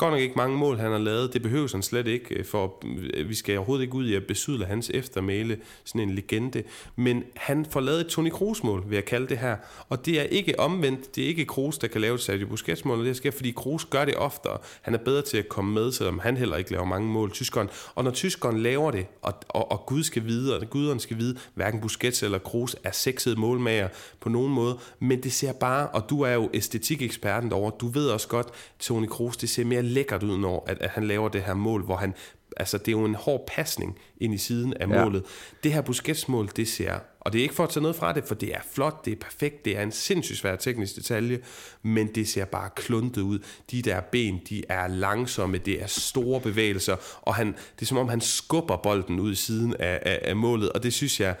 [0.00, 1.32] Godt nok ikke mange mål, han har lavet.
[1.32, 2.84] Det behøver han slet ikke, øh, for
[3.14, 6.62] øh, vi skal overhovedet ikke ud i at besydle hans eftermæle, sådan en legende.
[6.96, 9.56] Men han får lavet et Toni Kroos-mål, vil jeg kalde det her.
[9.88, 11.16] Og det er ikke omvendt.
[11.16, 13.06] Det er ikke Kroos, der kan lave et Sergio Busquets-mål.
[13.06, 14.58] Det sker, fordi Kroos gør det oftere.
[14.82, 17.68] Han er bedre til at komme med, selvom han heller ikke laver mange mål, tyskeren.
[17.94, 21.38] Og når tyskeren laver det, og, og, og Gud skal vide, og guderen skal vide,
[21.54, 23.88] hverken Busquets eller Kroos er sexede målmager
[24.20, 24.78] på nogen måde.
[24.98, 28.48] Men det ser bare, og du er jo æstetikeksperten derovre, du ved også godt,
[28.78, 31.84] Toni Kroos, det ser mere lækkert ud, når at, at han laver det her mål,
[31.84, 32.14] hvor han,
[32.56, 35.04] altså det er jo en hård pasning ind i siden af ja.
[35.04, 35.24] målet.
[35.64, 38.24] Det her Busquets-mål, det ser, og det er ikke for at tage noget fra det,
[38.24, 41.38] for det er flot, det er perfekt, det er en sindssygt svær teknisk detalje,
[41.82, 43.38] men det ser bare kluntet ud.
[43.70, 47.98] De der ben, de er langsomme, det er store bevægelser, og han, det er som
[47.98, 51.34] om han skubber bolden ud i siden af, af, af målet, og det synes jeg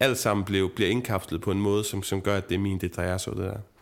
[0.00, 2.78] alt sammen blev, bliver indkapslet på en måde, som, som gør, at det er min,
[2.78, 3.73] det drejer sig det der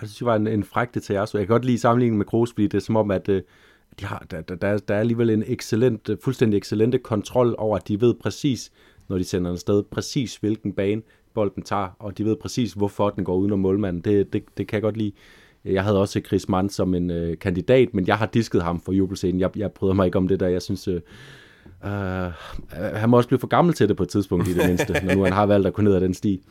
[0.00, 2.52] jeg synes, det var en, en fræk så Jeg kan godt lide sammenligningen med Kroos,
[2.52, 3.42] fordi det er som om, at øh,
[4.00, 7.88] de har, der, der, der er alligevel en excellent, øh, fuldstændig excellente kontrol over, at
[7.88, 8.72] de ved præcis,
[9.08, 11.02] når de sender den sted, præcis hvilken bane
[11.34, 14.02] bolden tager, og de ved præcis, hvorfor den går uden om målmanden.
[14.02, 15.12] Det, det, det kan jeg godt lide.
[15.64, 18.92] Jeg havde også Chris Mann som en øh, kandidat, men jeg har disket ham for
[18.92, 19.40] jubelscenen.
[19.40, 20.48] Jeg, jeg bryder mig ikke om det der.
[20.48, 21.00] Jeg synes, øh,
[21.84, 22.32] øh,
[22.72, 25.14] han må også blive for gammel til det på et tidspunkt i det mindste, når
[25.14, 26.42] nu han har valgt at gå ned ad den sti.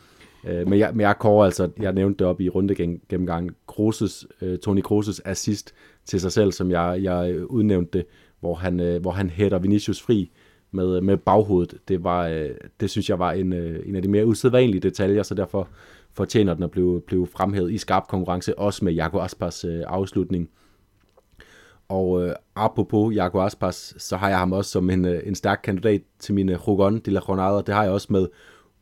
[0.48, 2.76] Øh, men, jeg, men jeg kårer altså, jeg nævnte det op i runde
[3.10, 3.52] gennemgang,
[4.42, 5.74] øh, Toni Kroses assist
[6.06, 8.06] til sig selv, som jeg, jeg udnævnte det,
[8.40, 10.32] hvor han, øh, hvor han hætter Vinicius fri
[10.72, 11.78] med, med baghovedet.
[11.88, 15.24] Det, var, øh, det synes jeg var en, øh, en af de mere usædvanlige detaljer,
[15.24, 15.68] så derfor
[16.14, 20.50] fortjener den at blive, blive fremhævet i skarp konkurrence, også med Jago Aspas øh, afslutning.
[21.90, 25.60] Og øh, apropos Jago Aspas, så har jeg ham også som en, øh, en stærk
[25.64, 27.62] kandidat til mine Rogon de la Jornada.
[27.62, 28.28] Det har jeg også med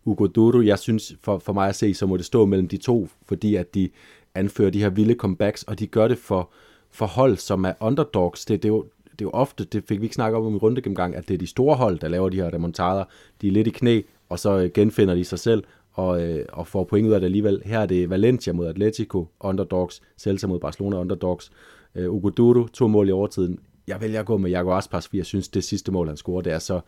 [0.06, 2.78] Ugo Duro, jeg synes for, for mig at se, så må det stå mellem de
[2.78, 3.90] to, fordi at de
[4.36, 6.50] anfører de her vilde comebacks, og de gør det for,
[6.92, 8.46] for hold, som er underdogs.
[8.46, 10.58] Det, det, er jo, det er jo ofte, det fik vi ikke snakket om i
[10.58, 13.04] rundegennemgang, at det er de store hold, der laver de her remontader.
[13.42, 15.64] De er lidt i knæ, og så øh, genfinder de sig selv,
[15.94, 17.62] og, øh, og får point ud af det alligevel.
[17.66, 21.52] Her er det Valencia mod Atletico, underdogs, Celta mod Barcelona, underdogs.
[21.96, 23.60] Øh, Ugo Duro, to mål i overtiden.
[23.88, 26.42] Jeg vælger at gå med Jago Aspas, fordi jeg synes, det sidste mål, han scorer,
[26.42, 26.80] det er så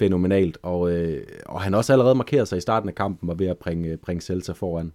[0.00, 0.58] fænomenalt.
[0.62, 3.58] Og, øh, og han også allerede markeret sig i starten af kampen, og ved at
[3.58, 4.92] bringe, øh, bringe Celta foran.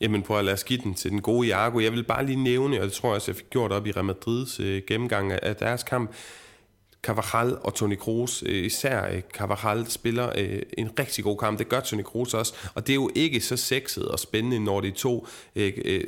[0.00, 1.80] Jamen prøv at lade os give den til den gode Jago.
[1.80, 3.90] Jeg vil bare lige nævne, og det tror jeg også, jeg fik gjort op i
[3.90, 6.10] Real Madrids øh, gennemgang af deres kamp,
[7.02, 11.58] Carvajal og Toni Kroos, øh, især øh, Carvajal spiller øh, en rigtig god kamp.
[11.58, 14.80] Det gør Toni Kroos også, og det er jo ikke så sexet og spændende, når
[14.80, 15.26] de to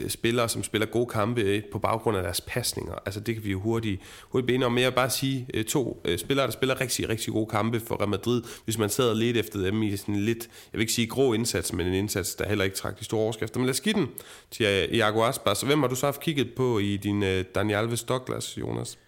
[0.09, 2.95] spillere, som spiller gode kampe på baggrund af deres pasninger.
[3.07, 4.73] Altså det kan vi jo hurtigt, hurtigt binde om.
[4.73, 8.09] Men jeg vil bare sige, to spillere, der spiller rigtig, rigtig gode kampe for Real
[8.09, 11.33] Madrid, hvis man sad lidt efter dem i sådan lidt, jeg vil ikke sige grå
[11.33, 13.61] indsats, men en indsats, der heller ikke trak de store overskrifter.
[13.61, 14.09] Men lad os give den
[14.51, 15.61] til Iago Aspas.
[15.61, 17.21] Hvem har du så haft kigget på i din
[17.55, 18.99] Daniel Alves Douglas, Jonas?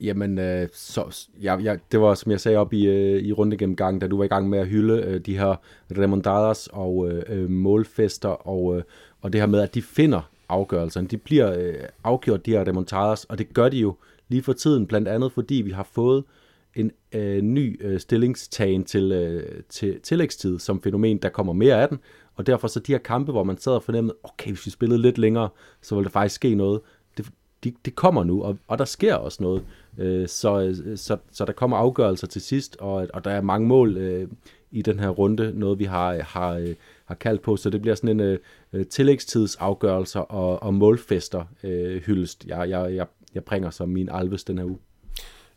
[0.00, 4.00] Jamen, øh, så, ja, ja, det var som jeg sagde op i, øh, i rundegennemgangen,
[4.00, 5.54] da du var i gang med at hylde øh, de her
[5.98, 8.82] remontadas og øh, øh, målfester, og, øh,
[9.20, 11.08] og det her med, at de finder afgørelserne.
[11.08, 11.74] De bliver øh,
[12.04, 13.94] afgjort, de her remontadas, og det gør de jo
[14.28, 16.24] lige for tiden, blandt andet fordi vi har fået
[16.74, 21.88] en øh, ny øh, stillingstagen til, øh, til tillægstid som fænomen, der kommer mere af
[21.88, 21.98] den,
[22.34, 25.02] og derfor så de her kampe, hvor man sad og fornemmede, okay, hvis vi spillede
[25.02, 25.48] lidt længere,
[25.82, 26.80] så ville der faktisk ske noget.
[27.66, 29.62] Det, det, kommer nu, og, og der sker også noget.
[29.98, 33.96] Øh, så, så, så der kommer afgørelser til sidst, og, og der er mange mål
[33.96, 34.28] øh,
[34.70, 36.74] i den her runde, noget vi har, har, øh,
[37.04, 38.38] har kaldt på, så det bliver sådan en
[38.72, 44.44] øh, tillægstidsafgørelser og, og målfester øh, hyldest, jeg, jeg, jeg, jeg bringer som min alves
[44.44, 44.78] den her uge.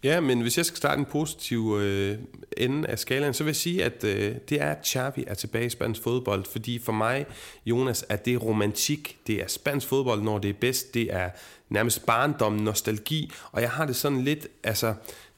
[0.04, 2.18] Ja, men hvis jeg skal starte en positiv øh,
[2.58, 5.66] ende af skalaen, så vil jeg sige, at øh, det er, at Xavi er tilbage
[5.66, 6.46] i spansk fodbold.
[6.46, 7.26] Fordi for mig,
[7.66, 9.18] Jonas, er det romantik.
[9.28, 10.94] Det er spansk fodbold, når det er bedst.
[10.94, 11.30] Det er
[11.70, 13.32] nærmest barndom, nostalgi.
[13.52, 14.94] Og jeg har det sådan lidt, altså...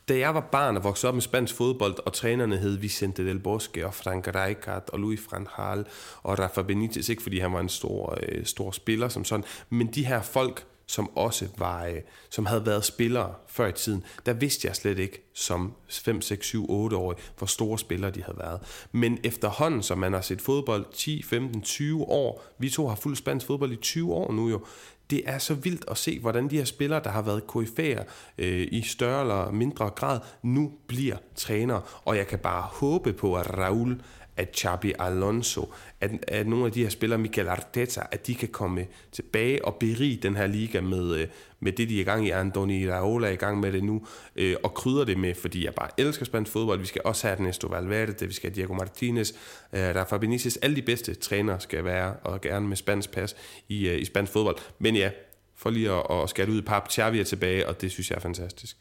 [0.08, 3.40] Da jeg var barn og voksede op med spansk fodbold, og trænerne hed Vicente del
[3.40, 5.20] Bosque og Frank Rijkaard og Luis
[5.50, 5.86] Hall
[6.24, 9.88] og Rafa Benitez, ikke fordi han var en stor, øh, stor spiller som sådan, men
[9.88, 11.96] de her folk, som også var, øh,
[12.30, 16.46] som havde været spillere før i tiden, der vidste jeg slet ikke som 5, 6,
[16.46, 18.60] 7, 8 år, hvor store spillere de havde været.
[18.92, 23.16] Men efterhånden, som man har set fodbold 10, 15, 20 år, vi to har fuld
[23.16, 24.66] spansk fodbold i 20 år nu jo,
[25.10, 28.04] det er så vildt at se, hvordan de her spillere, der har været KF'er
[28.38, 31.82] øh, i større eller mindre grad, nu bliver trænere.
[32.06, 34.02] Og jeg kan bare håbe på, at Raul
[34.38, 38.48] at Xabi Alonso, at, at nogle af de her spillere, Michael Arteta, at de kan
[38.50, 41.28] komme tilbage og berige den her liga med, øh,
[41.60, 42.30] med det, de er i gang i.
[42.30, 45.74] Andoni Raola er i gang med det nu, øh, og krydder det med, fordi jeg
[45.74, 46.80] bare elsker spansk fodbold.
[46.80, 49.32] Vi skal også have Ernesto Valverde, vi skal have Diego Martinez,
[49.74, 50.58] øh, Rafa Benitez.
[50.62, 53.36] Alle de bedste trænere skal være, og gerne med spansk pas
[53.70, 54.58] i, øh, i spansk fodbold.
[54.80, 55.12] Men ja,
[55.56, 58.16] for lige at, at skære ud i pap, Xavi er tilbage, og det synes jeg
[58.16, 58.78] er fantastisk.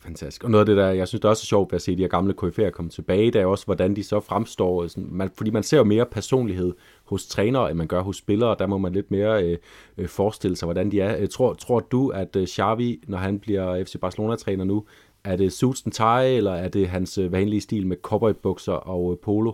[0.00, 0.44] Fantastisk.
[0.44, 2.02] Og noget af det der, jeg synes det er også sjovt ved at se de
[2.02, 4.82] her gamle KF'er komme tilbage, det er også, hvordan de så fremstår.
[4.82, 8.16] Øh, sådan, man, fordi man ser jo mere personlighed hos trænere, end man gør hos
[8.16, 9.58] spillere, der må man lidt mere øh,
[9.98, 11.22] øh, forestille sig, hvordan de er.
[11.22, 14.84] Øh, tror, tror du, at øh, Xavi, når han bliver FC Barcelona-træner nu,
[15.24, 19.12] er det suits and tie, eller er det hans øh, vanlige stil med cowboybukser og
[19.12, 19.52] øh, polo?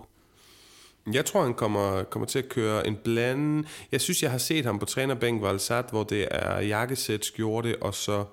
[1.13, 3.67] Jeg tror, han kommer, kommer til at køre en blanding.
[3.91, 7.93] Jeg synes, jeg har set ham på trænerbænk Valsat, hvor det er jakkesæt, skjorte og
[7.93, 8.25] så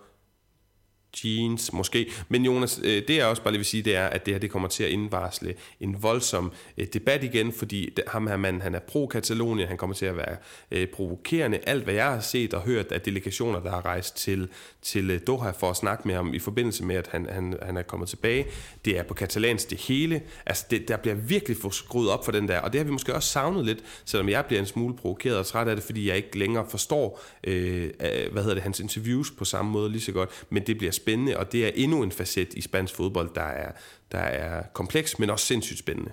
[1.24, 2.10] jeans måske.
[2.28, 4.39] Men Jonas, øh, det jeg også bare lige vil sige, det er, at det her
[4.39, 8.74] det kommer til at indvarsle en voldsom øh, debat igen, fordi ham her mand, han
[8.74, 10.36] er pro-Katalonien, han kommer til at være
[10.70, 11.59] øh, provokerende.
[11.66, 14.48] Alt hvad jeg har set og hørt af delegationer, der har rejst til,
[14.82, 17.76] til øh, Doha for at snakke med ham i forbindelse med, at han, han, han
[17.76, 18.47] er kommet tilbage,
[18.84, 20.22] det er på katalansk det hele.
[20.47, 23.14] Altså, det, der bliver virkelig skruet op for den der, og det har vi måske
[23.14, 26.16] også savnet lidt, selvom jeg bliver en smule provokeret og træt af det, fordi jeg
[26.16, 27.90] ikke længere forstår, øh,
[28.32, 31.36] hvad hedder det, hans interviews på samme måde lige så godt, men det bliver spændende,
[31.36, 33.72] og det er endnu en facet i spansk fodbold, der er,
[34.12, 36.10] der er kompleks, men også sindssygt spændende.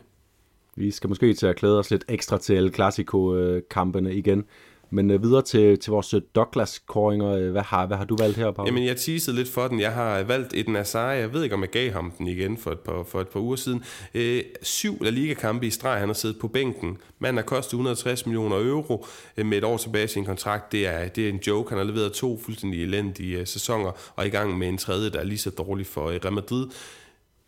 [0.76, 4.46] Vi skal måske til at klæde os lidt ekstra til El Clasico-kampene øh, igen.
[4.92, 7.32] Men øh, videre til, til vores øh, Douglas-koringer.
[7.32, 8.68] Øh, hvad har, hvad har du valgt her, Paul?
[8.68, 9.80] Jamen, jeg teasede lidt for den.
[9.80, 11.12] Jeg har valgt et Nazar.
[11.12, 13.40] Jeg ved ikke, om jeg gav ham den igen for et par, for et par
[13.40, 13.84] uger siden.
[14.14, 16.00] Øh, syv La Liga-kampe i streg.
[16.00, 16.98] Han har siddet på bænken.
[17.20, 19.06] Manden har kostet 160 millioner euro
[19.38, 20.72] øh, med et år tilbage i sin kontrakt.
[20.72, 21.70] Det er, det er en joke.
[21.70, 25.10] Han har leveret to fuldstændig elendige øh, sæsoner, og er i gang med en tredje,
[25.10, 26.68] der er lige så dårlig for øh, Real Madrid.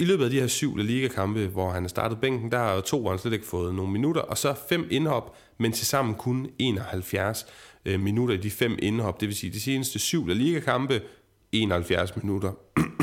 [0.01, 2.81] I løbet af de her syv La Liga-kampe, hvor han har startet bænken, der har
[2.81, 6.15] to, hvor han slet ikke fået nogle minutter, og så fem indhop, men til sammen
[6.15, 7.45] kun 71
[7.85, 9.21] øh, minutter i de fem indhop.
[9.21, 11.01] Det vil sige, de seneste syv La Liga-kampe,
[11.51, 12.51] 71 minutter.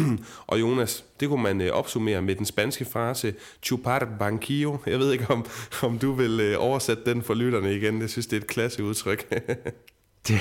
[0.47, 4.77] og Jonas, det kunne man øh, opsummere med den spanske frase chupar banquillo.
[4.87, 5.47] Jeg ved ikke, om,
[5.83, 8.01] om du vil øh, oversætte den for lytterne igen.
[8.01, 9.31] Jeg synes, det er et klasse udtryk.
[10.29, 10.41] det,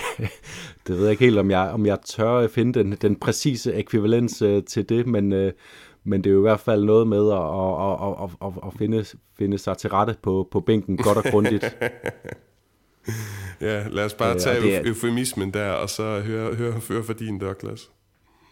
[0.87, 4.41] det ved jeg ikke helt, om jeg, om jeg tør finde den, den præcise ekvivalens
[4.41, 5.53] øh, til det, men, øh,
[6.07, 9.05] men det er jo i hvert fald noget med at, at, at, at, at finde,
[9.37, 11.63] finde sig til rette på, på bænken godt og grundigt.
[13.61, 17.13] ja, lad os bare tage det er, eufemismen der, og så høre, høre, høre for
[17.13, 17.91] din, Douglas.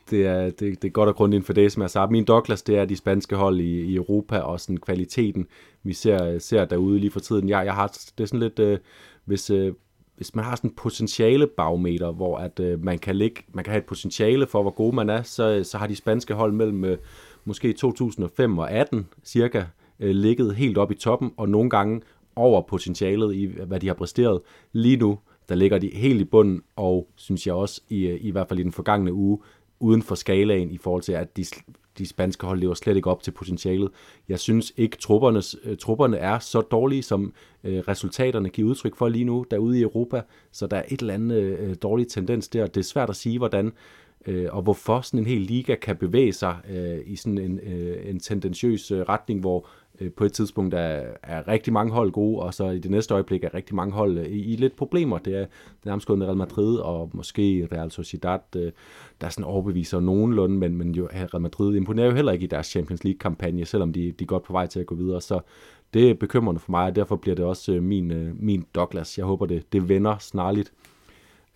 [0.09, 2.07] Det er, det, det er godt og grundigt for det, som jeg sagde.
[2.11, 5.47] Min Douglas, det er de spanske hold i, i Europa, og sådan kvaliteten,
[5.83, 7.49] vi ser, ser derude lige for tiden.
[7.49, 8.79] Jeg, jeg har, det er sådan lidt, øh,
[9.25, 9.73] hvis, øh,
[10.15, 13.71] hvis man har sådan en potentiale barometer, hvor at, øh, man, kan ligge, man kan
[13.71, 16.83] have et potentiale for, hvor god man er, så, så har de spanske hold mellem
[16.83, 16.97] øh,
[17.45, 19.63] måske 2005 og 18 cirka
[19.99, 22.01] øh, ligget helt op i toppen, og nogle gange
[22.35, 24.41] over potentialet i, hvad de har præsteret.
[24.71, 25.19] Lige nu,
[25.49, 28.59] der ligger de helt i bunden, og synes jeg også, i, øh, i hvert fald
[28.59, 29.39] i den forgangne uge,
[29.79, 31.45] uden for skalaen i forhold til, at de,
[31.97, 33.89] de spanske hold lever slet ikke op til potentialet.
[34.29, 39.09] Jeg synes ikke, truppernes, øh, trupperne er så dårlige, som øh, resultaterne giver udtryk for
[39.09, 42.67] lige nu derude i Europa, så der er et eller andet øh, dårlig tendens der.
[42.67, 43.71] Det er svært at sige, hvordan
[44.27, 48.09] øh, og hvorfor sådan en hel liga kan bevæge sig øh, i sådan en, øh,
[48.09, 49.67] en tendensiøs øh, retning, hvor
[50.01, 53.13] øh, på et tidspunkt er, er rigtig mange hold gode, og så i det næste
[53.13, 55.17] øjeblik er rigtig mange hold øh, i, i lidt problemer.
[55.17, 55.47] Det er, det
[55.83, 58.71] er nærmest gået med Real Madrid og måske Real Sociedad, øh,
[59.21, 62.67] der sådan overbeviser nogenlunde, men, men jo, Real Madrid imponerer jo heller ikke i deres
[62.67, 65.21] Champions League-kampagne, selvom de, de er godt på vej til at gå videre.
[65.21, 65.39] Så
[65.93, 69.17] det er bekymrende for mig, og derfor bliver det også øh, min, øh, min Douglas.
[69.17, 70.73] Jeg håber, det, det vender snarligt.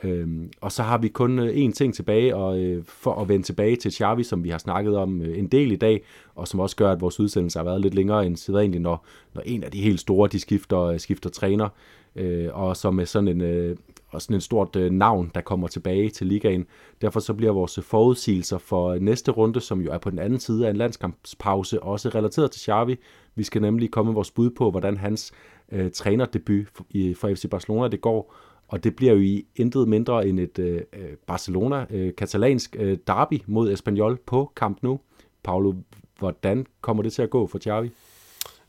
[0.04, 3.46] Øhm, og så har vi kun øh, én ting tilbage, og øh, for at vende
[3.46, 6.04] tilbage til Xavi, som vi har snakket om øh, en del i dag,
[6.36, 9.42] og som også gør, at vores udsendelse har været lidt længere end sædvanligt, når, når
[9.46, 11.70] en af de helt store, de skifter, øh, skifter træner,
[12.16, 13.78] øh, og som er sådan en, øh,
[14.12, 16.66] og sådan en stort øh, navn, der kommer tilbage til ligaen.
[17.02, 20.20] Derfor så bliver vores øh, forudsigelser for øh, næste runde, som jo er på den
[20.20, 22.98] anden side af en landskampspause, også relateret til Xavi.
[23.36, 25.32] Vi skal nemlig komme med vores bud på, hvordan hans
[25.72, 28.36] øh, trænerdebut for, i, for FC Barcelona det går,
[28.70, 33.42] og det bliver jo i intet mindre end et øh, øh Barcelona-katalansk øh, øh, derby
[33.48, 35.00] mod Espanyol på Camp Nou.
[35.44, 35.74] Paulo,
[36.20, 37.92] hvordan kommer det til at gå for Xavi?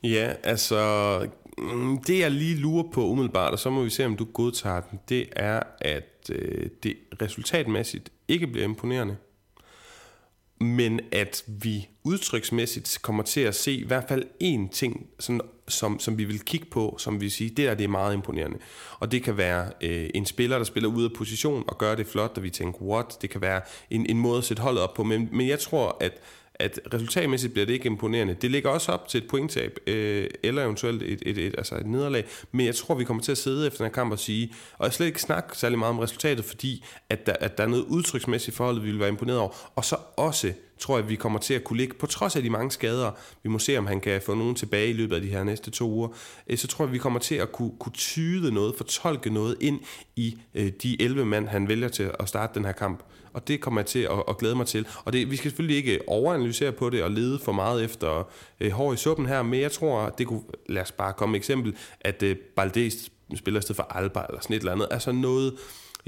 [0.02, 0.78] Ja, altså
[1.58, 4.80] mm, det jeg lige lurer på umiddelbart, og så må vi se om du godtager
[4.80, 9.16] den, det er at øh, det resultatmæssigt ikke bliver imponerende
[10.60, 15.98] men at vi udtryksmæssigt kommer til at se i hvert fald én ting, sådan, som,
[15.98, 18.58] som vi vil kigge på, som vi siger, det der det er meget imponerende.
[18.98, 22.06] Og det kan være øh, en spiller, der spiller ud af position og gør det
[22.06, 23.22] flot, og vi tænker, what?
[23.22, 23.60] Det kan være
[23.90, 26.12] en, en måde at sætte holdet op på, men, men jeg tror, at
[26.60, 28.34] at resultatmæssigt bliver det ikke imponerende.
[28.34, 31.86] Det ligger også op til et pointtab, øh, eller eventuelt et, et, et, altså et
[31.86, 34.52] nederlag, men jeg tror, vi kommer til at sidde efter den her kamp og sige,
[34.78, 37.68] og jeg slet ikke snakke særlig meget om resultatet, fordi at der, at der er
[37.68, 41.38] noget udtryksmæssigt forhold, vi vil være imponeret over, og så også tror jeg, vi kommer
[41.38, 43.10] til at kunne ligge, på trods af de mange skader,
[43.42, 45.70] vi må se, om han kan få nogen tilbage i løbet af de her næste
[45.70, 46.08] to uger,
[46.46, 49.80] øh, så tror jeg, vi kommer til at kunne, kunne tyde noget, fortolke noget ind
[50.16, 53.60] i øh, de 11 mand, han vælger til at starte den her kamp og det
[53.60, 54.86] kommer jeg til at, at glæde mig til.
[55.04, 58.28] Og det, vi skal selvfølgelig ikke overanalysere på det og lede for meget efter
[58.60, 61.40] øh, hår i suppen her, men jeg tror, det kunne, lad os bare komme et
[61.40, 64.88] eksempel, at øh, Baldes spiller i stedet for Alba eller sådan et eller andet.
[64.90, 65.52] Altså noget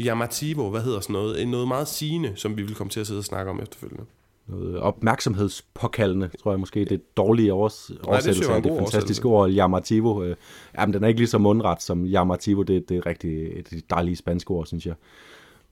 [0.01, 3.19] Yamativo, hvad hedder sådan noget, noget meget sigende, som vi vil komme til at sidde
[3.21, 4.05] og snakke om efterfølgende
[4.47, 10.23] noget opmærksomhedspåkaldende, tror jeg måske, det er dårlige overs- oversættelse af det fantastiske ord, Yamativo.
[10.23, 10.37] Øh,
[10.79, 14.19] jamen, den er ikke lige så mundret som Yamativo, det, det er rigtig et dejligt
[14.19, 14.95] spansk ord, synes jeg.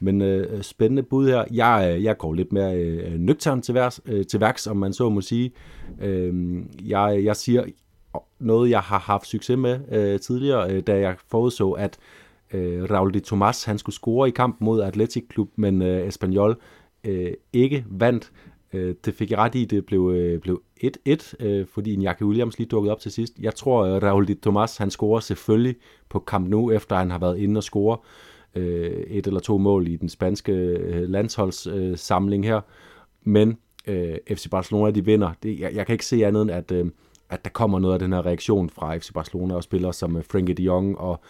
[0.00, 1.44] Men øh, spændende bud her.
[1.52, 4.92] Jeg, øh, jeg går lidt mere øh, nøgtern til, værs, øh, til værks, om man
[4.92, 5.52] så må sige.
[6.00, 7.64] Øh, jeg, jeg siger
[8.38, 11.98] noget, jeg har haft succes med øh, tidligere, øh, da jeg forudså, at
[12.52, 16.56] øh, Raul de Tomas han skulle score i kampen mod Atletic Klub, men øh, Espanyol
[17.04, 18.32] øh, ikke vandt.
[18.72, 22.58] Øh, det fik jeg ret i, det blev, øh, blev 1-1, øh, fordi Iñaki Williams
[22.58, 23.38] lige dukkede op til sidst.
[23.40, 25.76] Jeg tror, at Raul de Tomas han scorer selvfølgelig
[26.08, 29.58] på Camp Nou, efter han har været inde og score øh, Øh, et eller to
[29.58, 32.60] mål i den spanske øh, landsholdssamling øh, her.
[33.22, 35.32] Men øh, FC Barcelona, de vinder.
[35.42, 36.86] Det, jeg, jeg kan ikke se andet end, at, øh,
[37.30, 40.24] at der kommer noget af den her reaktion fra FC Barcelona og spillere som øh,
[40.24, 41.20] Frenkie de Jong og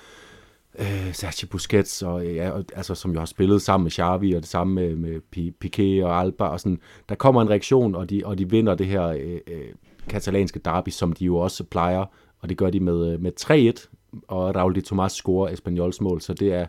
[0.79, 4.43] øh, Sergio Busquets, og, ja, og, altså, som jo har spillet sammen med Xavi, og
[4.43, 5.21] det samme med, med
[5.65, 6.45] Piqué og Alba.
[6.45, 6.81] Og sådan.
[7.09, 9.69] Der kommer en reaktion, og de, og de vinder det her øh, øh,
[10.09, 12.05] katalanske derby, som de jo også plejer,
[12.41, 13.89] og det gør de med, øh, med 3-1,
[14.29, 16.67] og Raul de Tomas scorer Espanyols mål, så det er,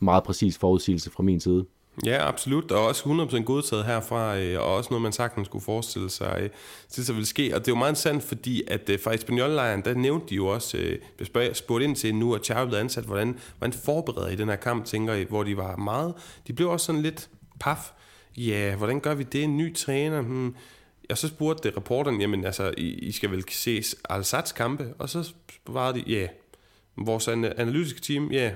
[0.00, 1.64] meget præcis forudsigelse fra min side.
[2.06, 6.10] Ja, absolut, og også 100% godtaget herfra, øh, og også noget, man sagtens skulle forestille
[6.10, 6.50] sig, øh,
[6.88, 7.54] til det så vil ske.
[7.54, 10.46] Og det er jo meget sandt, fordi at øh, fra Espanol-lejren, der nævnte de jo
[10.46, 10.96] også,
[11.52, 14.84] spurgt ind til nu, at Charlie blev ansat, hvordan, hvordan forbereder I den her kamp,
[14.84, 16.14] tænker I, hvor de var meget,
[16.46, 17.28] de blev også sådan lidt
[17.60, 17.92] paf.
[18.36, 19.44] Ja, hvordan gør vi det?
[19.44, 20.20] En ny træner?
[20.20, 20.54] Hmm.
[21.10, 24.24] Og så spurgte reporteren, jamen altså, I, I skal vel ses al
[24.56, 24.94] kampe?
[24.98, 25.32] Og så
[25.66, 26.26] svarede de, ja,
[27.06, 28.50] vores analytiske team, ja,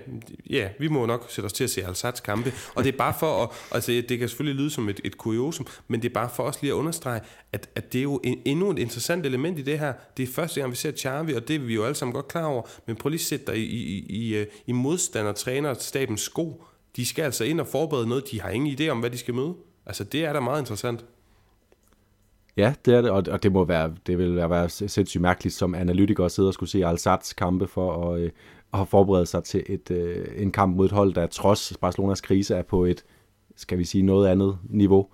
[0.51, 2.53] ja, vi må nok sætte os til at se al kampe.
[2.75, 5.67] Og det er bare for at, altså det kan selvfølgelig lyde som et, et kuriosum,
[5.89, 7.21] men det er bare for os lige at understrege,
[7.53, 9.93] at, at det er jo en, endnu et interessant element i det her.
[10.17, 12.29] Det er første gang, vi ser Charvi, og det er vi jo alle sammen godt
[12.29, 12.63] klar over.
[12.87, 16.65] Men prøv lige at sætte dig i, i, i, i øh, modstander, træner, stabens sko.
[16.97, 19.35] De skal altså ind og forberede noget, de har ingen idé om, hvad de skal
[19.35, 19.55] møde.
[19.87, 21.05] Altså det er da meget interessant.
[22.57, 25.75] Ja, det er det, og det må være, det vil være, være sindssygt mærkeligt som
[25.75, 28.31] analytiker at sidde og skulle se Al-Sads kampe for at, øh,
[28.75, 32.55] at forberede sig til et, øh, en kamp mod et hold, der trods Barcelonas krise
[32.55, 33.05] er på et,
[33.57, 35.09] skal vi sige, noget andet niveau.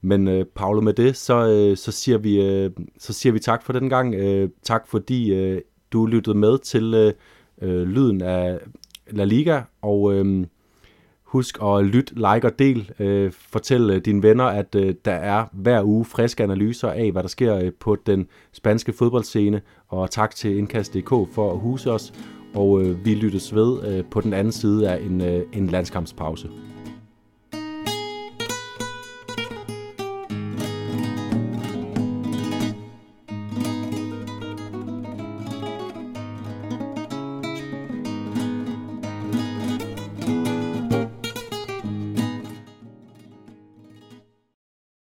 [0.00, 3.62] Men øh, Paolo, med det, så, øh, så, siger vi, øh, så siger vi tak
[3.62, 4.14] for den gang.
[4.14, 5.60] Øh, tak fordi øh,
[5.92, 7.12] du lyttede med til øh,
[7.62, 8.58] øh lyden af
[9.10, 10.46] La Liga, og øh,
[11.28, 12.90] Husk at lytte, like og del.
[12.98, 17.22] Øh, fortæl øh, dine venner, at øh, der er hver uge friske analyser af, hvad
[17.22, 19.60] der sker øh, på den spanske fodboldscene.
[19.88, 22.12] Og tak til Indkast.dk for at huse os.
[22.54, 26.48] Og øh, vi lyttes ved øh, på den anden side af en, øh, en landskampspause.